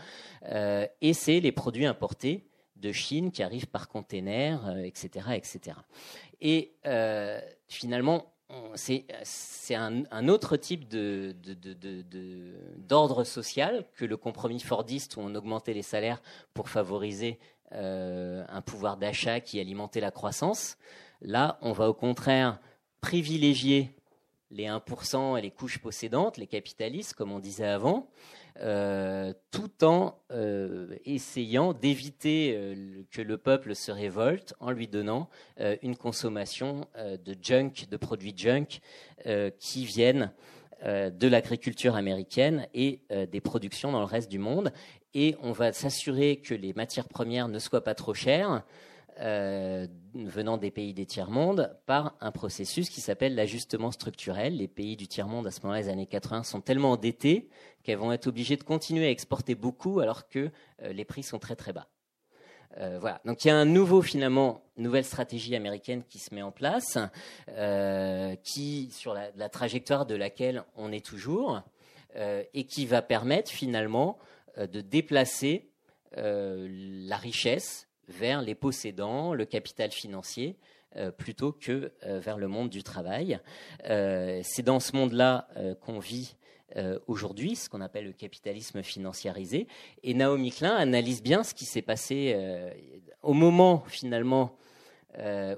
euh, 0.47 0.87
et 1.01 1.13
c'est 1.13 1.41
les 1.41 1.53
produits 1.53 1.87
importés 1.87 2.47
de 2.77 2.93
Chine 2.93 3.31
qui 3.31 3.43
arrivent 3.43 3.67
par 3.67 3.89
container, 3.89 4.79
etc., 4.79 5.33
etc. 5.35 5.77
Et 6.41 6.73
finalement, 7.69 8.33
c'est 8.75 9.75
un, 9.75 10.29
autre 10.29 10.57
type 10.57 10.89
d'ordre 12.89 13.25
social 13.25 13.85
que 13.95 14.05
le 14.05 14.17
compromis 14.17 14.61
fordiste 14.61 15.17
où 15.17 15.21
on 15.21 15.35
augmentait 15.35 15.75
les 15.75 15.83
salaires 15.83 16.23
pour 16.55 16.69
favoriser 16.69 17.39
euh, 17.73 18.45
un 18.49 18.63
pouvoir 18.63 18.97
d'achat 18.97 19.41
qui 19.41 19.61
alimentait 19.61 20.01
la 20.01 20.11
croissance. 20.11 20.77
Là, 21.23 21.59
on 21.63 21.73
va 21.73 21.89
au 21.89 21.95
contraire 21.95 22.59
privilégier 23.01 23.95
les 24.51 24.65
1% 24.65 25.39
et 25.39 25.43
les 25.43 25.51
couches 25.51 25.79
possédantes, 25.79 26.37
les 26.37 26.47
capitalistes, 26.47 27.15
comme 27.15 27.31
on 27.33 27.39
disait 27.39 27.67
avant, 27.67 28.09
euh, 28.59 29.33
tout 29.51 29.85
en 29.85 30.19
euh, 30.31 30.95
essayant 31.05 31.73
d'éviter 31.73 32.55
euh, 32.57 33.03
que 33.11 33.23
le 33.23 33.39
peuple 33.39 33.75
se 33.75 33.91
révolte 33.91 34.55
en 34.61 34.71
lui 34.71 34.89
donnant 34.89 35.29
une 35.83 35.97
consommation 35.97 36.87
de 36.97 37.37
junk, 37.41 37.87
de 37.91 37.97
produits 37.97 38.35
junk 38.37 38.81
qui 39.59 39.85
viennent 39.85 40.33
de 40.85 41.29
l'agriculture 41.29 41.97
américaine 41.97 42.67
et 42.73 43.01
des 43.31 43.41
productions 43.41 43.93
dans 43.93 43.99
le 44.01 44.07
reste 44.07 44.31
du 44.31 44.39
monde. 44.39 44.73
Et 45.13 45.37
on 45.43 45.53
va 45.53 45.73
s'assurer 45.73 46.37
que 46.37 46.55
les 46.55 46.73
matières 46.73 47.09
premières 47.09 47.49
ne 47.49 47.59
soient 47.59 47.85
pas 47.85 47.95
trop 47.95 48.15
chères. 48.15 48.65
Euh, 49.23 49.87
venant 50.15 50.57
des 50.57 50.71
pays 50.71 50.95
des 50.95 51.05
tiers-monde 51.05 51.77
par 51.85 52.17
un 52.21 52.33
processus 52.33 52.89
qui 52.89 53.03
s'appelle 53.03 53.35
l'ajustement 53.35 53.91
structurel. 53.91 54.57
Les 54.57 54.67
pays 54.67 54.97
du 54.97 55.09
tiers-monde, 55.09 55.47
à 55.47 55.51
ce 55.51 55.61
moment-là, 55.61 55.83
les 55.83 55.89
années 55.91 56.07
80, 56.07 56.43
sont 56.43 56.63
tellement 56.63 56.93
endettés 56.93 57.51
qu'elles 57.83 57.99
vont 57.99 58.13
être 58.13 58.29
obligées 58.29 58.57
de 58.57 58.63
continuer 58.63 59.07
à 59.07 59.11
exporter 59.11 59.55
beaucoup 59.55 60.01
alors 60.01 60.27
que 60.27 60.51
euh, 60.83 60.93
les 60.95 61.05
prix 61.05 61.23
sont 61.23 61.39
très 61.39 61.55
très 61.55 61.75
bas. 61.75 61.89
Euh, 62.79 62.99
voilà. 62.99 63.21
Donc 63.27 63.45
il 63.45 63.49
y 63.49 63.51
a 63.51 63.57
un 63.57 63.67
nouveau 63.67 64.01
finalement 64.01 64.65
nouvelle 64.79 65.05
stratégie 65.05 65.55
américaine 65.55 66.03
qui 66.09 66.19
se 66.19 66.35
met 66.35 66.43
en 66.43 66.53
place, 66.53 66.97
qui 68.43 68.91
sur 68.91 69.13
la, 69.13 69.49
trajectoire 69.51 70.07
de 70.07 70.15
laquelle 70.15 70.65
on 70.77 70.93
est 70.93 71.05
toujours, 71.05 71.61
et 72.17 72.65
qui 72.65 72.87
va 72.87 73.03
permettre 73.03 73.51
finalement 73.51 74.19
de 74.57 74.81
déplacer 74.81 75.69
la 76.17 77.17
richesse 77.17 77.90
vers 78.09 78.43
les 78.43 78.55
possédants, 78.55 79.35
le 79.35 79.45
capital 79.45 79.91
financier, 79.91 80.57
euh, 80.97 81.13
plutôt 81.13 81.53
que 81.53 81.93
euh, 82.05 82.19
vers 82.19 82.37
le 82.37 82.49
monde 82.49 82.69
du 82.69 82.83
travail. 82.83 83.39
Euh, 83.89 84.41
c'est 84.43 84.65
dans 84.65 84.81
ce 84.81 84.97
monde-là 84.97 85.49
qu'on 85.81 85.99
vit 85.99 86.37
aujourd'hui, 87.09 87.57
ce 87.57 87.69
qu'on 87.69 87.81
appelle 87.81 88.05
le 88.05 88.13
capitalisme 88.13 88.81
financiarisé. 88.85 89.67
Et 90.05 90.15
Naomi 90.15 90.53
Klein 90.53 90.77
analyse 90.77 91.21
bien 91.21 91.43
ce 91.43 91.53
qui 91.53 91.65
s'est 91.65 91.83
passé 91.83 92.37
au 93.23 93.33
moment 93.33 93.83
finalement 93.89 94.57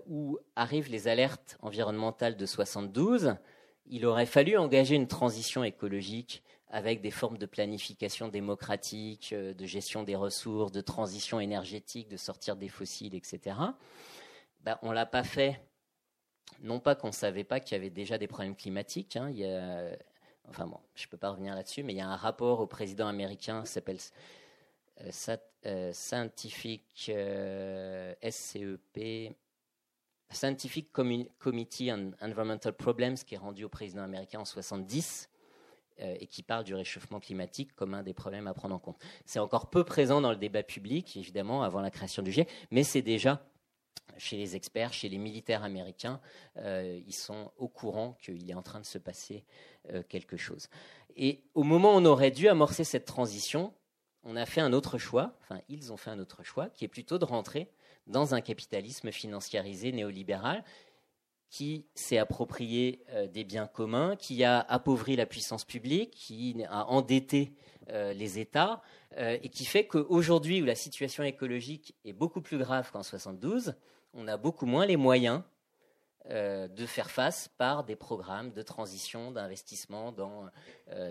où 0.09 0.39
arrivent 0.57 0.91
les 0.91 1.09
alertes 1.09 1.59
environnementales 1.61 2.39
de 2.39 2.47
72. 2.47 3.35
Il 3.89 4.07
aurait 4.07 4.25
fallu 4.25 4.57
engager 4.57 4.95
une 4.95 5.07
transition 5.07 5.65
écologique 5.65 6.43
avec 6.73 7.01
des 7.01 7.13
formes 7.13 7.39
de 7.39 7.47
planification 7.47 8.27
démocratique, 8.29 9.33
euh, 9.33 9.55
de 9.55 9.67
gestion 9.67 10.03
des 10.03 10.17
ressources, 10.17 10.73
de 10.73 10.81
transition 10.81 11.39
énergétique, 11.39 12.09
de 12.09 12.17
sortir 12.17 12.57
des 12.57 12.69
fossiles, 12.69 13.15
etc. 13.15 13.57
Ben, 14.63 14.79
on 14.83 14.89
ne 14.89 14.95
l'a 14.95 15.07
pas 15.07 15.23
fait, 15.23 15.61
non 16.61 16.81
pas 16.81 16.97
qu'on 16.97 17.09
ne 17.09 17.13
savait 17.13 17.45
pas 17.45 17.61
qu'il 17.61 17.77
y 17.77 17.81
avait 17.81 17.91
déjà 17.91 18.19
des 18.19 18.27
problèmes 18.27 18.57
climatiques. 18.57 19.17
Hein. 19.17 19.33
enfin 20.49 20.67
bon, 20.67 20.81
je 20.95 21.07
ne 21.07 21.11
peux 21.11 21.17
pas 21.17 21.31
revenir 21.31 21.55
là-dessus, 21.55 21.85
mais 21.85 21.93
il 21.93 21.99
y 21.99 22.01
a 22.01 22.09
un 22.09 22.17
rapport 22.17 22.59
au 22.61 22.67
président 22.67 23.07
américain 23.07 23.63
qui 23.63 23.71
s'appelle 23.71 23.99
euh, 25.01 25.37
euh, 25.67 25.93
Scientific 25.93 27.11
SCEP, 28.31 29.37
Scientific 30.31 30.93
Committee 30.93 31.93
on 31.93 32.13
Environmental 32.21 32.73
Problems, 32.73 33.17
qui 33.17 33.35
est 33.35 33.39
rendu 33.39 33.65
au 33.65 33.69
président 33.69 34.03
américain 34.03 34.41
en 34.41 34.45
70 34.45 35.29
euh, 35.29 35.32
et 36.03 36.27
qui 36.27 36.43
parle 36.43 36.65
du 36.65 36.75
réchauffement 36.75 37.21
climatique 37.21 37.75
comme 37.75 37.95
un 37.95 38.03
des 38.03 38.13
problèmes 38.13 38.47
à 38.47 38.55
prendre 38.55 38.75
en 38.75 38.79
compte. 38.79 39.01
C'est 39.25 39.39
encore 39.39 39.71
peu 39.71 39.85
présent 39.85 40.21
dans 40.21 40.31
le 40.31 40.37
débat 40.37 40.63
public, 40.63 41.17
évidemment, 41.17 41.63
avant 41.63 41.81
la 41.81 41.91
création 41.91 42.23
du 42.23 42.33
GIEC, 42.33 42.49
mais 42.71 42.83
c'est 42.83 43.03
déjà 43.03 43.47
chez 44.19 44.37
les 44.37 44.57
experts, 44.57 44.93
chez 44.93 45.09
les 45.09 45.17
militaires 45.19 45.63
américains, 45.65 46.21
ils 46.57 47.15
sont 47.15 47.51
au 47.57 47.69
courant 47.69 48.13
qu'il 48.21 48.51
est 48.51 48.55
en 48.55 48.63
train 48.63 48.81
de 48.81 48.85
se 48.85 48.99
passer 48.99 49.45
quelque 50.09 50.37
chose. 50.37 50.69
Et 51.17 51.45
au 51.55 51.63
moment 51.63 51.95
où 51.95 51.99
on 51.99 52.05
aurait 52.05 52.31
dû 52.31 52.49
amorcer 52.49 52.85
cette 52.85 53.05
transition, 53.05 53.73
on 54.25 54.37
a 54.37 54.47
fait 54.47 54.61
un 54.61 54.73
autre 54.73 54.99
choix, 54.99 55.35
enfin 55.41 55.61
ils 55.69 55.93
ont 55.93 55.97
fait 55.97 56.11
un 56.11 56.19
autre 56.19 56.43
choix, 56.43 56.69
qui 56.69 56.85
est 56.85 56.89
plutôt 56.89 57.19
de 57.19 57.25
rentrer 57.25 57.71
dans 58.07 58.35
un 58.35 58.41
capitalisme 58.41 59.13
financiarisé 59.13 59.93
néolibéral 59.93 60.65
qui 61.53 61.85
s'est 61.95 62.17
approprié 62.17 63.05
euh, 63.11 63.27
des 63.27 63.45
biens 63.45 63.67
communs, 63.67 64.17
qui 64.17 64.43
a 64.43 64.59
appauvri 64.59 65.17
la 65.17 65.27
puissance 65.27 65.67
publique, 65.67 66.13
qui 66.13 66.57
a 66.67 66.87
endetté 66.87 67.53
euh, 67.91 68.15
les 68.15 68.39
États, 68.39 68.81
euh, 69.19 69.37
et 69.43 69.51
qui 69.51 69.67
fait 69.67 69.87
qu'aujourd'hui, 69.87 70.63
où 70.63 70.65
la 70.65 70.75
situation 70.75 71.23
écologique 71.25 71.95
est 72.07 72.15
beaucoup 72.15 72.41
plus 72.41 72.57
grave 72.57 72.91
qu'en 72.91 73.03
72, 73.03 73.75
on 74.15 74.29
a 74.29 74.39
beaucoup 74.39 74.65
moins 74.65 74.87
les 74.87 74.97
moyens 74.97 75.43
de 76.31 76.87
faire 76.87 77.11
face 77.11 77.49
par 77.59 77.83
des 77.83 77.97
programmes 77.97 78.53
de 78.53 78.63
transition, 78.63 79.33
d'investissement 79.33 80.13
dans 80.13 80.49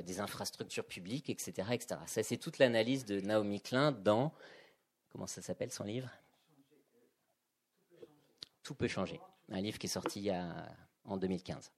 des 0.06 0.22
infrastructures 0.22 0.86
publiques, 0.86 1.30
etc. 1.30 1.68
etc. 1.74 2.00
Ça, 2.06 2.24
c'est 2.24 2.38
toute 2.38 2.60
l'analyse 2.60 3.04
de 3.04 3.20
Naomi 3.20 3.60
Klein 3.60 3.92
dans, 3.92 4.32
comment 5.12 5.28
ça 5.28 5.42
s'appelle 5.42 5.72
son 5.72 5.84
livre? 5.84 6.10
Tout 8.64 8.74
peut 8.74 8.88
changer 8.88 9.20
un 9.52 9.62
livre 9.62 9.78
qui 9.78 9.88
est 9.88 9.90
sorti 9.90 10.30
en 11.06 11.18
2015. 11.18 11.72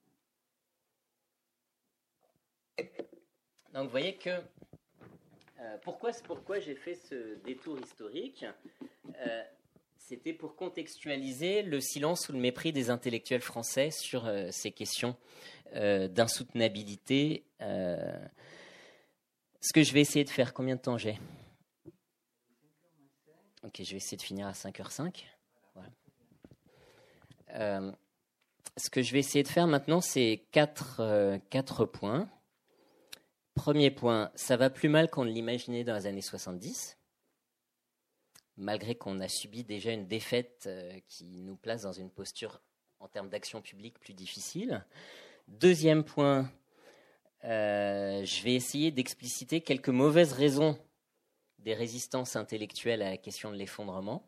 Donc 3.73 3.85
vous 3.85 3.89
voyez 3.89 4.15
que 4.17 4.29
euh, 4.29 5.77
pourquoi, 5.83 6.11
pourquoi 6.25 6.59
j'ai 6.59 6.75
fait 6.75 6.95
ce 6.95 7.35
détour 7.43 7.79
historique 7.79 8.45
euh, 9.25 9.43
C'était 9.97 10.33
pour 10.33 10.55
contextualiser 10.55 11.63
le 11.63 11.79
silence 11.79 12.29
ou 12.29 12.33
le 12.33 12.39
mépris 12.39 12.71
des 12.73 12.89
intellectuels 12.89 13.41
français 13.41 13.89
sur 13.91 14.25
euh, 14.25 14.49
ces 14.51 14.71
questions 14.71 15.15
d'insoutenabilité. 15.75 17.45
ce 17.59 18.29
que 19.73 19.81
je 19.81 19.91
vais 19.91 20.01
essayer 20.01 20.23
de 20.23 20.29
faire, 20.29 20.53
combien 20.53 20.75
de 20.75 20.81
temps 20.81 20.99
j'ai? 20.99 21.17
Ok, 23.63 23.81
je 23.81 23.89
vais 23.89 23.97
essayer 23.97 24.17
de 24.17 24.21
finir 24.21 24.45
à 24.45 24.51
5h05. 24.51 25.23
Euh, 27.55 27.91
ce 28.77 28.89
que 28.89 29.01
je 29.01 29.13
vais 29.13 29.19
essayer 29.19 29.43
de 29.43 29.47
faire 29.47 29.67
maintenant, 29.67 30.01
c'est 30.01 30.45
quatre, 30.51 30.99
euh, 30.99 31.37
quatre 31.49 31.85
points. 31.85 32.29
Premier 33.55 33.91
point, 33.91 34.31
ça 34.35 34.57
va 34.57 34.69
plus 34.69 34.89
mal 34.89 35.09
qu'on 35.09 35.25
ne 35.25 35.31
l'imaginait 35.31 35.83
dans 35.83 35.93
les 35.93 36.07
années 36.07 36.21
70, 36.21 36.97
malgré 38.57 38.95
qu'on 38.95 39.19
a 39.19 39.27
subi 39.27 39.63
déjà 39.63 39.91
une 39.91 40.07
défaite 40.07 40.63
euh, 40.65 40.99
qui 41.07 41.41
nous 41.41 41.55
place 41.55 41.83
dans 41.83 41.91
une 41.91 42.09
posture 42.09 42.61
en 42.99 43.07
termes 43.07 43.29
d'action 43.29 43.61
publique 43.61 43.99
plus 43.99 44.13
difficile. 44.13 44.83
Deuxième 45.47 46.03
point, 46.03 46.49
je 47.43 48.43
vais 48.43 48.53
essayer 48.53 48.91
d'expliciter 48.91 49.59
quelques 49.59 49.89
mauvaises 49.89 50.31
raisons 50.31 50.79
des 51.59 51.73
résistances 51.73 52.37
intellectuelles 52.37 53.01
à 53.01 53.09
la 53.09 53.17
question 53.17 53.51
de 53.51 53.57
l'effondrement. 53.57 54.25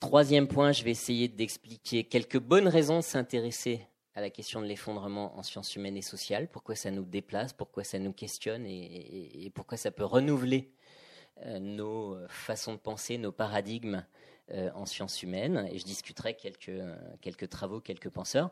Troisième 0.00 0.48
point, 0.48 0.72
je 0.72 0.82
vais 0.82 0.92
essayer 0.92 1.28
d'expliquer 1.28 2.04
quelques 2.04 2.38
bonnes 2.38 2.68
raisons 2.68 2.96
de 2.96 3.04
s'intéresser 3.04 3.86
à 4.14 4.22
la 4.22 4.30
question 4.30 4.62
de 4.62 4.66
l'effondrement 4.66 5.36
en 5.36 5.42
sciences 5.42 5.76
humaines 5.76 5.98
et 5.98 6.02
sociales, 6.02 6.48
pourquoi 6.48 6.74
ça 6.74 6.90
nous 6.90 7.04
déplace, 7.04 7.52
pourquoi 7.52 7.84
ça 7.84 7.98
nous 7.98 8.14
questionne 8.14 8.64
et, 8.64 9.52
pourquoi 9.54 9.76
ça 9.76 9.90
peut 9.90 10.04
renouveler 10.04 10.70
euh, 11.44 11.58
nos 11.58 12.16
façons 12.28 12.72
de 12.72 12.78
penser, 12.78 13.18
nos 13.18 13.30
paradigmes 13.30 14.06
euh, 14.52 14.70
en 14.74 14.86
sciences 14.86 15.22
humaines. 15.22 15.68
Et 15.70 15.78
je 15.78 15.84
discuterai 15.84 16.32
quelques, 16.32 16.82
quelques 17.20 17.50
travaux, 17.50 17.80
quelques 17.80 18.08
penseurs. 18.08 18.50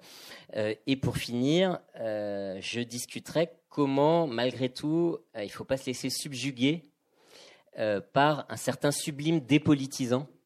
Euh, 0.55 0.75
et 0.87 0.97
pour 0.97 1.17
finir, 1.17 1.81
je 1.97 2.81
discuterai 2.83 3.49
comment, 3.71 4.27
malgré 4.27 4.69
tout, 4.69 5.17
il 5.35 5.45
ne 5.45 5.49
faut 5.49 5.65
pas 5.65 5.79
se 5.79 5.87
laisser 5.87 6.11
subjuguer 6.11 6.83
par 8.13 8.45
un 8.51 8.57
certain 8.57 8.91
sublime 8.91 9.41
dépolitisant 9.41 10.27
euh, 10.27 10.38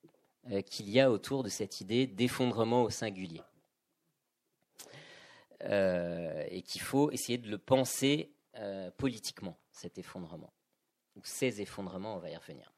qu'il 0.67 0.91
y 0.91 1.01
a 1.01 1.11
autour 1.11 1.43
de 1.43 1.49
cette 1.49 1.81
idée 1.81 2.07
d'effondrement 2.07 2.83
au 2.83 2.91
singulier. 2.91 3.43
Euh, 5.65 6.45
et 6.49 6.63
qu'il 6.63 6.81
faut 6.81 7.13
essayer 7.13 7.39
de 7.39 7.49
le 7.49 7.59
penser 7.59 8.33
euh, 8.57 8.91
politiquement, 8.97 9.57
cet 9.71 9.97
effondrement. 9.97 10.53
ces 11.23 11.61
effondrements, 11.61 12.17
on 12.17 12.19
va 12.19 12.31
y 12.31 12.37
revenir. 12.37 12.73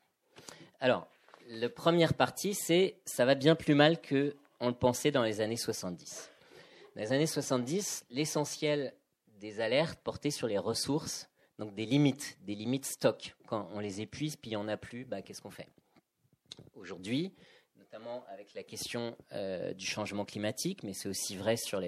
Alors, 0.80 1.08
la 1.48 1.70
première 1.70 2.12
partie, 2.12 2.52
c'est 2.52 3.00
ça 3.06 3.24
va 3.24 3.34
bien 3.34 3.54
plus 3.54 3.74
mal 3.74 4.00
que 4.02 4.36
on 4.60 4.68
le 4.68 4.74
pensait 4.74 5.10
dans 5.10 5.22
les 5.22 5.40
années 5.40 5.56
70. 5.56 6.30
Dans 6.94 7.00
les 7.00 7.12
années 7.12 7.26
70, 7.26 8.04
l'essentiel 8.10 8.94
des 9.40 9.60
alertes 9.60 9.98
portait 10.00 10.30
sur 10.30 10.46
les 10.46 10.58
ressources, 10.58 11.30
donc 11.58 11.74
des 11.74 11.86
limites, 11.86 12.36
des 12.42 12.54
limites 12.54 12.84
stock. 12.84 13.34
Quand 13.46 13.66
on 13.72 13.80
les 13.80 14.02
épuise, 14.02 14.36
puis 14.36 14.50
il 14.50 14.54
n'y 14.54 14.62
en 14.62 14.68
a 14.68 14.76
plus, 14.76 15.06
bah, 15.06 15.22
qu'est-ce 15.22 15.40
qu'on 15.40 15.50
fait? 15.50 15.68
Aujourd'hui, 16.74 17.32
notamment 17.95 18.24
avec 18.32 18.55
la 18.55 18.64
question 18.64 19.16
euh, 19.32 19.72
du 19.72 19.86
changement 19.86 20.24
climatique, 20.24 20.82
mais 20.82 20.95
c'est 20.95 21.09
aussi 21.09 21.36
vrai 21.36 21.57
sur 21.57 21.80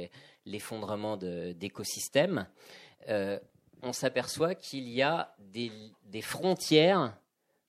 l'effondrement 0.44 1.16
d'écosystèmes, 1.16 2.46
euh, 3.08 3.40
on 3.82 3.92
s'aperçoit 3.92 4.54
qu'il 4.54 4.88
y 4.88 5.02
a 5.02 5.34
des, 5.40 6.22
frontières 6.22 7.18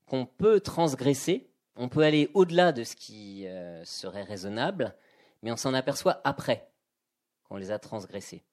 qu'on 0.05 0.27
peut 0.27 0.59
transgresser, 0.59 1.49
on 1.77 1.89
peut 1.89 2.03
aller 2.03 2.29
au-delà 2.35 2.71
de 2.71 2.83
ce 2.83 2.95
qui 2.95 3.47
euh, 3.47 3.83
serait 3.85 4.23
raisonnable, 4.23 4.95
mais 5.41 5.51
on 5.51 5.57
s'en 5.57 5.73
aperçoit 5.73 6.21
après 6.23 6.69
qu'on 7.49 7.57
les 7.57 7.71
a 7.71 7.79
transgressées. 7.79 8.43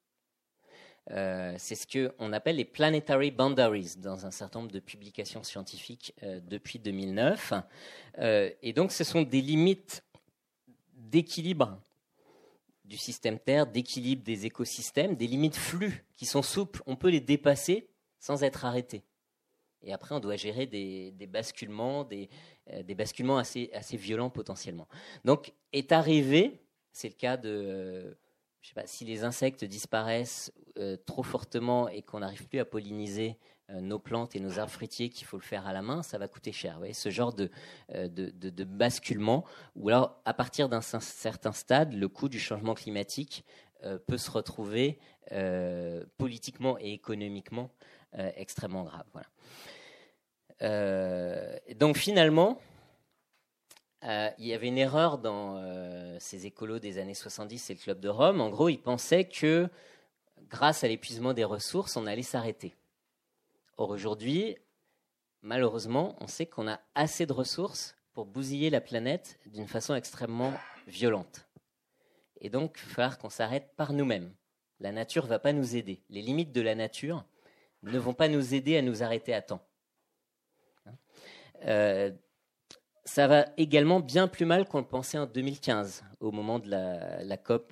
Euh, 1.11 1.53
c'est 1.57 1.75
ce 1.75 1.85
qu'on 1.85 2.33
appelle 2.33 2.55
les 2.55 2.65
planetary 2.65 3.29
boundaries 3.31 3.95
dans 3.97 4.25
un 4.25 4.31
certain 4.31 4.59
nombre 4.59 4.71
de 4.71 4.79
publications 4.79 5.43
scientifiques 5.43 6.13
euh, 6.23 6.39
depuis 6.47 6.79
2009. 6.79 7.53
Euh, 8.19 8.49
et 8.61 8.73
donc, 8.73 8.91
ce 8.91 9.03
sont 9.03 9.21
des 9.21 9.41
limites 9.41 10.03
d'équilibre 10.95 11.79
du 12.85 12.97
système 12.97 13.39
Terre, 13.39 13.67
d'équilibre 13.67 14.23
des 14.23 14.45
écosystèmes, 14.45 15.15
des 15.15 15.27
limites 15.27 15.57
flux 15.57 16.05
qui 16.15 16.25
sont 16.25 16.41
souples. 16.41 16.81
On 16.85 16.95
peut 16.95 17.09
les 17.09 17.21
dépasser 17.21 17.89
sans 18.19 18.43
être 18.43 18.65
arrêté. 18.65 19.03
Et 19.83 19.93
après, 19.93 20.15
on 20.15 20.19
doit 20.19 20.35
gérer 20.35 20.65
des, 20.65 21.11
basculements, 21.27 22.03
des, 22.03 22.29
basculements 22.95 23.37
assez 23.37 23.97
violents 23.97 24.31
potentiellement. 24.31 24.87
Donc, 25.25 25.53
est 25.73 25.91
arrivé, 25.91 26.59
c'est 26.91 27.09
le 27.09 27.13
cas 27.13 27.37
de 27.37 28.17
si 28.85 29.05
les 29.05 29.23
insectes 29.23 29.63
disparaissent 29.63 30.51
euh, 30.77 30.97
trop 31.05 31.23
fortement 31.23 31.87
et 31.87 32.01
qu'on 32.01 32.19
n'arrive 32.19 32.47
plus 32.47 32.59
à 32.59 32.65
polliniser 32.65 33.37
euh, 33.69 33.79
nos 33.79 33.99
plantes 33.99 34.35
et 34.35 34.39
nos 34.39 34.59
arbres 34.59 34.71
fruitiers, 34.71 35.09
qu'il 35.09 35.25
faut 35.25 35.37
le 35.37 35.43
faire 35.43 35.67
à 35.67 35.73
la 35.73 35.81
main, 35.81 36.03
ça 36.03 36.17
va 36.17 36.27
coûter 36.27 36.51
cher. 36.51 36.79
Ce 36.93 37.09
genre 37.09 37.33
euh, 37.93 38.07
de, 38.09 38.63
basculement, 38.63 39.45
ou 39.75 39.89
alors 39.89 40.21
à 40.25 40.33
partir 40.33 40.69
d'un 40.69 40.81
certain 40.81 41.51
stade, 41.51 41.93
le 41.93 42.07
coût 42.07 42.29
du 42.29 42.39
changement 42.39 42.73
climatique 42.73 43.45
peut 44.07 44.17
se 44.17 44.31
retrouver 44.31 44.97
politiquement 46.17 46.79
et 46.79 46.91
économiquement 46.93 47.69
extrêmement 48.13 48.83
grave. 48.83 49.05
Donc 51.75 51.97
finalement, 51.97 52.59
euh, 54.05 54.29
il 54.37 54.45
y 54.45 54.53
avait 54.53 54.67
une 54.67 54.77
erreur 54.77 55.17
dans 55.17 55.57
euh, 55.57 56.17
ces 56.19 56.45
écolos 56.45 56.79
des 56.79 56.99
années 56.99 57.15
70 57.15 57.69
et 57.69 57.73
le 57.73 57.79
Club 57.79 57.99
de 57.99 58.09
Rome. 58.09 58.39
En 58.39 58.49
gros, 58.49 58.69
ils 58.69 58.81
pensaient 58.81 59.25
que 59.25 59.67
grâce 60.49 60.83
à 60.83 60.87
l'épuisement 60.87 61.33
des 61.33 61.43
ressources, 61.43 61.97
on 61.97 62.05
allait 62.05 62.21
s'arrêter. 62.21 62.75
Or, 63.77 63.89
aujourd'hui, 63.89 64.57
malheureusement, 65.41 66.15
on 66.19 66.27
sait 66.27 66.45
qu'on 66.45 66.67
a 66.67 66.79
assez 66.93 67.25
de 67.25 67.33
ressources 67.33 67.95
pour 68.13 68.25
bousiller 68.25 68.69
la 68.69 68.79
planète 68.79 69.39
d'une 69.47 69.67
façon 69.67 69.95
extrêmement 69.95 70.53
violente. 70.87 71.47
Et 72.41 72.49
donc, 72.49 72.79
il 72.85 72.93
va 72.93 73.09
qu'on 73.15 73.29
s'arrête 73.29 73.73
par 73.75 73.91
nous-mêmes. 73.91 74.31
La 74.79 74.91
nature 74.91 75.23
ne 75.23 75.29
va 75.29 75.39
pas 75.39 75.53
nous 75.53 75.75
aider. 75.75 76.03
Les 76.09 76.21
limites 76.21 76.51
de 76.51 76.61
la 76.61 76.75
nature 76.75 77.25
ne 77.81 77.97
vont 77.97 78.13
pas 78.13 78.27
nous 78.27 78.53
aider 78.53 78.77
à 78.77 78.81
nous 78.81 79.03
arrêter 79.03 79.33
à 79.33 79.41
temps. 79.41 79.65
Euh, 81.65 82.11
ça 83.05 83.27
va 83.27 83.45
également 83.57 83.99
bien 83.99 84.27
plus 84.27 84.45
mal 84.45 84.67
qu'on 84.67 84.79
le 84.79 84.85
pensait 84.85 85.19
en 85.19 85.27
2015, 85.27 86.03
au 86.19 86.31
moment 86.31 86.57
de 86.57 86.69
la, 86.69 87.37
COP 87.37 87.71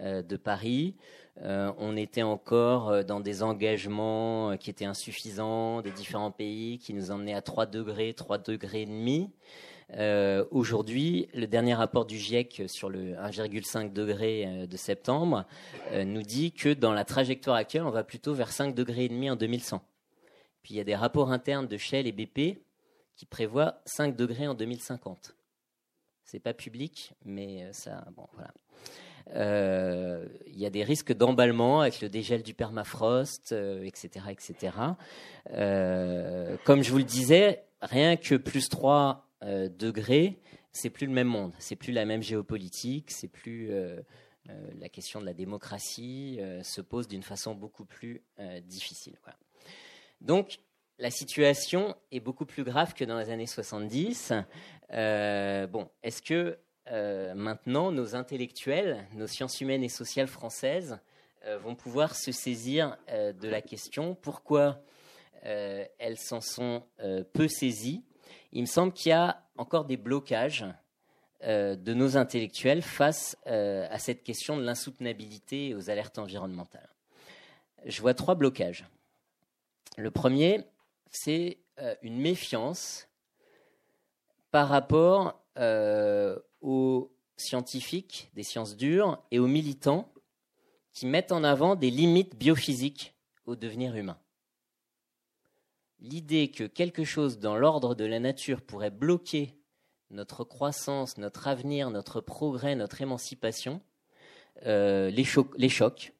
euh, 0.00 0.20
de 0.22 0.36
Paris. 0.36 0.96
Euh, 1.42 1.72
on 1.78 1.96
était 1.96 2.22
encore 2.22 2.90
euh, 2.90 3.02
dans 3.02 3.20
des 3.20 3.42
engagements 3.42 4.56
qui 4.56 4.70
étaient 4.70 4.84
insuffisants 4.84 5.80
des 5.80 5.92
différents 5.92 6.32
pays, 6.32 6.78
qui 6.78 6.92
nous 6.92 7.12
emmenaient 7.12 7.34
à 7.34 7.42
3 7.42 7.66
degrés, 7.66 8.14
3 8.14 8.38
degrés 8.38 8.82
et 8.82 8.86
demi. 8.86 9.30
Aujourd'hui, 10.50 11.28
le 11.34 11.46
dernier 11.46 11.74
rapport 11.74 12.04
du 12.04 12.18
GIEC 12.18 12.64
sur 12.66 12.88
le 12.88 13.14
1,5 13.14 13.92
degré 13.92 14.66
de 14.66 14.76
septembre 14.76 15.44
nous 15.92 16.22
dit 16.22 16.52
que 16.52 16.72
dans 16.72 16.92
la 16.92 17.04
trajectoire 17.04 17.56
actuelle, 17.56 17.84
on 17.84 17.90
va 17.90 18.02
plutôt 18.02 18.34
vers 18.34 18.50
5 18.50 18.74
degrés 18.74 19.04
et 19.04 19.08
demi 19.08 19.30
en 19.30 19.36
2100. 19.36 19.82
Puis 20.62 20.74
il 20.74 20.78
y 20.78 20.80
a 20.80 20.84
des 20.84 20.96
rapports 20.96 21.30
internes 21.30 21.68
de 21.68 21.76
Shell 21.76 22.08
et 22.08 22.12
BP 22.12 22.64
qui 23.16 23.26
prévoit 23.26 23.80
5 23.86 24.16
degrés 24.16 24.46
en 24.46 24.54
2050. 24.54 25.36
C'est 26.24 26.40
pas 26.40 26.54
public, 26.54 27.14
mais 27.24 27.70
ça, 27.72 28.06
bon, 28.16 28.26
voilà. 28.32 28.52
Il 30.46 30.58
y 30.58 30.66
a 30.66 30.70
des 30.70 30.84
risques 30.84 31.12
d'emballement 31.12 31.80
avec 31.82 32.00
le 32.00 32.08
dégel 32.08 32.42
du 32.42 32.54
permafrost, 32.54 33.52
etc., 33.52 34.26
etc. 34.30 34.76
comme 36.64 36.82
je 36.82 36.90
vous 36.90 36.98
le 36.98 37.04
disais, 37.04 37.64
rien 37.80 38.16
que 38.16 38.34
plus 38.36 38.68
3 38.68 39.28
degrés, 39.42 40.40
c'est 40.72 40.90
plus 40.90 41.06
le 41.06 41.12
même 41.12 41.28
monde, 41.28 41.52
c'est 41.58 41.76
plus 41.76 41.92
la 41.92 42.04
même 42.04 42.22
géopolitique, 42.22 43.10
c'est 43.10 43.28
plus 43.28 43.70
euh, 44.50 44.70
la 44.78 44.90
question 44.90 45.20
de 45.20 45.26
la 45.26 45.32
démocratie 45.32 46.36
euh, 46.40 46.62
se 46.62 46.82
pose 46.82 47.08
d'une 47.08 47.22
façon 47.22 47.54
beaucoup 47.54 47.86
plus 47.86 48.22
euh, 48.38 48.60
difficile. 48.60 49.16
Donc, 50.20 50.58
la 50.98 51.10
situation 51.10 51.96
est 52.12 52.20
beaucoup 52.20 52.46
plus 52.46 52.64
grave 52.64 52.94
que 52.94 53.04
dans 53.04 53.18
les 53.18 53.30
années 53.30 53.46
70. 53.46 54.32
bon, 54.90 55.88
est-ce 56.02 56.22
que 56.22 56.58
maintenant 57.34 57.90
nos 57.90 58.14
intellectuels, 58.14 59.06
nos 59.14 59.26
sciences 59.26 59.60
humaines 59.60 59.82
et 59.82 59.88
sociales 59.88 60.28
françaises 60.28 60.98
vont 61.60 61.74
pouvoir 61.74 62.14
se 62.14 62.32
saisir 62.32 62.96
de 63.08 63.48
la 63.48 63.60
question? 63.60 64.14
Pourquoi 64.14 64.82
elles 65.42 66.18
s'en 66.18 66.40
sont 66.40 66.84
peu 67.32 67.48
saisies? 67.48 68.04
Il 68.52 68.62
me 68.62 68.66
semble 68.66 68.92
qu'il 68.92 69.10
y 69.10 69.12
a 69.12 69.42
encore 69.56 69.84
des 69.84 69.96
blocages 69.96 70.64
euh, 71.46 71.76
de 71.76 71.92
nos 71.92 72.16
intellectuels 72.16 72.80
face 72.80 73.36
euh, 73.46 73.86
à 73.90 73.98
cette 73.98 74.22
question 74.22 74.56
de 74.56 74.62
l'insoutenabilité 74.62 75.68
et 75.68 75.74
aux 75.74 75.90
alertes 75.90 76.18
environnementales. 76.18 76.88
Je 77.84 78.00
vois 78.00 78.14
trois 78.14 78.34
blocages. 78.34 78.86
Le 79.98 80.10
premier, 80.10 80.64
c'est 81.16 81.58
euh, 81.80 81.94
une 82.02 82.18
méfiance 82.18 83.08
par 84.50 84.68
rapport 84.68 85.40
aux 86.60 87.12
scientifiques 87.36 88.30
des 88.34 88.42
sciences 88.42 88.76
dures 88.76 89.22
et 89.30 89.38
aux 89.38 89.46
militants 89.46 90.12
qui 90.92 91.06
mettent 91.06 91.32
en 91.32 91.44
avant 91.44 91.76
des 91.76 91.90
limites 91.90 92.36
biophysiques 92.36 93.14
au 93.46 93.56
devenir 93.56 93.94
humain. 93.96 94.18
L'idée 96.00 96.50
que 96.50 96.64
quelque 96.64 97.04
chose 97.04 97.38
dans 97.38 97.56
l'ordre 97.56 97.94
de 97.94 98.04
la 98.04 98.20
nature 98.20 98.62
pourrait 98.62 98.90
bloquer 98.90 99.56
notre 100.10 100.44
croissance, 100.44 101.18
notre 101.18 101.48
avenir, 101.48 101.90
notre 101.90 102.20
progrès, 102.20 102.76
notre 102.76 103.00
émancipation, 103.00 103.80
euh, 104.66 105.10
les, 105.10 105.24
chocs, 105.24 106.12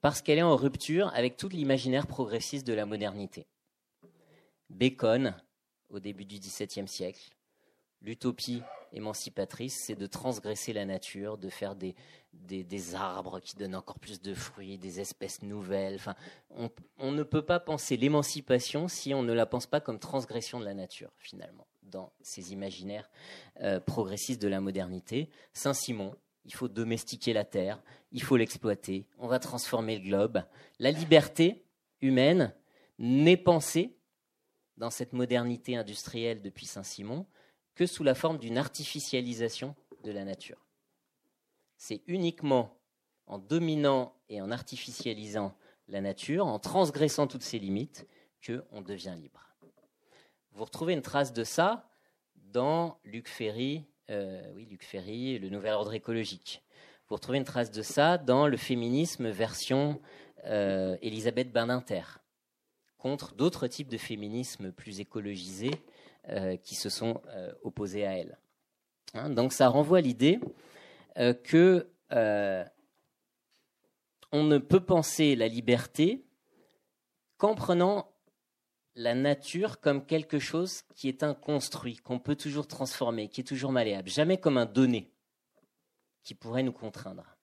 parce 0.00 0.22
qu'elle 0.22 0.38
est 0.38 0.42
en 0.42 0.56
rupture 0.56 1.12
avec 1.14 1.36
tout 1.36 1.48
l'imaginaire 1.48 2.06
progressiste 2.06 2.66
de 2.66 2.72
la 2.72 2.86
modernité. 2.86 3.46
Bacon, 4.74 5.34
au 5.88 6.00
début 6.00 6.24
du 6.24 6.38
XVIIe 6.38 6.88
siècle, 6.88 7.30
l'utopie 8.02 8.60
émancipatrice, 8.92 9.84
c'est 9.86 9.94
de 9.94 10.06
transgresser 10.06 10.72
la 10.72 10.84
nature, 10.84 11.38
de 11.38 11.48
faire 11.48 11.76
des, 11.76 11.94
des, 12.32 12.94
arbres 12.94 13.40
qui 13.40 13.56
donnent 13.56 13.76
encore 13.76 13.98
plus 13.98 14.20
de 14.20 14.34
fruits, 14.34 14.76
des 14.76 15.00
espèces 15.00 15.42
nouvelles. 15.42 15.94
Enfin, 15.94 16.16
on, 16.98 17.12
ne 17.12 17.22
peut 17.22 17.44
pas 17.44 17.60
penser 17.60 17.96
l'émancipation 17.96 18.88
si 18.88 19.14
on 19.14 19.22
ne 19.22 19.32
la 19.32 19.46
pense 19.46 19.66
pas 19.66 19.80
comme 19.80 19.98
transgression 19.98 20.58
de 20.58 20.64
la 20.64 20.74
nature, 20.74 21.10
finalement 21.18 21.66
dans 21.82 22.12
ces 22.22 22.52
imaginaires 22.52 23.08
euh, 23.60 23.78
progressistes 23.78 24.42
de 24.42 24.48
la 24.48 24.60
modernité. 24.60 25.30
Saint-Simon, 25.52 26.16
il 26.44 26.52
faut 26.52 26.66
domestiquer 26.66 27.32
la 27.32 27.44
terre, 27.44 27.80
il 28.10 28.22
faut 28.22 28.36
l'exploiter, 28.36 29.06
on 29.18 29.28
va 29.28 29.38
transformer 29.38 29.98
le 29.98 30.04
globe. 30.04 30.42
La 30.80 30.90
liberté 30.90 31.64
humaine 32.00 32.52
n'est 32.98 33.36
pensée 33.36 33.96
dans 34.76 34.90
cette 34.90 35.12
modernité 35.12 35.76
industrielle 35.76 36.42
depuis 36.42 36.66
Saint-Simon 36.66 37.26
que 37.74 37.86
sous 37.86 38.04
la 38.04 38.14
forme 38.14 38.38
d'une 38.38 38.58
artificialisation 38.58 39.74
de 40.04 40.12
la 40.12 40.24
nature. 40.24 40.66
C'est 41.76 42.02
uniquement 42.06 42.76
en 43.26 43.38
dominant 43.38 44.14
et 44.28 44.40
en 44.40 44.50
artificialisant 44.50 45.56
la 45.88 46.00
nature, 46.00 46.46
en 46.46 46.58
transgressant 46.58 47.26
toutes 47.26 47.42
ses 47.42 47.58
limites, 47.58 48.06
qu'on 48.46 48.82
devient 48.82 49.16
libre. 49.18 49.48
Vous 50.52 50.64
retrouvez 50.64 50.92
une 50.92 51.02
trace 51.02 51.32
de 51.32 51.44
ça 51.44 51.88
dans 52.36 52.98
Luc 53.04 53.28
Ferry, 53.28 53.86
euh, 54.10 54.42
oui, 54.54 54.66
Luc 54.66 54.84
Ferry, 54.84 55.38
le 55.38 55.48
Nouvel 55.48 55.72
Ordre 55.72 55.94
écologique. 55.94 56.62
Vous 57.08 57.16
retrouvez 57.16 57.38
une 57.38 57.44
trace 57.44 57.70
de 57.70 57.82
ça 57.82 58.18
dans 58.18 58.46
le 58.46 58.56
féminisme 58.56 59.28
version 59.30 60.00
euh, 60.44 60.96
Elisabeth 61.02 61.52
Badinter, 61.52 62.02
d'autres 63.36 63.66
types 63.66 63.88
de 63.88 63.98
féminisme 63.98 64.72
plus 64.72 65.00
écologisés 65.00 65.74
euh, 66.28 66.56
qui 66.56 66.74
se 66.74 66.88
sont 66.88 67.20
opposés 67.62 68.06
à 68.06 68.18
elle. 68.18 68.38
Hein, 69.14 69.30
donc 69.30 69.52
ça 69.52 69.68
renvoie 69.68 69.98
à 69.98 70.00
l'idée 70.00 70.40
que 71.44 71.88
on 74.32 74.42
ne 74.42 74.58
peut 74.58 74.80
penser 74.80 75.36
la 75.36 75.46
liberté 75.46 76.24
qu'en 77.36 77.54
prenant 77.54 78.10
la 78.96 79.14
nature 79.14 79.80
comme 79.80 80.04
quelque 80.04 80.38
chose 80.38 80.82
qui 80.94 81.08
est 81.08 81.22
un 81.22 81.34
construit, 81.34 81.96
qu'on 81.96 82.18
peut 82.18 82.36
toujours 82.36 82.66
transformer, 82.66 83.28
qui 83.28 83.40
est 83.40 83.44
toujours 83.44 83.72
malléable, 83.72 84.08
jamais 84.08 84.38
comme 84.38 84.56
un 84.56 84.66
donné 84.66 85.10
qui 86.22 86.34
pourrait 86.34 86.62
nous 86.62 86.72
contraindre. 86.72 87.36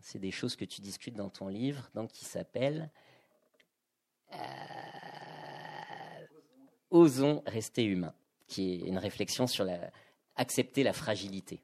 C'est 0.00 0.18
des 0.18 0.32
choses 0.32 0.56
que 0.56 0.64
tu 0.64 0.80
discutes 0.80 1.14
dans 1.14 1.30
ton 1.30 1.48
livre, 1.48 1.90
donc 1.94 2.10
qui 2.10 2.24
s'appelle 2.24 2.90
euh, 4.34 6.26
Osons 6.90 7.42
rester 7.46 7.84
humains, 7.84 8.14
qui 8.46 8.74
est 8.74 8.78
une 8.86 8.98
réflexion 8.98 9.46
sur 9.46 9.66
accepter 10.36 10.82
la 10.82 10.92
fragilité 10.92 11.62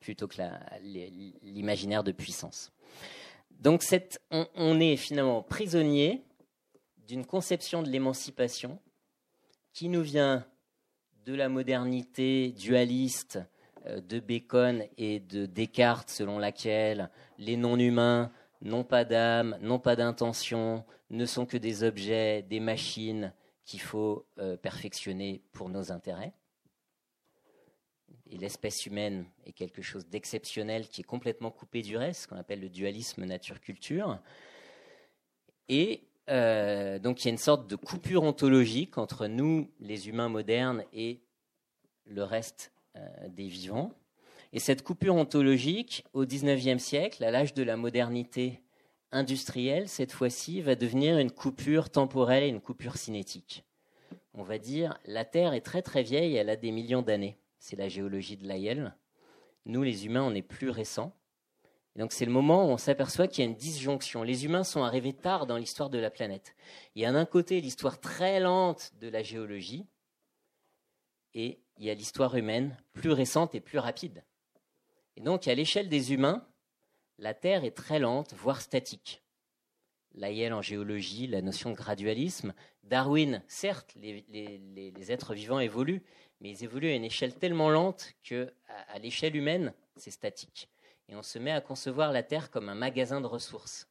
plutôt 0.00 0.26
que 0.26 0.42
l'imaginaire 1.42 2.02
de 2.02 2.12
puissance. 2.12 2.72
Donc 3.50 3.84
on 4.30 4.80
est 4.80 4.96
finalement 4.96 5.42
prisonnier 5.42 6.22
d'une 7.06 7.24
conception 7.24 7.82
de 7.82 7.88
l'émancipation 7.88 8.78
qui 9.72 9.88
nous 9.88 10.02
vient 10.02 10.44
de 11.24 11.34
la 11.34 11.48
modernité 11.48 12.52
dualiste 12.52 13.38
euh, 13.86 14.00
de 14.00 14.20
Bacon 14.20 14.84
et 14.96 15.20
de 15.20 15.46
Descartes, 15.46 16.10
selon 16.10 16.38
laquelle 16.38 17.10
les 17.38 17.56
non-humains 17.56 18.30
n'ont 18.62 18.84
pas 18.84 19.04
d'âme, 19.04 19.56
n'ont 19.60 19.78
pas 19.78 19.96
d'intention, 19.96 20.84
ne 21.10 21.26
sont 21.26 21.46
que 21.46 21.56
des 21.56 21.84
objets, 21.84 22.42
des 22.42 22.60
machines 22.60 23.32
qu'il 23.64 23.80
faut 23.80 24.26
euh, 24.38 24.56
perfectionner 24.56 25.42
pour 25.52 25.68
nos 25.68 25.92
intérêts. 25.92 26.32
Et 28.30 28.36
l'espèce 28.36 28.86
humaine 28.86 29.26
est 29.46 29.52
quelque 29.52 29.82
chose 29.82 30.06
d'exceptionnel 30.06 30.88
qui 30.88 31.00
est 31.00 31.04
complètement 31.04 31.50
coupé 31.50 31.82
du 31.82 31.96
reste, 31.96 32.22
ce 32.22 32.28
qu'on 32.28 32.36
appelle 32.36 32.60
le 32.60 32.68
dualisme 32.68 33.24
nature-culture. 33.24 34.18
Et 35.68 36.02
euh, 36.28 36.98
donc 36.98 37.22
il 37.22 37.28
y 37.28 37.28
a 37.28 37.32
une 37.32 37.38
sorte 37.38 37.66
de 37.66 37.76
coupure 37.76 38.22
ontologique 38.22 38.98
entre 38.98 39.26
nous, 39.26 39.70
les 39.80 40.08
humains 40.08 40.28
modernes, 40.28 40.84
et 40.92 41.20
le 42.04 42.22
reste 42.22 42.72
euh, 42.96 43.28
des 43.28 43.48
vivants. 43.48 43.92
Et 44.52 44.58
cette 44.60 44.82
coupure 44.82 45.14
ontologique, 45.14 46.04
au 46.12 46.24
XIXe 46.24 46.82
siècle, 46.82 47.22
à 47.24 47.30
l'âge 47.30 47.54
de 47.54 47.62
la 47.62 47.76
modernité 47.76 48.62
industrielle, 49.12 49.88
cette 49.88 50.12
fois-ci, 50.12 50.62
va 50.62 50.74
devenir 50.74 51.18
une 51.18 51.30
coupure 51.30 51.90
temporelle 51.90 52.44
et 52.44 52.48
une 52.48 52.60
coupure 52.60 52.96
cinétique. 52.96 53.64
On 54.34 54.42
va 54.42 54.58
dire, 54.58 54.98
la 55.04 55.24
Terre 55.24 55.54
est 55.54 55.60
très 55.60 55.82
très 55.82 56.02
vieille, 56.02 56.36
elle 56.36 56.50
a 56.50 56.56
des 56.56 56.70
millions 56.70 57.02
d'années. 57.02 57.38
C'est 57.58 57.76
la 57.76 57.88
géologie 57.88 58.36
de 58.36 58.46
Lyell. 58.46 58.94
Nous, 59.66 59.82
les 59.82 60.06
humains, 60.06 60.22
on 60.22 60.34
est 60.34 60.42
plus 60.42 60.70
récents 60.70 61.12
donc 61.98 62.12
c'est 62.12 62.24
le 62.24 62.30
moment 62.30 62.64
où 62.64 62.68
on 62.68 62.78
s'aperçoit 62.78 63.26
qu'il 63.26 63.44
y 63.44 63.46
a 63.46 63.50
une 63.50 63.56
disjonction. 63.56 64.22
Les 64.22 64.44
humains 64.44 64.62
sont 64.62 64.84
arrivés 64.84 65.12
tard 65.12 65.46
dans 65.46 65.56
l'histoire 65.56 65.90
de 65.90 65.98
la 65.98 66.10
planète. 66.10 66.54
Il 66.94 67.02
y 67.02 67.04
a 67.04 67.12
d'un 67.12 67.26
côté 67.26 67.60
l'histoire 67.60 68.00
très 68.00 68.38
lente 68.38 68.92
de 69.00 69.08
la 69.08 69.24
géologie, 69.24 69.84
et 71.34 71.60
il 71.76 71.84
y 71.84 71.90
a 71.90 71.94
l'histoire 71.94 72.36
humaine 72.36 72.76
plus 72.92 73.10
récente 73.10 73.56
et 73.56 73.60
plus 73.60 73.78
rapide. 73.78 74.22
Et 75.18 75.20
donc 75.20 75.48
à 75.48 75.54
l'échelle 75.56 75.88
des 75.88 76.12
humains, 76.12 76.46
la 77.18 77.34
Terre 77.34 77.64
est 77.64 77.76
très 77.76 77.98
lente, 77.98 78.34
voire 78.34 78.60
statique. 78.60 79.20
Lyell 80.14 80.52
en 80.52 80.62
géologie, 80.62 81.26
la 81.26 81.42
notion 81.42 81.70
de 81.70 81.74
gradualisme. 81.74 82.54
Darwin, 82.84 83.42
certes, 83.48 83.92
les, 83.96 85.10
êtres 85.10 85.34
vivants 85.34 85.58
évoluent, 85.58 86.04
mais 86.40 86.50
ils 86.50 86.62
évoluent 86.62 86.90
à 86.90 86.94
une 86.94 87.02
échelle 87.02 87.34
tellement 87.34 87.68
lente 87.68 88.12
que, 88.22 88.54
à 88.68 89.00
l'échelle 89.00 89.34
humaine, 89.34 89.74
c'est 89.96 90.12
statique 90.12 90.70
et 91.08 91.16
on 91.16 91.24
se 91.24 91.40
met 91.40 91.50
à 91.50 91.60
concevoir 91.60 92.12
la 92.12 92.22
Terre 92.22 92.48
comme 92.48 92.68
un 92.68 92.76
magasin 92.76 93.20
de 93.20 93.26
ressources. 93.26 93.88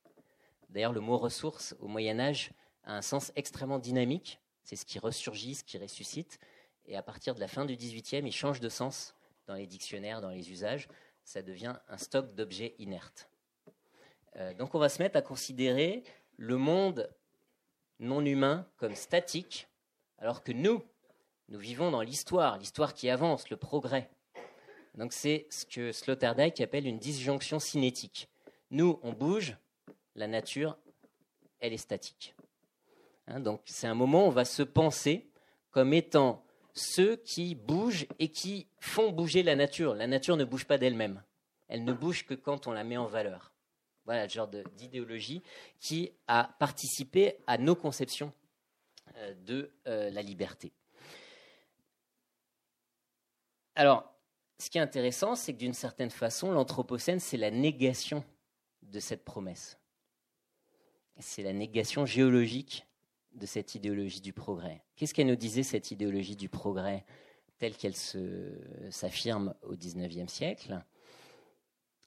D'ailleurs, 0.70 0.94
le 0.94 1.02
mot 1.02 1.18
ressources 1.18 1.76
au 1.82 1.90
Moyen 1.90 2.22
Âge 2.22 2.52
a 2.86 2.96
un 2.96 3.02
sens 3.02 3.34
extrêmement 3.36 3.80
dynamique. 3.80 4.40
C'est 4.64 4.78
ce 4.78 4.86
qui 4.86 4.98
ressurgit, 4.98 5.56
ce 5.56 5.64
qui 5.66 5.78
ressuscite. 5.78 6.40
Et 6.86 6.96
à 6.96 7.02
partir 7.02 7.36
de 7.36 7.42
la 7.42 7.50
fin 7.50 7.66
du 7.66 7.76
XVIIIe, 7.76 8.26
il 8.26 8.32
change 8.32 8.62
de 8.62 8.70
sens 8.70 9.14
dans 9.48 9.56
les 9.56 9.68
dictionnaires, 9.68 10.22
dans 10.22 10.30
les 10.30 10.52
usages. 10.52 10.88
Ça 11.28 11.42
devient 11.42 11.76
un 11.90 11.98
stock 11.98 12.36
d'objets 12.36 12.74
inertes. 12.80 13.30
Euh, 14.38 14.54
donc 14.54 14.76
on 14.76 14.80
va 14.80 14.88
se 14.88 15.02
mettre 15.02 15.18
à 15.18 15.22
considérer 15.22 16.06
le 16.38 16.56
monde 16.56 17.14
non 18.00 18.24
humain 18.24 18.66
comme 18.78 18.96
statique, 18.96 19.68
alors 20.20 20.42
que 20.42 20.54
nous, 20.54 20.82
nous 21.50 21.60
vivons 21.60 21.92
dans 21.92 22.02
l'histoire, 22.02 22.58
l'histoire 22.58 22.94
qui 22.94 23.10
avance, 23.10 23.50
le 23.50 23.58
progrès. 23.58 24.10
Donc 24.96 25.12
c'est 25.12 25.48
ce 25.50 25.66
que 25.66 25.92
Sloterdijk 25.92 26.62
appelle 26.62 26.88
une 26.88 26.98
disjonction 26.98 27.60
cinétique. 27.60 28.30
Nous, 28.72 28.98
on 29.04 29.12
bouge, 29.12 29.58
la 30.16 30.28
nature, 30.28 30.78
elle 31.60 31.74
est 31.74 31.78
statique. 31.78 32.36
Hein, 33.28 33.42
donc 33.42 33.60
c'est 33.66 33.88
un 33.88 33.96
moment 33.96 34.24
où 34.24 34.28
on 34.28 34.30
va 34.30 34.46
se 34.46 34.64
penser 34.64 35.30
comme 35.72 35.94
étant 35.94 36.47
ceux 36.78 37.18
qui 37.18 37.56
bougent 37.56 38.08
et 38.20 38.30
qui 38.30 38.68
font 38.80 39.12
bouger 39.12 39.44
la 39.44 39.56
nature. 39.56 39.96
La 39.96 40.08
nature 40.08 40.38
ne 40.38 40.46
bouge 40.46 40.66
pas 40.66 40.78
d'elle-même. 40.78 41.24
Elle 41.68 41.84
ne 41.84 41.94
bouge 41.94 42.26
que 42.26 42.34
quand 42.34 42.68
on 42.68 42.72
la 42.72 42.84
met 42.84 42.98
en 42.98 43.08
valeur. 43.08 43.52
Voilà 44.06 44.24
le 44.24 44.30
genre 44.30 44.48
d'idéologie 44.48 45.44
qui 45.80 46.12
a 46.28 46.56
participé 46.60 47.36
à 47.46 47.58
nos 47.58 47.76
conceptions 47.76 48.32
euh, 49.18 49.34
de 49.46 49.72
euh, 49.88 50.10
la 50.12 50.22
liberté. 50.22 50.72
Alors, 53.76 54.14
ce 54.60 54.70
qui 54.70 54.78
est 54.78 54.82
intéressant, 54.82 55.36
c'est 55.36 55.54
que 55.54 55.60
d'une 55.60 55.74
certaine 55.74 56.10
façon, 56.10 56.52
l'Anthropocène, 56.52 57.20
c'est 57.20 57.38
la 57.38 57.52
négation 57.52 58.24
de 58.82 59.00
cette 59.00 59.26
promesse. 59.26 59.78
C'est 61.20 61.44
la 61.44 61.54
négation 61.54 62.06
géologique 62.06 62.87
de 63.38 63.46
cette 63.46 63.76
idéologie 63.76 64.22
du 64.22 64.34
progrès. 64.34 64.84
Qu'est-ce 64.96 65.14
qu'elle 65.14 65.28
nous 65.28 65.36
disait, 65.36 65.64
cette 65.64 65.92
idéologie 65.92 66.36
du 66.36 66.50
progrès, 66.50 67.06
telle 67.58 67.76
qu'elle 67.76 67.96
s'affirme 67.96 69.54
au 69.64 69.76
XIXe 69.76 70.32
siècle? 70.32 70.84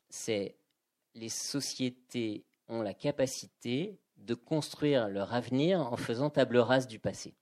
C'est 0.08 0.56
les 1.14 1.28
sociétés 1.28 2.44
ont 2.68 2.82
la 2.82 2.94
capacité 2.94 3.98
de 4.16 4.34
construire 4.34 5.08
leur 5.08 5.32
avenir 5.34 5.80
en 5.80 5.96
faisant 5.96 6.30
table 6.30 6.58
rase 6.58 6.86
du 6.86 6.98
passé, 6.98 7.34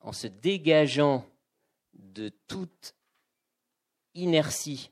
en 0.00 0.12
se 0.12 0.26
dégageant 0.26 1.24
de 1.94 2.28
toute 2.46 2.94
inertie 4.14 4.90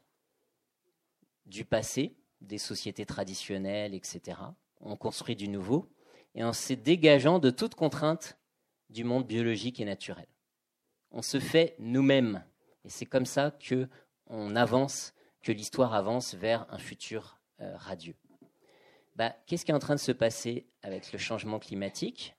du 1.46 1.64
passé, 1.64 2.16
des 2.40 2.58
sociétés 2.58 3.06
traditionnelles, 3.06 3.94
etc. 3.94 4.38
On 4.80 4.96
construit 4.96 5.36
du 5.36 5.48
nouveau 5.48 5.90
et 6.34 6.44
en 6.44 6.52
se 6.52 6.72
dégageant 6.72 7.38
de 7.38 7.50
toute 7.50 7.74
contrainte 7.74 8.38
du 8.90 9.04
monde 9.04 9.26
biologique 9.26 9.80
et 9.80 9.84
naturel. 9.84 10.26
On 11.10 11.22
se 11.22 11.40
fait 11.40 11.76
nous-mêmes 11.78 12.44
et 12.84 12.88
c'est 12.88 13.06
comme 13.06 13.26
ça 13.26 13.50
que 13.50 13.88
on 14.26 14.56
avance, 14.56 15.14
que 15.42 15.52
l'histoire 15.52 15.94
avance 15.94 16.34
vers 16.34 16.66
un 16.72 16.78
futur 16.78 17.38
euh, 17.60 17.76
radieux. 17.76 18.16
Bah, 19.16 19.36
qu'est-ce 19.46 19.64
qui 19.64 19.70
est 19.70 19.74
en 19.74 19.78
train 19.78 19.94
de 19.94 20.00
se 20.00 20.12
passer 20.12 20.66
avec 20.82 21.12
le 21.12 21.18
changement 21.18 21.58
climatique? 21.58 22.34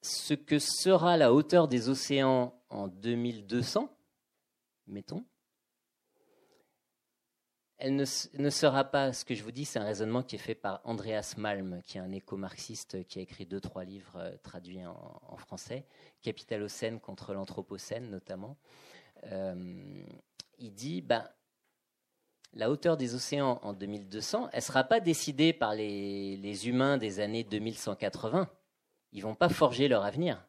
Ce 0.00 0.34
que 0.34 0.58
sera 0.58 1.16
la 1.16 1.32
hauteur 1.32 1.68
des 1.68 1.88
océans 1.88 2.60
en 2.68 2.88
2200, 2.88 3.94
mettons, 4.88 5.24
elle 7.84 7.96
ne, 7.96 8.50
sera 8.50 8.84
pas, 8.84 9.12
ce 9.12 9.24
que 9.24 9.34
je 9.34 9.42
vous 9.42 9.50
dis, 9.50 9.64
c'est 9.64 9.80
un 9.80 9.84
raisonnement 9.84 10.22
qui 10.22 10.36
est 10.36 10.38
fait 10.38 10.54
par 10.54 10.80
Andreas 10.84 11.34
Malm, 11.36 11.82
qui 11.84 11.98
est 11.98 12.00
un 12.00 12.12
éco-marxiste 12.12 13.04
qui 13.08 13.18
a 13.18 13.22
écrit 13.22 13.44
deux, 13.44 13.58
trois 13.58 13.82
livres 13.82 14.18
euh, 14.18 14.36
traduits 14.44 14.86
en, 14.86 15.36
français, 15.36 15.84
Capitalocène 16.22 17.00
contre 17.00 17.34
l'Anthropocène 17.34 18.08
notamment. 18.08 18.56
Euh, 19.24 20.04
il 20.60 20.72
dit, 20.72 21.02
ben, 21.02 21.28
la 22.54 22.70
hauteur 22.70 22.96
des 22.96 23.16
océans 23.16 23.58
en 23.64 23.72
2200, 23.72 24.50
elle 24.52 24.58
ne 24.58 24.62
sera 24.62 24.84
pas 24.84 25.00
décidée 25.00 25.52
par 25.52 25.74
les, 25.74 26.36
les 26.36 26.68
humains 26.68 26.98
des 26.98 27.18
années 27.18 27.42
2180. 27.42 28.48
Ils 29.10 29.18
ne 29.18 29.22
vont 29.24 29.34
pas 29.34 29.48
forger 29.48 29.88
leur 29.88 30.04
avenir. 30.04 30.46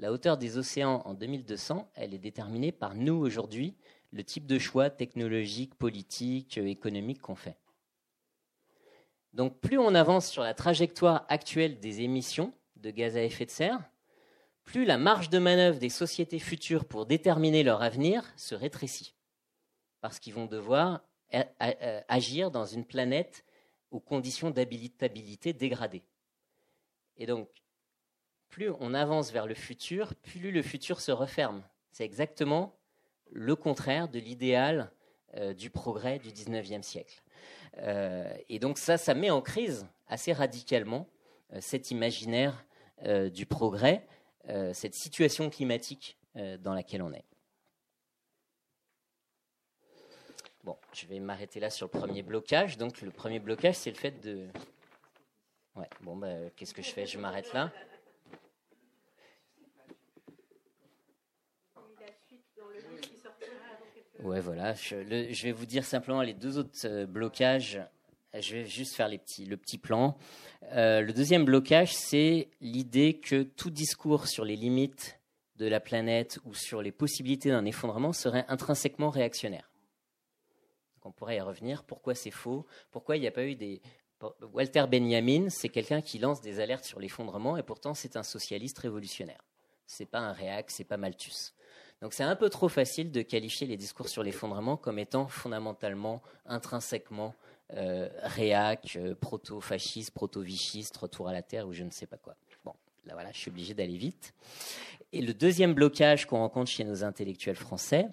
La 0.00 0.10
hauteur 0.10 0.36
des 0.36 0.58
océans 0.58 1.02
en 1.04 1.14
2200, 1.14 1.88
elle 1.94 2.14
est 2.14 2.18
déterminée 2.18 2.72
par 2.72 2.96
nous 2.96 3.14
aujourd'hui, 3.14 3.76
le 4.12 4.24
type 4.24 4.46
de 4.46 4.58
choix 4.58 4.90
technologique, 4.90 5.74
politique, 5.74 6.58
euh, 6.58 6.66
économique 6.66 7.20
qu'on 7.20 7.34
fait. 7.34 7.58
Donc 9.32 9.60
plus 9.60 9.78
on 9.78 9.94
avance 9.94 10.28
sur 10.28 10.42
la 10.42 10.54
trajectoire 10.54 11.26
actuelle 11.28 11.80
des 11.80 12.00
émissions 12.00 12.52
de 12.76 12.90
gaz 12.90 13.16
à 13.16 13.22
effet 13.22 13.44
de 13.44 13.50
serre, 13.50 13.82
plus 14.64 14.84
la 14.84 14.98
marge 14.98 15.30
de 15.30 15.38
manœuvre 15.38 15.78
des 15.78 15.88
sociétés 15.88 16.38
futures 16.38 16.84
pour 16.84 17.06
déterminer 17.06 17.62
leur 17.62 17.82
avenir 17.82 18.24
se 18.36 18.54
rétrécit. 18.54 19.14
Parce 20.00 20.18
qu'ils 20.18 20.34
vont 20.34 20.46
devoir 20.46 21.02
euh, 21.34 22.00
agir 22.08 22.50
dans 22.50 22.66
une 22.66 22.84
planète 22.84 23.44
aux 23.90 24.00
conditions 24.00 24.50
d'habilitabilité 24.50 25.52
dégradées. 25.52 26.04
Et 27.16 27.26
donc, 27.26 27.48
plus 28.48 28.70
on 28.80 28.94
avance 28.94 29.32
vers 29.32 29.46
le 29.46 29.54
futur, 29.54 30.14
plus 30.16 30.50
le 30.50 30.62
futur 30.62 31.00
se 31.00 31.12
referme. 31.12 31.62
C'est 31.90 32.04
exactement 32.04 32.77
le 33.32 33.56
contraire 33.56 34.08
de 34.08 34.18
l'idéal 34.18 34.90
euh, 35.36 35.52
du 35.52 35.68
progrès 35.68 36.18
du 36.18 36.30
19e 36.30 36.82
siècle. 36.82 37.22
Euh, 37.78 38.32
et 38.48 38.58
donc 38.58 38.78
ça, 38.78 38.96
ça 38.96 39.14
met 39.14 39.30
en 39.30 39.42
crise 39.42 39.86
assez 40.06 40.32
radicalement 40.32 41.06
euh, 41.52 41.58
cet 41.60 41.90
imaginaire 41.90 42.64
du 43.32 43.46
progrès, 43.46 44.04
cette 44.72 44.96
situation 44.96 45.50
climatique 45.50 46.18
dans 46.34 46.74
laquelle 46.74 47.00
on 47.00 47.12
est. 47.12 47.24
Bon, 50.64 50.76
je 50.92 51.06
vais 51.06 51.20
m'arrêter 51.20 51.60
là 51.60 51.70
sur 51.70 51.86
le 51.86 51.96
premier 51.96 52.22
blocage. 52.22 52.76
Donc 52.76 53.00
le 53.00 53.12
premier 53.12 53.38
blocage, 53.38 53.76
c'est 53.76 53.92
le 53.92 53.96
fait 53.96 54.20
de... 54.20 54.48
Ouais, 55.76 55.88
bon, 56.00 56.16
bah, 56.16 56.50
qu'est-ce 56.56 56.74
que 56.74 56.82
je 56.82 56.90
fais? 56.90 57.06
Je 57.06 57.18
m'arrête 57.18 57.52
là. 57.52 57.70
Ouais, 64.22 64.40
voilà. 64.40 64.74
Je, 64.74 65.42
vais 65.42 65.52
vous 65.52 65.66
dire 65.66 65.84
simplement 65.84 66.22
les 66.22 66.34
deux 66.34 66.58
autres 66.58 66.86
euh, 66.86 67.06
blocages. 67.06 67.80
Je 68.34 68.56
vais 68.56 68.66
juste 68.66 68.94
faire 68.94 69.08
le 69.08 69.16
petit 69.56 69.78
plan. 69.78 70.16
Euh, 70.72 71.00
le 71.00 71.12
deuxième 71.12 71.44
blocage, 71.44 71.94
c'est 71.94 72.48
l'idée 72.60 73.20
que 73.20 73.42
tout 73.42 73.70
discours 73.70 74.26
sur 74.26 74.44
les 74.44 74.56
limites 74.56 75.18
de 75.56 75.66
la 75.66 75.80
planète 75.80 76.38
ou 76.44 76.54
sur 76.54 76.82
les 76.82 76.92
possibilités 76.92 77.50
d'un 77.50 77.64
effondrement 77.64 78.12
serait 78.12 78.44
intrinsèquement 78.48 79.10
réactionnaire. 79.10 79.70
on 81.04 81.12
pourrait 81.12 81.36
y 81.36 81.40
revenir. 81.40 81.84
Pourquoi 81.84 82.14
c'est 82.14 82.30
faux? 82.30 82.66
Pourquoi 82.90 83.16
il 83.16 83.20
n'y 83.20 83.26
a 83.26 83.32
pas 83.32 83.44
eu 83.44 83.54
des... 83.54 83.80
Walter 84.52 84.84
Benjamin, 84.90 85.48
c'est 85.48 85.68
quelqu'un 85.68 86.00
qui 86.00 86.18
lance 86.18 86.40
des 86.40 86.58
alertes 86.58 86.84
sur 86.84 86.98
l'effondrement 86.98 87.56
et 87.56 87.62
pourtant 87.62 87.94
c'est 87.94 88.16
un 88.16 88.24
socialiste 88.24 88.78
révolutionnaire. 88.78 89.44
C'est 89.86 90.06
pas 90.06 90.18
un 90.18 90.32
réac, 90.32 90.70
c'est 90.70 90.84
pas 90.84 90.96
Malthus. 90.96 91.54
Donc 92.00 92.12
c'est 92.12 92.22
un 92.22 92.36
peu 92.36 92.48
trop 92.48 92.68
facile 92.68 93.10
de 93.10 93.22
qualifier 93.22 93.66
les 93.66 93.76
discours 93.76 94.08
sur 94.08 94.22
l'effondrement 94.22 94.76
comme 94.76 94.98
étant 94.98 95.26
fondamentalement, 95.26 96.22
intrinsèquement 96.46 97.34
euh, 97.74 98.08
réac, 98.22 98.96
euh, 98.96 99.14
proto-fasciste, 99.14 100.12
proto-vichiste, 100.12 100.96
retour 100.96 101.28
à 101.28 101.32
la 101.32 101.42
terre 101.42 101.66
ou 101.66 101.72
je 101.72 101.82
ne 101.82 101.90
sais 101.90 102.06
pas 102.06 102.16
quoi. 102.16 102.36
Bon, 102.64 102.72
là 103.04 103.14
voilà, 103.14 103.32
je 103.32 103.38
suis 103.38 103.50
obligé 103.50 103.74
d'aller 103.74 103.96
vite. 103.96 104.32
Et 105.12 105.20
le 105.20 105.34
deuxième 105.34 105.74
blocage 105.74 106.26
qu'on 106.26 106.38
rencontre 106.38 106.70
chez 106.70 106.84
nos 106.84 107.02
intellectuels 107.02 107.56
français, 107.56 108.08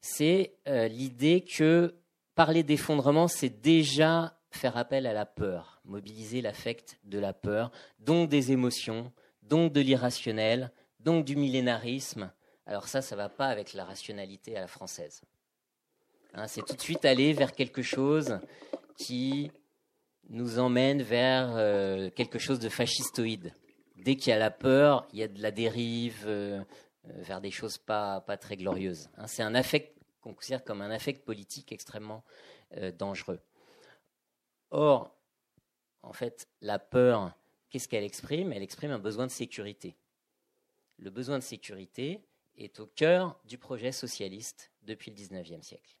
c'est 0.00 0.54
euh, 0.66 0.88
l'idée 0.88 1.42
que 1.42 1.94
parler 2.34 2.62
d'effondrement, 2.62 3.28
c'est 3.28 3.60
déjà 3.60 4.38
faire 4.50 4.76
appel 4.76 5.06
à 5.06 5.12
la 5.12 5.26
peur, 5.26 5.80
mobiliser 5.84 6.40
l'affect 6.40 6.98
de 7.04 7.18
la 7.18 7.32
peur, 7.32 7.70
donc 7.98 8.28
des 8.28 8.52
émotions, 8.52 9.12
donc 9.42 9.72
de 9.72 9.80
l'irrationnel, 9.80 10.72
donc 11.00 11.24
du 11.24 11.36
millénarisme, 11.36 12.30
alors 12.68 12.86
ça, 12.86 13.00
ça 13.00 13.16
ne 13.16 13.22
va 13.22 13.30
pas 13.30 13.46
avec 13.46 13.72
la 13.72 13.86
rationalité 13.86 14.54
à 14.54 14.60
la 14.60 14.66
française. 14.66 15.22
Hein, 16.34 16.46
c'est 16.46 16.60
tout 16.60 16.76
de 16.76 16.80
suite 16.82 17.06
aller 17.06 17.32
vers 17.32 17.52
quelque 17.52 17.80
chose 17.80 18.38
qui 18.98 19.50
nous 20.28 20.58
emmène 20.58 21.00
vers 21.00 21.56
euh, 21.56 22.10
quelque 22.10 22.38
chose 22.38 22.58
de 22.58 22.68
fascistoïde. 22.68 23.54
Dès 23.96 24.16
qu'il 24.16 24.30
y 24.30 24.32
a 24.34 24.38
la 24.38 24.50
peur, 24.50 25.08
il 25.14 25.18
y 25.18 25.22
a 25.22 25.28
de 25.28 25.40
la 25.40 25.50
dérive 25.50 26.24
euh, 26.26 26.62
euh, 27.06 27.22
vers 27.22 27.40
des 27.40 27.50
choses 27.50 27.78
pas, 27.78 28.20
très 28.38 28.58
glorieuses. 28.58 29.08
Hein, 29.16 29.26
c'est 29.28 29.42
un 29.42 29.54
affect 29.54 29.96
qu'on 30.20 30.34
considère 30.34 30.62
comme 30.62 30.82
un 30.82 30.90
affect 30.90 31.24
politique 31.24 31.72
extrêmement 31.72 32.22
dangereux. 32.98 33.40
Or, 34.70 35.16
en 36.02 36.12
fait, 36.12 36.48
la 36.60 36.78
peur, 36.78 37.32
qu'est-ce 37.70 37.88
qu'elle 37.88 38.04
exprime? 38.04 38.52
Elle 38.52 38.62
exprime 38.62 38.90
un 38.90 38.98
besoin 38.98 39.26
de 39.26 39.30
sécurité. 39.30 39.96
Le 40.98 41.08
besoin 41.08 41.38
de 41.38 41.44
sécurité, 41.44 42.27
est 42.58 42.80
au 42.80 42.86
cœur 42.86 43.38
du 43.44 43.58
projet 43.58 43.92
socialiste 43.92 44.70
depuis 44.82 45.10
le 45.10 45.16
XIXe 45.16 45.66
siècle. 45.66 45.96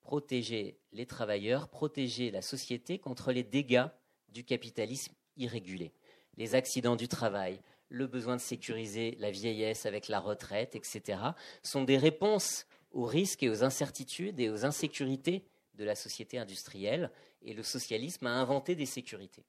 Protéger 0.00 0.78
les 0.92 1.06
travailleurs, 1.06 1.68
protéger 1.68 2.30
la 2.30 2.42
société 2.42 2.98
contre 2.98 3.32
les 3.32 3.42
dégâts 3.42 3.86
du 4.28 4.44
capitalisme 4.44 5.14
irrégulé, 5.36 5.92
les 6.36 6.54
accidents 6.54 6.96
du 6.96 7.08
travail, 7.08 7.60
le 7.88 8.06
besoin 8.06 8.36
de 8.36 8.40
sécuriser 8.40 9.16
la 9.18 9.30
vieillesse 9.30 9.86
avec 9.86 10.08
la 10.08 10.20
retraite, 10.20 10.76
etc., 10.76 11.18
sont 11.62 11.84
des 11.84 11.98
réponses 11.98 12.66
aux 12.92 13.04
risques 13.04 13.42
et 13.42 13.50
aux 13.50 13.64
incertitudes 13.64 14.40
et 14.40 14.50
aux 14.50 14.64
insécurités 14.64 15.44
de 15.74 15.84
la 15.84 15.94
société 15.94 16.38
industrielle, 16.38 17.10
et 17.42 17.54
le 17.54 17.62
socialisme 17.62 18.26
a 18.26 18.32
inventé 18.32 18.74
des 18.74 18.86
sécurités. 18.86 19.44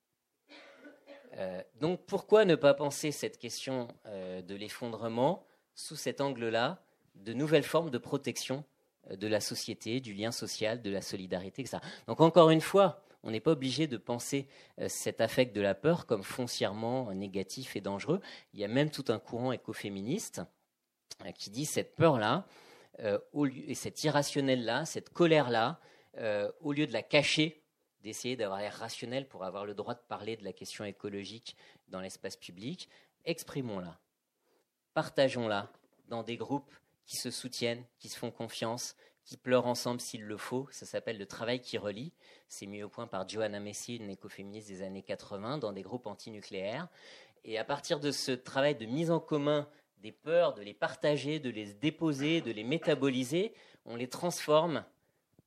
Euh, 1.38 1.62
donc 1.80 2.06
pourquoi 2.06 2.46
ne 2.46 2.56
pas 2.56 2.74
penser 2.74 3.12
cette 3.12 3.38
question 3.38 3.88
euh, 4.06 4.42
de 4.42 4.56
l'effondrement 4.56 5.46
sous 5.80 5.96
cet 5.96 6.20
angle-là, 6.20 6.84
de 7.16 7.34
nouvelles 7.34 7.64
formes 7.64 7.90
de 7.90 7.98
protection 7.98 8.66
de 9.10 9.28
la 9.28 9.40
société, 9.40 10.02
du 10.02 10.14
lien 10.14 10.32
social, 10.32 10.82
de 10.82 10.90
la 10.90 11.02
solidarité, 11.02 11.62
etc. 11.62 11.80
Donc 12.08 12.20
encore 12.20 12.50
une 12.50 12.62
fois, 12.62 13.02
on 13.24 13.32
n'est 13.32 13.40
pas 13.40 13.52
obligé 13.52 13.88
de 13.88 13.98
penser 13.98 14.48
euh, 14.80 14.88
cet 14.90 15.22
affect 15.22 15.56
de 15.56 15.62
la 15.62 15.76
peur 15.76 16.06
comme 16.06 16.24
foncièrement 16.24 17.14
négatif 17.14 17.76
et 17.76 17.82
dangereux. 17.82 18.22
Il 18.54 18.60
y 18.60 18.66
a 18.66 18.68
même 18.68 18.92
tout 18.92 19.06
un 19.08 19.20
courant 19.20 19.52
écoféministe 19.54 20.42
euh, 21.26 21.32
qui 21.32 21.50
dit 21.50 21.66
cette 21.66 21.96
peur-là, 21.96 22.46
euh, 23.00 23.18
et 23.68 23.76
cette 23.76 24.04
irrationnel-là, 24.04 24.86
cette 24.86 25.10
colère-là, 25.10 25.80
au 26.60 26.74
lieu 26.74 26.86
de 26.86 26.92
la 26.92 27.04
cacher, 27.04 27.64
d'essayer 28.02 28.36
d'avoir 28.36 28.60
l'air 28.60 28.74
rationnel 28.74 29.26
pour 29.26 29.46
avoir 29.46 29.66
le 29.66 29.74
droit 29.74 29.94
de 29.94 30.02
parler 30.10 30.36
de 30.36 30.44
la 30.44 30.52
question 30.52 30.84
écologique 30.84 31.56
dans 31.88 32.02
l'espace 32.02 32.36
public, 32.36 32.90
exprimons-la, 33.24 33.98
partageons-la 35.00 35.72
dans 36.10 36.24
des 36.24 36.36
groupes 36.36 36.76
qui 37.06 37.16
se 37.16 37.32
soutiennent, 37.32 37.86
qui 38.00 38.10
se 38.10 38.20
font 38.20 38.32
confiance, 38.32 38.98
qui 39.24 39.38
pleurent 39.38 39.66
ensemble 39.66 40.02
s'il 40.02 40.26
le 40.26 40.36
faut. 40.36 40.68
Ça 40.72 40.86
s'appelle 40.86 41.18
le 41.18 41.26
travail 41.26 41.62
qui 41.62 41.78
relie. 41.78 42.12
C'est 42.50 42.66
mis 42.66 42.84
au 42.84 42.90
point 42.90 43.08
par 43.08 43.26
Johanna 43.26 43.62
Messi, 43.62 43.96
une 43.96 44.10
écoféministe 44.10 44.68
des 44.68 44.82
années 44.82 45.02
80, 45.02 45.60
dans 45.60 45.72
des 45.72 45.84
groupes 45.84 46.06
antinucléaires. 46.06 46.90
Et 47.46 47.58
à 47.58 47.64
partir 47.64 48.02
de 48.02 48.12
ce 48.12 48.34
travail 48.34 48.76
de 48.76 48.86
mise 48.88 49.10
en 49.10 49.22
commun 49.22 49.70
des 50.00 50.12
peurs, 50.12 50.54
de 50.54 50.64
les 50.64 50.74
partager, 50.74 51.40
de 51.40 51.50
les 51.50 51.74
déposer, 51.76 52.42
de 52.42 52.52
les 52.52 52.66
métaboliser, 52.66 53.54
on 53.86 53.96
les 53.96 54.10
transforme 54.10 54.84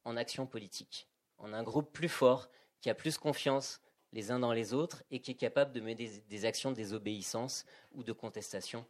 en 0.07 0.17
actions 0.17 0.47
politiques, 0.47 1.11
en 1.37 1.53
un 1.53 1.63
groupe 1.63 1.93
plus 1.93 2.09
fort, 2.09 2.49
qui 2.81 2.89
a 2.89 2.95
plus 2.95 3.19
confiance 3.19 3.83
les 4.13 4.31
uns 4.31 4.39
dans 4.39 4.53
les 4.53 4.73
autres 4.73 5.03
et 5.11 5.21
qui 5.21 5.33
est 5.33 5.35
capable 5.35 5.73
de 5.73 5.81
mener 5.81 6.23
des, 6.29 6.45
actions 6.47 6.71
de 6.71 6.77
désobéissance 6.77 7.67
ou 7.93 8.03
de 8.03 8.13
contestation 8.13 8.87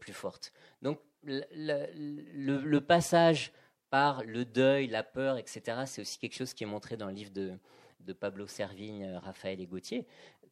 plus 0.00 0.12
fortes. 0.12 0.52
Donc 0.82 1.00
le, 1.22 2.58
le 2.58 2.80
passage 2.80 3.52
par 3.94 4.24
le 4.24 4.44
deuil, 4.44 4.88
la 4.88 5.04
peur, 5.04 5.38
etc. 5.38 5.84
C'est 5.86 6.00
aussi 6.00 6.18
quelque 6.18 6.34
chose 6.34 6.52
qui 6.52 6.64
est 6.64 6.66
montré 6.66 6.96
dans 6.96 7.06
le 7.06 7.12
livre 7.12 7.30
de, 7.30 8.12
Pablo 8.12 8.48
Servigne, 8.48 9.04
euh, 9.04 9.20
Raphaël 9.20 9.60
et 9.60 9.66
Gauthier. 9.66 10.04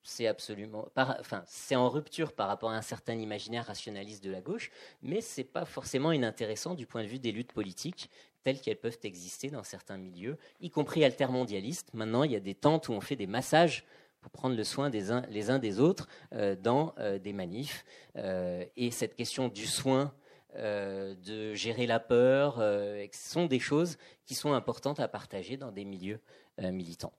C'est 0.05 0.29
absolument, 0.29 0.87
enfin, 0.95 1.43
c'est 1.49 1.75
en 1.75 1.89
rupture 1.89 2.35
par 2.35 2.47
rapport 2.47 2.71
à 2.71 2.77
un 2.77 2.83
certain 2.83 3.15
imaginaire 3.15 3.67
rationaliste 3.67 4.23
de 4.23 4.31
la 4.31 4.41
gauche, 4.41 4.71
mais 5.03 5.21
c'est 5.21 5.43
pas 5.43 5.65
forcément 5.65 6.13
inintéressant 6.13 6.75
du 6.75 6.87
point 6.87 7.03
de 7.03 7.09
vue 7.09 7.19
des 7.19 7.33
luttes 7.33 7.53
politiques 7.53 8.11
telles 8.45 8.61
qu'elles 8.61 8.79
peuvent 8.79 9.01
exister 9.03 9.51
dans 9.51 9.65
certains 9.65 9.99
milieux, 9.99 10.39
y 10.61 10.71
compris 10.71 11.05
altermondialistes. 11.05 11.95
Maintenant, 11.95 12.23
il 12.23 12.31
y 12.31 12.37
a 12.37 12.41
des 12.41 12.55
tentes 12.55 12.89
où 12.89 12.93
on 12.93 13.01
fait 13.01 13.17
des 13.17 13.27
massages 13.27 13.85
pour 14.23 14.33
prendre 14.33 14.57
le 14.57 14.65
soin 14.65 14.89
des 14.89 15.11
uns, 15.11 15.23
les 15.29 15.51
uns 15.51 15.59
des 15.59 15.79
autres 15.79 16.09
euh, 16.33 16.57
dans 16.57 16.95
euh, 16.99 17.19
des 17.19 17.35
manifs. 17.35 17.85
et 18.17 18.91
cette 18.91 19.15
question 19.15 19.49
du 19.49 19.67
soin 19.67 20.15
euh, 20.57 21.15
de 21.25 21.55
gérer 21.55 21.87
la 21.87 21.99
peur, 21.99 22.57
euh, 22.59 23.07
sont 23.13 23.47
des 23.47 23.59
choses 23.59 23.97
qui 24.27 24.35
sont 24.35 24.53
importantes 24.53 25.01
à 25.01 25.09
partager 25.09 25.57
dans 25.57 25.73
des 25.73 25.87
milieux 25.87 26.21
euh, 26.61 26.71
militants. 26.73 27.15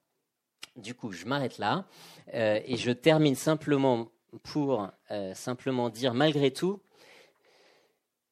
Du 0.75 0.93
coup, 0.93 1.11
je 1.11 1.25
m'arrête 1.25 1.57
là 1.57 1.85
et 2.31 2.77
je 2.77 2.91
termine 2.91 3.35
simplement 3.35 4.09
pour 4.41 4.89
simplement 5.35 5.91
dire, 5.91 6.15
malgré 6.15 6.49
tout, 6.49 6.79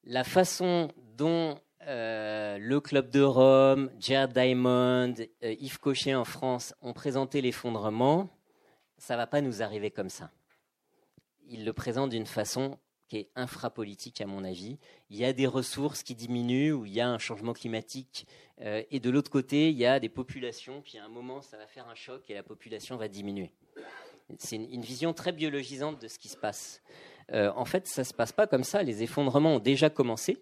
la 0.03 0.23
façon 0.23 0.91
dont 1.15 1.59
le 1.85 2.79
Club 2.79 3.11
de 3.11 3.21
Rome, 3.21 3.91
Jared 3.99 4.33
Diamond, 4.33 5.13
Yves 5.43 5.77
Cochet 5.77 6.15
en 6.15 6.25
France 6.25 6.73
ont 6.81 6.93
présenté 6.93 7.41
l'effondrement, 7.41 8.27
ça 9.01 9.17
va 9.17 9.25
pas 9.25 9.41
nous 9.41 9.63
arriver 9.63 9.89
comme 9.89 10.09
ça. 10.09 10.29
Ils 11.47 11.65
le 11.65 11.73
présentent 11.73 12.11
d'une 12.11 12.27
façon 12.27 12.77
qui 13.07 13.17
est 13.17 13.31
infrapolitique 13.35 14.21
à 14.21 14.27
mon 14.27 14.43
avis. 14.43 14.77
Il 15.09 15.17
y 15.17 15.25
a 15.25 15.33
des 15.33 15.47
ressources 15.47 16.03
qui 16.03 16.13
diminuent, 16.13 16.71
ou 16.71 16.85
il 16.85 16.93
y 16.93 17.01
a 17.01 17.09
un 17.09 17.17
changement 17.17 17.53
climatique, 17.53 18.27
euh, 18.61 18.83
et 18.91 18.99
de 18.99 19.09
l'autre 19.09 19.31
côté, 19.31 19.71
il 19.71 19.77
y 19.77 19.87
a 19.87 19.99
des 19.99 20.07
populations, 20.07 20.83
puis 20.83 20.99
à 20.99 21.05
un 21.05 21.09
moment, 21.09 21.41
ça 21.41 21.57
va 21.57 21.65
faire 21.65 21.89
un 21.89 21.95
choc 21.95 22.29
et 22.29 22.35
la 22.35 22.43
population 22.43 22.95
va 22.95 23.07
diminuer. 23.07 23.51
C'est 24.37 24.55
une, 24.55 24.81
vision 24.81 25.13
très 25.13 25.31
biologisante 25.31 25.99
de 25.99 26.07
ce 26.07 26.19
qui 26.19 26.29
se 26.29 26.37
passe. 26.37 26.83
Euh, 27.31 27.51
en 27.55 27.65
fait, 27.65 27.87
ça 27.87 28.03
ne 28.03 28.05
se 28.05 28.13
passe 28.13 28.31
pas 28.31 28.45
comme 28.45 28.63
ça. 28.63 28.83
Les 28.83 29.01
effondrements 29.01 29.55
ont 29.55 29.59
déjà 29.59 29.89
commencé. 29.89 30.37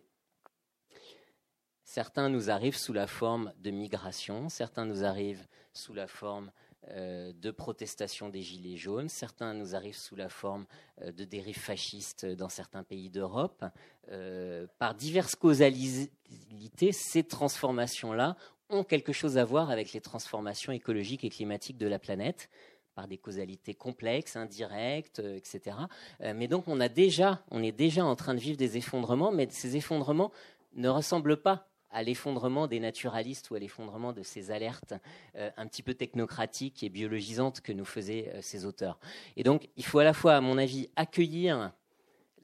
Certains 1.85 2.27
nous 2.27 2.49
arrivent 2.49 2.77
sous 2.77 2.93
la 2.93 3.07
forme 3.07 3.53
de 3.59 3.71
migration, 3.71 4.49
certains 4.49 4.85
nous 4.85 5.05
arrivent 5.05 5.47
sous 5.71 5.93
la 5.93 6.07
forme 6.07 6.51
de 6.87 7.51
protestation 7.51 8.29
des 8.29 8.41
Gilets 8.41 8.77
jaunes. 8.77 9.09
Certains 9.09 9.53
nous 9.53 9.75
arrivent 9.75 9.97
sous 9.97 10.15
la 10.15 10.29
forme 10.29 10.65
euh, 11.01 11.11
de 11.11 11.25
dérives 11.25 11.59
fascistes 11.59 12.25
dans 12.25 12.49
certains 12.49 12.83
pays 12.83 13.09
d'Europe. 13.09 13.65
Euh, 14.11 14.65
par 14.79 14.95
diverses 14.95 15.35
causalités, 15.35 16.91
ces 16.91 17.23
transformations-là 17.23 18.37
ont 18.69 18.83
quelque 18.83 19.13
chose 19.13 19.37
à 19.37 19.45
voir 19.45 19.69
avec 19.69 19.93
les 19.93 20.01
transformations 20.01 20.71
écologiques 20.71 21.23
et 21.23 21.29
climatiques 21.29 21.77
de 21.77 21.87
la 21.87 21.99
planète 21.99 22.49
par 22.95 23.07
des 23.07 23.17
causalités 23.17 23.75
complexes, 23.75 24.35
indirectes, 24.35 25.19
etc. 25.19 25.77
mais 26.19 26.47
donc 26.47 26.67
on, 26.67 26.81
a 26.81 26.89
déjà, 26.89 27.41
on 27.49 27.63
est 27.63 27.71
déjà 27.71 28.03
en 28.03 28.15
train 28.15 28.33
de 28.33 28.39
vivre 28.39 28.57
des 28.57 28.77
effondrements, 28.77 29.31
mais 29.31 29.47
ces 29.49 29.77
effondrements 29.77 30.31
ne 30.73 30.89
ressemblent 30.89 31.41
pas 31.41 31.68
à 31.91 32.03
l'effondrement 32.03 32.67
des 32.67 32.79
naturalistes 32.79 33.49
ou 33.49 33.55
à 33.55 33.59
l'effondrement 33.59 34.13
de 34.13 34.23
ces 34.23 34.51
alertes 34.51 34.93
euh, 35.35 35.49
un 35.57 35.67
petit 35.67 35.83
peu 35.83 35.93
technocratiques 35.93 36.83
et 36.83 36.89
biologisantes 36.89 37.61
que 37.61 37.71
nous 37.71 37.85
faisaient 37.85 38.31
euh, 38.33 38.41
ces 38.41 38.65
auteurs. 38.65 38.99
Et 39.35 39.43
donc, 39.43 39.69
il 39.75 39.85
faut 39.85 39.99
à 39.99 40.03
la 40.03 40.13
fois, 40.13 40.35
à 40.35 40.41
mon 40.41 40.57
avis, 40.57 40.89
accueillir 40.95 41.71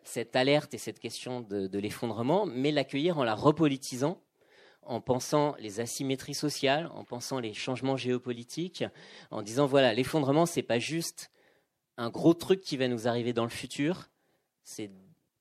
cette 0.04 0.36
alerte 0.36 0.74
et 0.74 0.78
cette 0.78 1.00
question 1.00 1.42
de, 1.42 1.80
l'effondrement, 1.80 2.46
mais 2.46 2.72
l'accueillir 2.72 3.18
en 3.18 3.24
la 3.24 3.34
repolitisant, 3.34 4.22
en 4.84 5.02
pensant 5.02 5.56
les 5.60 5.80
asymétries 5.80 6.36
sociales, 6.36 6.92
en 6.94 7.04
pensant 7.04 7.40
les 7.40 7.54
changements 7.54 7.98
géopolitiques, 7.98 8.84
en 9.32 9.42
disant 9.42 9.66
voilà, 9.66 9.94
l'effondrement, 9.94 10.46
c'est 10.46 10.62
pas 10.62 10.78
juste 10.78 11.32
un 11.98 12.10
gros 12.10 12.36
truc 12.36 12.62
qui 12.62 12.78
va 12.78 12.88
nous 12.88 13.08
arriver 13.08 13.34
dans 13.34 13.46
le 13.46 13.50
futur, 13.50 14.10
c'est 14.64 14.92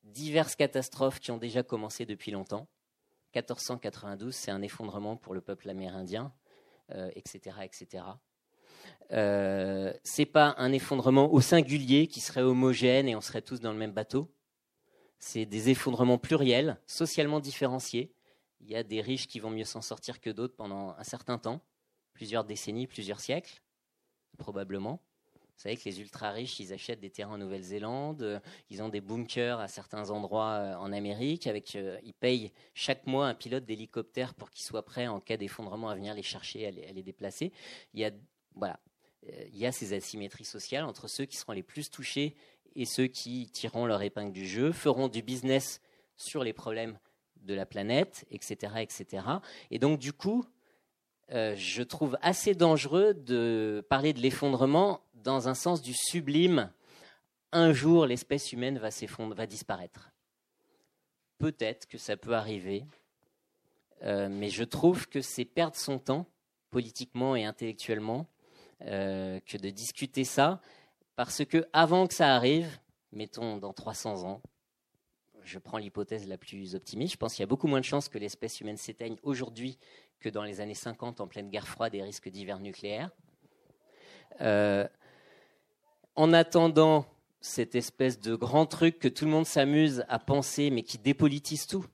diverses 0.02 0.56
catastrophes 0.56 1.20
qui 1.20 1.30
ont 1.30 1.38
déjà 1.38 1.62
commencé 1.62 2.06
depuis 2.06 2.30
longtemps 2.30 2.66
1492, 3.34 4.34
c'est 4.34 4.50
un 4.50 4.62
effondrement 4.62 5.16
pour 5.16 5.34
le 5.34 5.40
peuple 5.40 5.68
amérindien, 5.70 6.32
etc., 7.16 7.56
etc. 7.62 8.04
Euh, 9.12 9.92
c'est 10.02 10.26
pas 10.26 10.54
un 10.58 10.72
effondrement 10.72 11.32
au 11.32 11.40
singulier 11.40 12.06
qui 12.06 12.20
serait 12.20 12.42
homogène 12.42 13.08
et 13.08 13.14
on 13.14 13.20
serait 13.20 13.42
tous 13.42 13.60
dans 13.60 13.72
le 13.72 13.78
même 13.78 13.92
bateau. 13.92 14.32
C'est 15.18 15.46
des 15.46 15.70
effondrements 15.70 16.18
pluriels, 16.18 16.80
socialement 16.86 17.40
différenciés. 17.40 18.14
Il 18.60 18.70
y 18.70 18.76
a 18.76 18.82
des 18.82 19.00
riches 19.00 19.26
qui 19.26 19.40
vont 19.40 19.50
mieux 19.50 19.64
s'en 19.64 19.82
sortir 19.82 20.20
que 20.20 20.30
d'autres 20.30 20.56
pendant 20.56 20.94
un 20.98 21.04
certain 21.04 21.38
temps, 21.38 21.62
plusieurs 22.12 22.44
décennies, 22.44 22.86
plusieurs 22.86 23.20
siècles, 23.20 23.62
probablement. 24.38 25.02
Vous 25.56 25.62
savez 25.62 25.76
que 25.76 25.84
les 25.84 26.00
ultra 26.00 26.30
riches, 26.30 26.58
ils 26.58 26.72
achètent 26.72 27.00
des 27.00 27.10
terrains 27.10 27.34
en 27.34 27.38
Nouvelle-Zélande, 27.38 28.22
euh, 28.22 28.40
ils 28.70 28.82
ont 28.82 28.88
des 28.88 29.00
bunkers 29.00 29.60
à 29.60 29.68
certains 29.68 30.10
endroits 30.10 30.54
euh, 30.54 30.74
en 30.74 30.92
Amérique, 30.92 31.46
avec, 31.46 31.76
euh, 31.76 31.98
ils 32.02 32.12
payent 32.12 32.52
chaque 32.74 33.06
mois 33.06 33.28
un 33.28 33.34
pilote 33.34 33.64
d'hélicoptère 33.64 34.34
pour 34.34 34.50
qu'il 34.50 34.64
soit 34.64 34.84
prêt 34.84 35.06
en 35.06 35.20
cas 35.20 35.36
d'effondrement 35.36 35.88
à 35.88 35.94
venir 35.94 36.12
les 36.14 36.22
chercher, 36.22 36.66
à 36.66 36.70
les, 36.70 37.02
déplacer. 37.02 37.52
Il 37.94 38.00
y 38.00 38.04
a, 38.04 38.10
voilà, 38.56 38.80
il 39.22 39.56
y 39.56 39.64
a 39.64 39.72
ces 39.72 39.92
asymétries 39.94 40.44
sociales 40.44 40.84
entre 40.84 41.08
ceux 41.08 41.24
qui 41.24 41.36
seront 41.36 41.52
les 41.52 41.62
plus 41.62 41.88
touchés 41.88 42.36
et 42.74 42.84
ceux 42.84 43.06
qui 43.06 43.48
tireront 43.50 43.86
leur 43.86 44.02
épingle 44.02 44.32
du 44.32 44.46
jeu, 44.46 44.72
feront 44.72 45.08
du 45.08 45.22
business 45.22 45.80
sur 46.16 46.42
les 46.42 46.52
problèmes 46.52 46.98
de 47.36 47.54
la 47.54 47.64
planète, 47.64 48.26
etc., 48.30 48.74
etc. 48.80 49.24
Et 49.70 49.78
donc, 49.78 49.98
du 49.98 50.12
coup, 50.12 50.44
je 51.30 51.82
trouve 51.82 52.16
assez 52.22 52.54
dangereux 52.54 53.14
de 53.14 53.84
parler 53.88 54.12
de 54.12 54.20
l'effondrement 54.20 55.00
dans 55.24 55.48
un 55.48 55.54
sens 55.54 55.80
du 55.82 55.94
sublime, 55.94 56.70
un 57.52 57.72
jour 57.72 58.06
l'espèce 58.06 58.52
humaine 58.52 58.78
va 58.78 58.90
s'effondrer, 58.90 59.36
va 59.36 59.46
disparaître. 59.46 60.10
Peut-être 61.38 61.86
que 61.86 61.98
ça 61.98 62.16
peut 62.16 62.34
arriver, 62.34 62.84
euh, 64.02 64.28
mais 64.28 64.50
je 64.50 64.64
trouve 64.64 65.08
que 65.08 65.20
c'est 65.20 65.44
perdre 65.44 65.76
son 65.76 65.98
temps, 65.98 66.26
politiquement 66.70 67.36
et 67.36 67.44
intellectuellement, 67.44 68.26
euh, 68.82 69.40
que 69.46 69.56
de 69.56 69.70
discuter 69.70 70.24
ça, 70.24 70.60
parce 71.16 71.44
que 71.44 71.66
avant 71.72 72.06
que 72.06 72.14
ça 72.14 72.34
arrive, 72.34 72.78
mettons 73.12 73.56
dans 73.56 73.72
300 73.72 74.24
ans, 74.24 74.42
je 75.42 75.58
prends 75.58 75.78
l'hypothèse 75.78 76.26
la 76.26 76.38
plus 76.38 76.74
optimiste, 76.74 77.12
je 77.12 77.18
pense 77.18 77.34
qu'il 77.34 77.42
y 77.42 77.44
a 77.44 77.46
beaucoup 77.46 77.66
moins 77.66 77.80
de 77.80 77.84
chances 77.84 78.08
que 78.08 78.18
l'espèce 78.18 78.60
humaine 78.60 78.76
s'éteigne 78.76 79.16
aujourd'hui 79.22 79.78
que 80.20 80.28
dans 80.28 80.42
les 80.42 80.60
années 80.60 80.74
50 80.74 81.20
en 81.20 81.26
pleine 81.26 81.50
guerre 81.50 81.66
froide 81.66 81.94
et 81.94 82.02
risque 82.02 82.28
divers 82.28 82.60
nucléaires. 82.60 83.10
Euh, 84.40 84.86
en 86.16 86.32
attendant 86.32 87.06
cette 87.40 87.74
espèce 87.74 88.20
de 88.20 88.34
grand 88.34 88.66
truc 88.66 88.98
que 88.98 89.08
tout 89.08 89.26
le 89.26 89.30
monde 89.30 89.46
s'amuse 89.46 90.04
à 90.08 90.18
penser, 90.18 90.70
mais 90.70 90.82
qui 90.82 90.98
dépolitise 90.98 91.66
tout, 91.66 91.84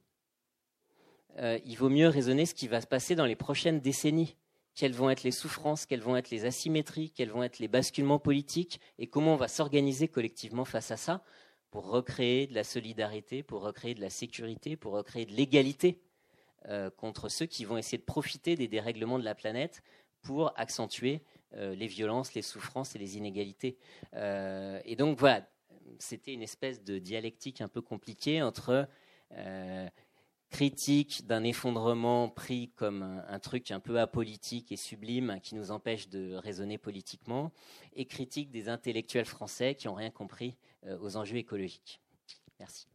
euh, 1.39 1.59
il 1.65 1.77
vaut 1.77 1.89
mieux 1.89 2.09
raisonner 2.09 2.47
ce 2.47 2.55
qui 2.55 2.69
va 2.69 2.81
se 2.81 2.87
passer 2.87 3.15
dans 3.15 3.25
les 3.25 3.37
prochaines 3.37 3.81
décennies. 3.81 4.37
Quelles 4.75 4.93
vont 4.93 5.11
être 5.11 5.25
les 5.25 5.33
souffrances, 5.33 5.87
quelles 5.87 6.03
vont 6.03 6.17
être 6.17 6.31
les 6.31 6.45
asymétries, 6.45 7.11
quels 7.11 7.31
vont 7.31 7.43
être 7.43 7.59
les 7.59 7.69
basculements 7.69 8.19
politiques, 8.19 8.81
et 8.99 9.07
comment 9.07 9.35
on 9.35 9.37
va 9.37 9.49
s'organiser 9.49 10.09
collectivement 10.09 10.65
face 10.65 10.91
à 10.91 10.97
ça 10.97 11.25
pour 11.71 11.89
recréer 11.89 12.47
de 12.47 12.55
la 12.55 12.65
solidarité, 12.65 13.43
pour 13.43 13.63
recréer 13.63 13.95
de 13.95 14.01
la 14.01 14.11
sécurité, 14.11 14.77
pour 14.77 14.93
recréer 14.93 15.27
de 15.27 15.33
l'égalité 15.33 16.01
contre 16.97 17.28
ceux 17.28 17.47
qui 17.47 17.65
vont 17.65 17.78
essayer 17.78 17.99
de 17.99 18.05
profiter 18.05 18.55
des 18.55 18.69
dérèglements 18.69 19.19
de 19.19 19.24
la 19.24 19.35
planète 19.35 19.82
pour 20.23 20.53
accentuer 20.59 21.23
les 21.53 21.87
violences, 21.87 22.35
les 22.35 22.43
souffrances 22.43 22.95
et 22.95 22.99
les 22.99 23.16
inégalités. 23.16 23.78
et 24.15 24.97
donc 24.97 25.19
voilà, 25.19 25.49
c'était 25.99 26.35
une 26.35 26.43
espèce 26.43 26.85
de 26.85 26.99
dialectique 26.99 27.61
un 27.61 27.69
peu 27.69 27.81
compliquée 27.81 28.43
entre 28.43 28.89
critique 30.51 31.27
d'un 31.27 31.45
effondrement 31.45 32.28
pris 32.28 32.70
comme 32.74 33.03
un, 33.03 33.39
truc 33.39 33.70
un 33.70 33.81
peu 33.81 34.01
apolitique 34.01 34.73
et 34.73 34.77
sublime 34.77 35.39
qui 35.43 35.55
nous 35.55 35.70
empêche 35.70 36.09
de 36.09 36.35
raisonner 36.35 36.77
politiquement, 36.77 37.53
et 37.95 38.05
critique 38.05 38.51
des 38.51 38.69
intellectuels 38.69 39.24
français 39.24 39.74
qui 39.74 39.87
n'ont 39.87 39.95
rien 39.95 40.11
compris 40.11 40.57
euh, 40.87 40.99
aux 41.01 41.16
enjeux 41.16 41.37
écologiques. 41.37 42.01
Merci. 42.59 42.89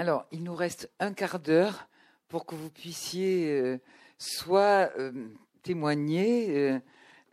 Alors, 0.00 0.24
il 0.32 0.42
nous 0.44 0.54
reste 0.54 0.90
un 0.98 1.12
quart 1.12 1.38
d'heure 1.38 1.86
pour 2.28 2.46
que 2.46 2.54
vous 2.54 2.70
puissiez 2.70 3.50
euh, 3.50 3.78
soit 4.16 4.90
euh, 4.98 5.28
témoigner, 5.62 6.80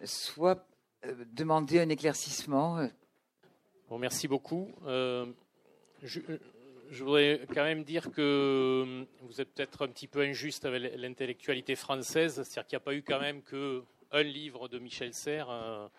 soit 0.04 0.68
euh, 1.06 1.14
demander 1.32 1.80
un 1.80 1.88
éclaircissement. 1.88 2.86
Bon, 3.88 3.98
merci 3.98 4.28
beaucoup. 4.28 4.70
Je, 6.04 6.20
voudrais 7.00 7.40
quand 7.56 7.64
même 7.64 7.86
dire 7.86 8.12
que 8.12 9.06
vous 9.22 9.40
êtes 9.40 9.54
peut-être 9.54 9.86
un 9.86 9.88
petit 9.88 10.08
peu 10.08 10.20
injuste 10.20 10.66
avec 10.66 10.94
l'intellectualité 10.98 11.76
française, 11.76 12.34
c'est-à-dire 12.34 12.68
qu'il 12.68 12.76
n'y 12.76 12.82
a 12.82 12.86
pas 12.86 12.96
eu 12.96 13.02
quand 13.02 13.22
même 13.22 13.44
qu'un 13.44 14.24
livre 14.24 14.68
de 14.68 14.78
Michel 14.78 15.14
Serres. 15.14 15.90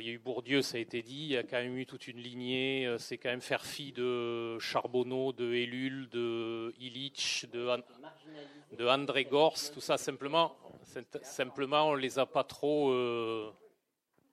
Il 0.00 0.06
y 0.06 0.08
a 0.08 0.12
eu 0.12 0.18
Bourdieu, 0.18 0.62
ça 0.62 0.78
a 0.78 0.80
été 0.80 1.02
dit, 1.02 1.24
il 1.24 1.32
y 1.32 1.36
a 1.36 1.42
quand 1.42 1.58
même 1.58 1.76
eu 1.76 1.84
toute 1.84 2.08
une 2.08 2.16
lignée, 2.16 2.96
c'est 2.98 3.18
quand 3.18 3.28
même 3.28 3.42
faire 3.42 3.64
fi 3.64 3.92
de 3.92 4.58
Charbonneau, 4.58 5.32
de 5.32 5.52
Ellul, 5.52 6.08
de 6.08 6.72
Illich, 6.78 7.46
de, 7.52 8.88
André 8.88 9.26
Gors, 9.26 9.58
tout 9.70 9.82
ça 9.82 9.98
simplement, 9.98 10.56
simplement 11.22 11.90
on 11.90 11.94
les 11.94 12.18
a 12.18 12.24
pas 12.24 12.42
trop 12.42 12.90
euh, 12.90 13.52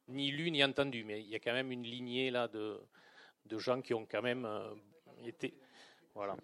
ni 0.07 0.31
lus 0.31 0.49
ni 0.49 0.63
entendus, 0.63 1.03
mais 1.03 1.19
il 1.21 1.27
y 1.27 1.35
a 1.35 1.39
quand 1.39 1.53
même 1.53 1.73
une 1.73 1.83
lignée 1.83 2.31
là 2.31 2.47
de, 2.47 2.79
gens 3.57 3.81
qui 3.81 3.93
ont 3.93 4.07
quand 4.09 4.21
même 4.21 4.45
euh, 4.45 4.73
été, 5.25 5.53
voilà, 6.15 6.37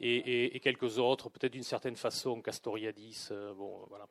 et, 0.00 0.60
quelques 0.60 0.98
autres, 0.98 1.30
peut-être 1.30 1.52
d'une 1.52 1.64
certaine 1.64 1.96
façon, 1.96 2.40
Castoriadis, 2.40 3.28
euh, 3.32 3.52
voilà. 3.56 4.06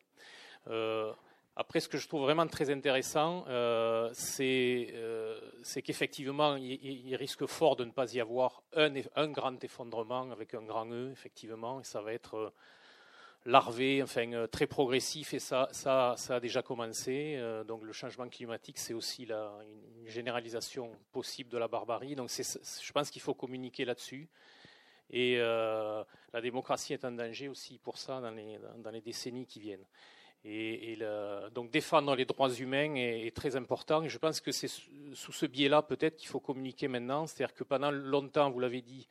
Après, 1.57 1.79
ce 1.79 1.87
que 1.87 1.97
je 1.97 2.05
trouve 2.09 2.23
vraiment 2.23 2.47
très 2.47 2.69
intéressant, 2.69 3.45
euh, 3.47 4.13
euh, 4.41 5.39
c'est 5.63 5.81
qu'effectivement, 5.81 6.57
il, 6.57 7.15
risque 7.15 7.45
fort 7.45 7.77
de 7.77 7.85
ne 7.85 7.91
pas 7.91 8.13
y 8.13 8.19
avoir 8.19 8.61
un, 8.73 9.29
grand 9.29 9.63
effondrement 9.63 10.29
avec 10.31 10.53
un 10.53 10.63
grand 10.63 10.91
E, 10.91 11.11
effectivement, 11.13 11.79
et 11.79 11.85
ça 11.85 12.01
va 12.01 12.11
être 12.11 12.35
euh, 12.35 12.49
larvé, 13.45 14.03
enfin 14.03 14.47
très 14.51 14.67
progressif, 14.67 15.33
et 15.33 15.39
ça, 15.39 15.69
a 15.85 16.39
déjà 16.41 16.61
commencé. 16.61 17.39
donc 17.65 17.83
le 17.83 17.93
changement 17.93 18.27
climatique, 18.27 18.77
c'est 18.77 18.93
aussi 18.93 19.23
une 19.23 20.07
généralisation 20.07 20.91
possible 21.13 21.49
de 21.49 21.57
la 21.57 21.69
barbarie. 21.69 22.15
Donc 22.15 22.31
je 22.31 22.91
pense 22.91 23.09
qu'il 23.09 23.21
faut 23.21 23.35
communiquer 23.35 23.85
là-dessus. 23.85 24.27
Et 25.11 25.37
la 25.37 26.41
démocratie 26.41 26.93
est 26.93 27.05
en 27.05 27.11
danger 27.11 27.47
aussi 27.47 27.77
pour 27.77 27.99
ça 27.99 28.19
dans 28.19 28.91
les 28.91 29.01
décennies 29.01 29.45
qui 29.45 29.59
viennent. 29.59 29.85
Et, 30.47 30.97
donc 31.53 31.71
défendre 31.71 32.15
les 32.15 32.25
droits 32.25 32.51
humains 32.51 32.93
est, 32.95 33.35
très 33.35 33.55
important. 33.55 34.07
Je 34.07 34.17
pense 34.19 34.39
que 34.39 34.51
c'est 34.51 34.67
sous 34.67 35.31
ce 35.31 35.45
biais-là 35.47 35.81
peut-être 35.81 36.17
qu'il 36.17 36.27
faut 36.27 36.39
communiquer 36.39 36.87
maintenant. 36.87 37.25
C'est-à-dire 37.25 37.55
que 37.55 37.63
pendant 37.63 37.89
longtemps, 37.89 38.51
vous 38.51 38.59
l'avez 38.59 38.81
dit, 38.81 39.07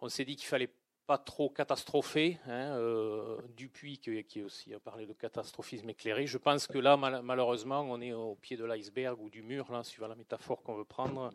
on 0.00 0.08
s'est 0.08 0.24
dit 0.24 0.34
qu'il 0.34 0.46
fallait 0.46 0.70
pas 1.06 1.18
trop 1.18 1.50
catastropher. 1.50 2.38
Hein, 2.46 2.74
euh, 2.78 3.36
Dupuis, 3.54 3.98
qui, 3.98 4.24
qui, 4.24 4.42
aussi 4.42 4.72
a 4.72 4.80
parlé 4.80 5.06
de 5.06 5.12
catastrophisme 5.12 5.90
éclairé. 5.90 6.26
Je 6.26 6.38
pense 6.38 6.66
que 6.66 6.78
là, 6.78 6.96
malheureusement, 6.96 7.82
on 7.82 8.00
est 8.00 8.14
au 8.14 8.34
pied 8.36 8.56
de 8.56 8.64
l'iceberg 8.64 9.20
ou 9.20 9.28
du 9.28 9.42
mur, 9.42 9.68
suivant 9.84 10.08
la 10.08 10.14
métaphore 10.14 10.62
qu'on 10.62 10.74
veut 10.74 10.84
prendre. 10.84 11.30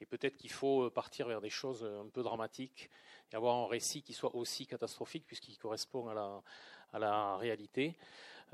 Et 0.00 0.06
peut-être 0.06 0.36
qu'il 0.36 0.50
faut 0.50 0.88
partir 0.90 1.26
vers 1.26 1.40
des 1.40 1.50
choses 1.50 1.84
un 1.84 2.08
peu 2.08 2.22
dramatiques 2.22 2.88
et 3.32 3.36
avoir 3.36 3.56
un 3.56 3.66
récit 3.66 4.02
qui 4.02 4.12
soit 4.12 4.34
aussi 4.34 4.66
catastrophique, 4.66 5.24
puisqu'il 5.26 5.58
correspond 5.58 6.08
à 6.08 6.98
la 6.98 7.36
réalité. 7.36 7.96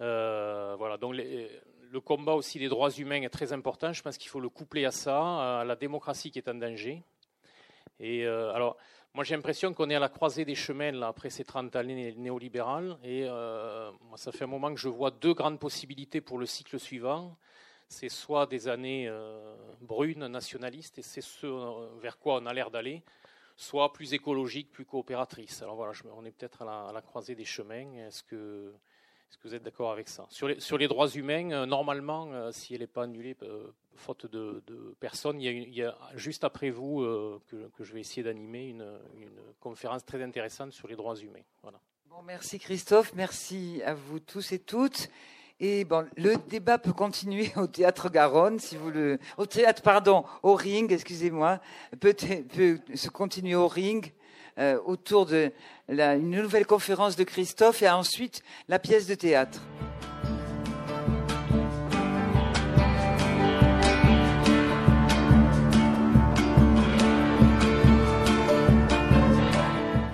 Euh, 0.00 0.74
voilà, 0.78 0.96
donc 0.96 1.14
le 1.14 2.00
combat 2.00 2.34
aussi 2.34 2.58
des 2.58 2.68
droits 2.68 2.90
humains 2.90 3.22
est 3.22 3.30
très 3.30 3.52
important. 3.52 3.92
Je 3.92 4.02
pense 4.02 4.18
qu'il 4.18 4.28
faut 4.28 4.40
le 4.40 4.48
coupler 4.48 4.84
à 4.84 4.90
ça, 4.90 5.60
à 5.60 5.64
la 5.64 5.76
démocratie 5.76 6.30
qui 6.30 6.38
est 6.38 6.48
en 6.48 6.54
danger. 6.54 7.02
Et 7.98 8.26
euh, 8.26 8.52
alors, 8.52 8.76
moi 9.14 9.24
j'ai 9.24 9.34
l'impression 9.34 9.72
qu'on 9.72 9.88
est 9.88 9.94
à 9.94 10.00
la 10.00 10.10
croisée 10.10 10.44
des 10.44 10.54
chemins 10.54 10.92
là, 10.92 11.08
après 11.08 11.30
ces 11.30 11.44
30 11.44 11.74
années 11.76 12.14
néolibérales. 12.16 12.98
Et 13.02 13.24
euh, 13.26 13.90
moi, 14.02 14.18
ça 14.18 14.32
fait 14.32 14.44
un 14.44 14.48
moment 14.48 14.72
que 14.74 14.80
je 14.80 14.88
vois 14.88 15.10
deux 15.10 15.34
grandes 15.34 15.58
possibilités 15.58 16.20
pour 16.20 16.38
le 16.38 16.46
cycle 16.46 16.78
suivant. 16.78 17.36
C'est 17.88 18.08
soit 18.08 18.46
des 18.46 18.66
années 18.66 19.08
brunes, 19.80 20.26
nationalistes, 20.26 20.98
et 20.98 21.02
c'est 21.02 21.20
ce 21.20 21.46
vers 22.00 22.18
quoi 22.18 22.40
on 22.42 22.46
a 22.46 22.52
l'air 22.52 22.68
d'aller, 22.68 23.04
soit 23.54 23.92
plus 23.92 24.12
écologiques, 24.12 24.72
plus 24.72 24.84
coopératrices. 24.84 25.62
Alors 25.62 25.76
voilà, 25.76 25.92
on 26.16 26.24
est 26.24 26.32
peut-être 26.32 26.62
à, 26.62 26.88
à 26.88 26.92
la, 26.92 27.00
croisée 27.00 27.36
des 27.36 27.44
chemins. 27.44 27.94
Est-ce 27.94 28.24
que 28.24 28.74
est-ce 29.30 29.38
que 29.38 29.48
vous 29.48 29.54
êtes 29.54 29.62
d'accord 29.62 29.92
avec 29.92 30.08
ça? 30.08 30.26
Sur 30.30 30.78
les, 30.78 30.88
droits 30.88 31.08
humains, 31.08 31.50
euh, 31.50 31.66
normalement, 31.66 32.28
euh, 32.32 32.52
si 32.52 32.74
elle 32.74 32.80
n'est 32.80 32.86
pas 32.86 33.04
annulée, 33.04 33.36
euh, 33.42 33.66
faute 33.96 34.26
de, 34.26 34.62
personnes, 35.00 35.40
il 35.40 35.74
y, 35.74 35.82
a, 35.82 35.96
juste 36.14 36.44
après 36.44 36.70
vous 36.70 37.00
que, 37.48 37.84
je 37.84 37.92
vais 37.92 38.00
essayer 38.00 38.22
d'animer 38.22 38.68
une, 38.68 38.86
une, 39.18 39.30
conférence 39.58 40.04
très 40.04 40.22
intéressante 40.22 40.72
sur 40.72 40.86
les 40.86 40.96
droits 40.96 41.16
humains. 41.16 41.44
Voilà. 41.62 41.80
Bon, 42.08 42.22
merci 42.22 42.58
Christophe, 42.58 43.14
merci 43.14 43.80
à 43.84 43.94
vous 43.94 44.20
tous 44.20 44.52
et 44.52 44.58
toutes. 44.58 45.08
Et 45.58 45.84
bon, 45.84 46.06
le 46.18 46.36
débat 46.48 46.76
peut 46.76 46.92
continuer 46.92 47.50
au 47.56 47.66
théâtre 47.66 48.10
Garonne, 48.10 48.58
si 48.58 48.76
vous 48.76 48.90
le, 48.90 49.18
au 49.38 49.46
théâtre, 49.46 49.80
pardon, 49.80 50.24
au 50.42 50.54
ring, 50.54 50.92
excusez-moi, 50.92 51.60
peut, 51.98 52.14
peut 52.54 52.78
se 52.94 53.08
continuer 53.08 53.54
au 53.54 53.66
ring. 53.66 54.12
Euh, 54.58 54.78
autour 54.86 55.26
de 55.26 55.52
la, 55.86 56.16
nouvelle 56.16 56.64
conférence 56.64 57.14
de 57.14 57.24
Christophe 57.24 57.82
et 57.82 57.90
ensuite 57.90 58.42
la 58.68 58.78
pièce 58.78 59.06
de 59.06 59.14
théâtre. 59.14 59.60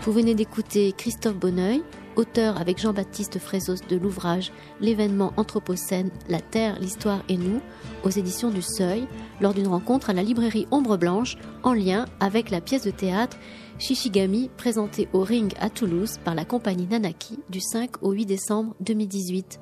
Vous 0.01 0.12
venez 0.12 0.35
d'écouter 0.35 0.93
Christophe 0.98 1.36
Bonneuil, 1.36 1.85
auteur 2.16 2.60
avec 2.60 2.78
Jean-Baptiste 2.78 3.39
Frézos 3.39 3.86
de 3.89 3.94
l'ouvrage 3.94 4.51
L'événement 4.81 5.32
Anthropocène, 5.36 6.10
la 6.28 6.40
Terre, 6.40 6.81
l'Histoire 6.81 7.23
et 7.28 7.36
nous, 7.36 7.60
aux 8.02 8.10
éditions 8.10 8.51
du 8.51 8.62
Seuil, 8.62 9.06
lors 9.40 9.55
d'une 9.55 9.69
rencontre 9.69 10.10
à 10.10 10.12
la 10.12 10.24
librairie 10.24 10.66
Ombre 10.73 10.97
Blanche, 10.97 11.36
en 11.62 11.74
lien 11.74 12.06
avec 12.19 12.51
la 12.51 12.60
pièce 12.60 12.82
de 12.82 12.90
théâtre 12.90 13.39
Shishigami, 13.78 14.51
présenté 14.57 15.09
au 15.12 15.20
Ring 15.20 15.53
à 15.61 15.70
Toulouse 15.70 16.19
par 16.24 16.35
la 16.35 16.44
compagnie 16.44 16.86
Nanaki 16.86 17.39
du 17.51 17.61
5 17.61 18.03
au 18.03 18.12
8 18.12 18.27
décembre 18.27 18.74
2018. 18.81 19.61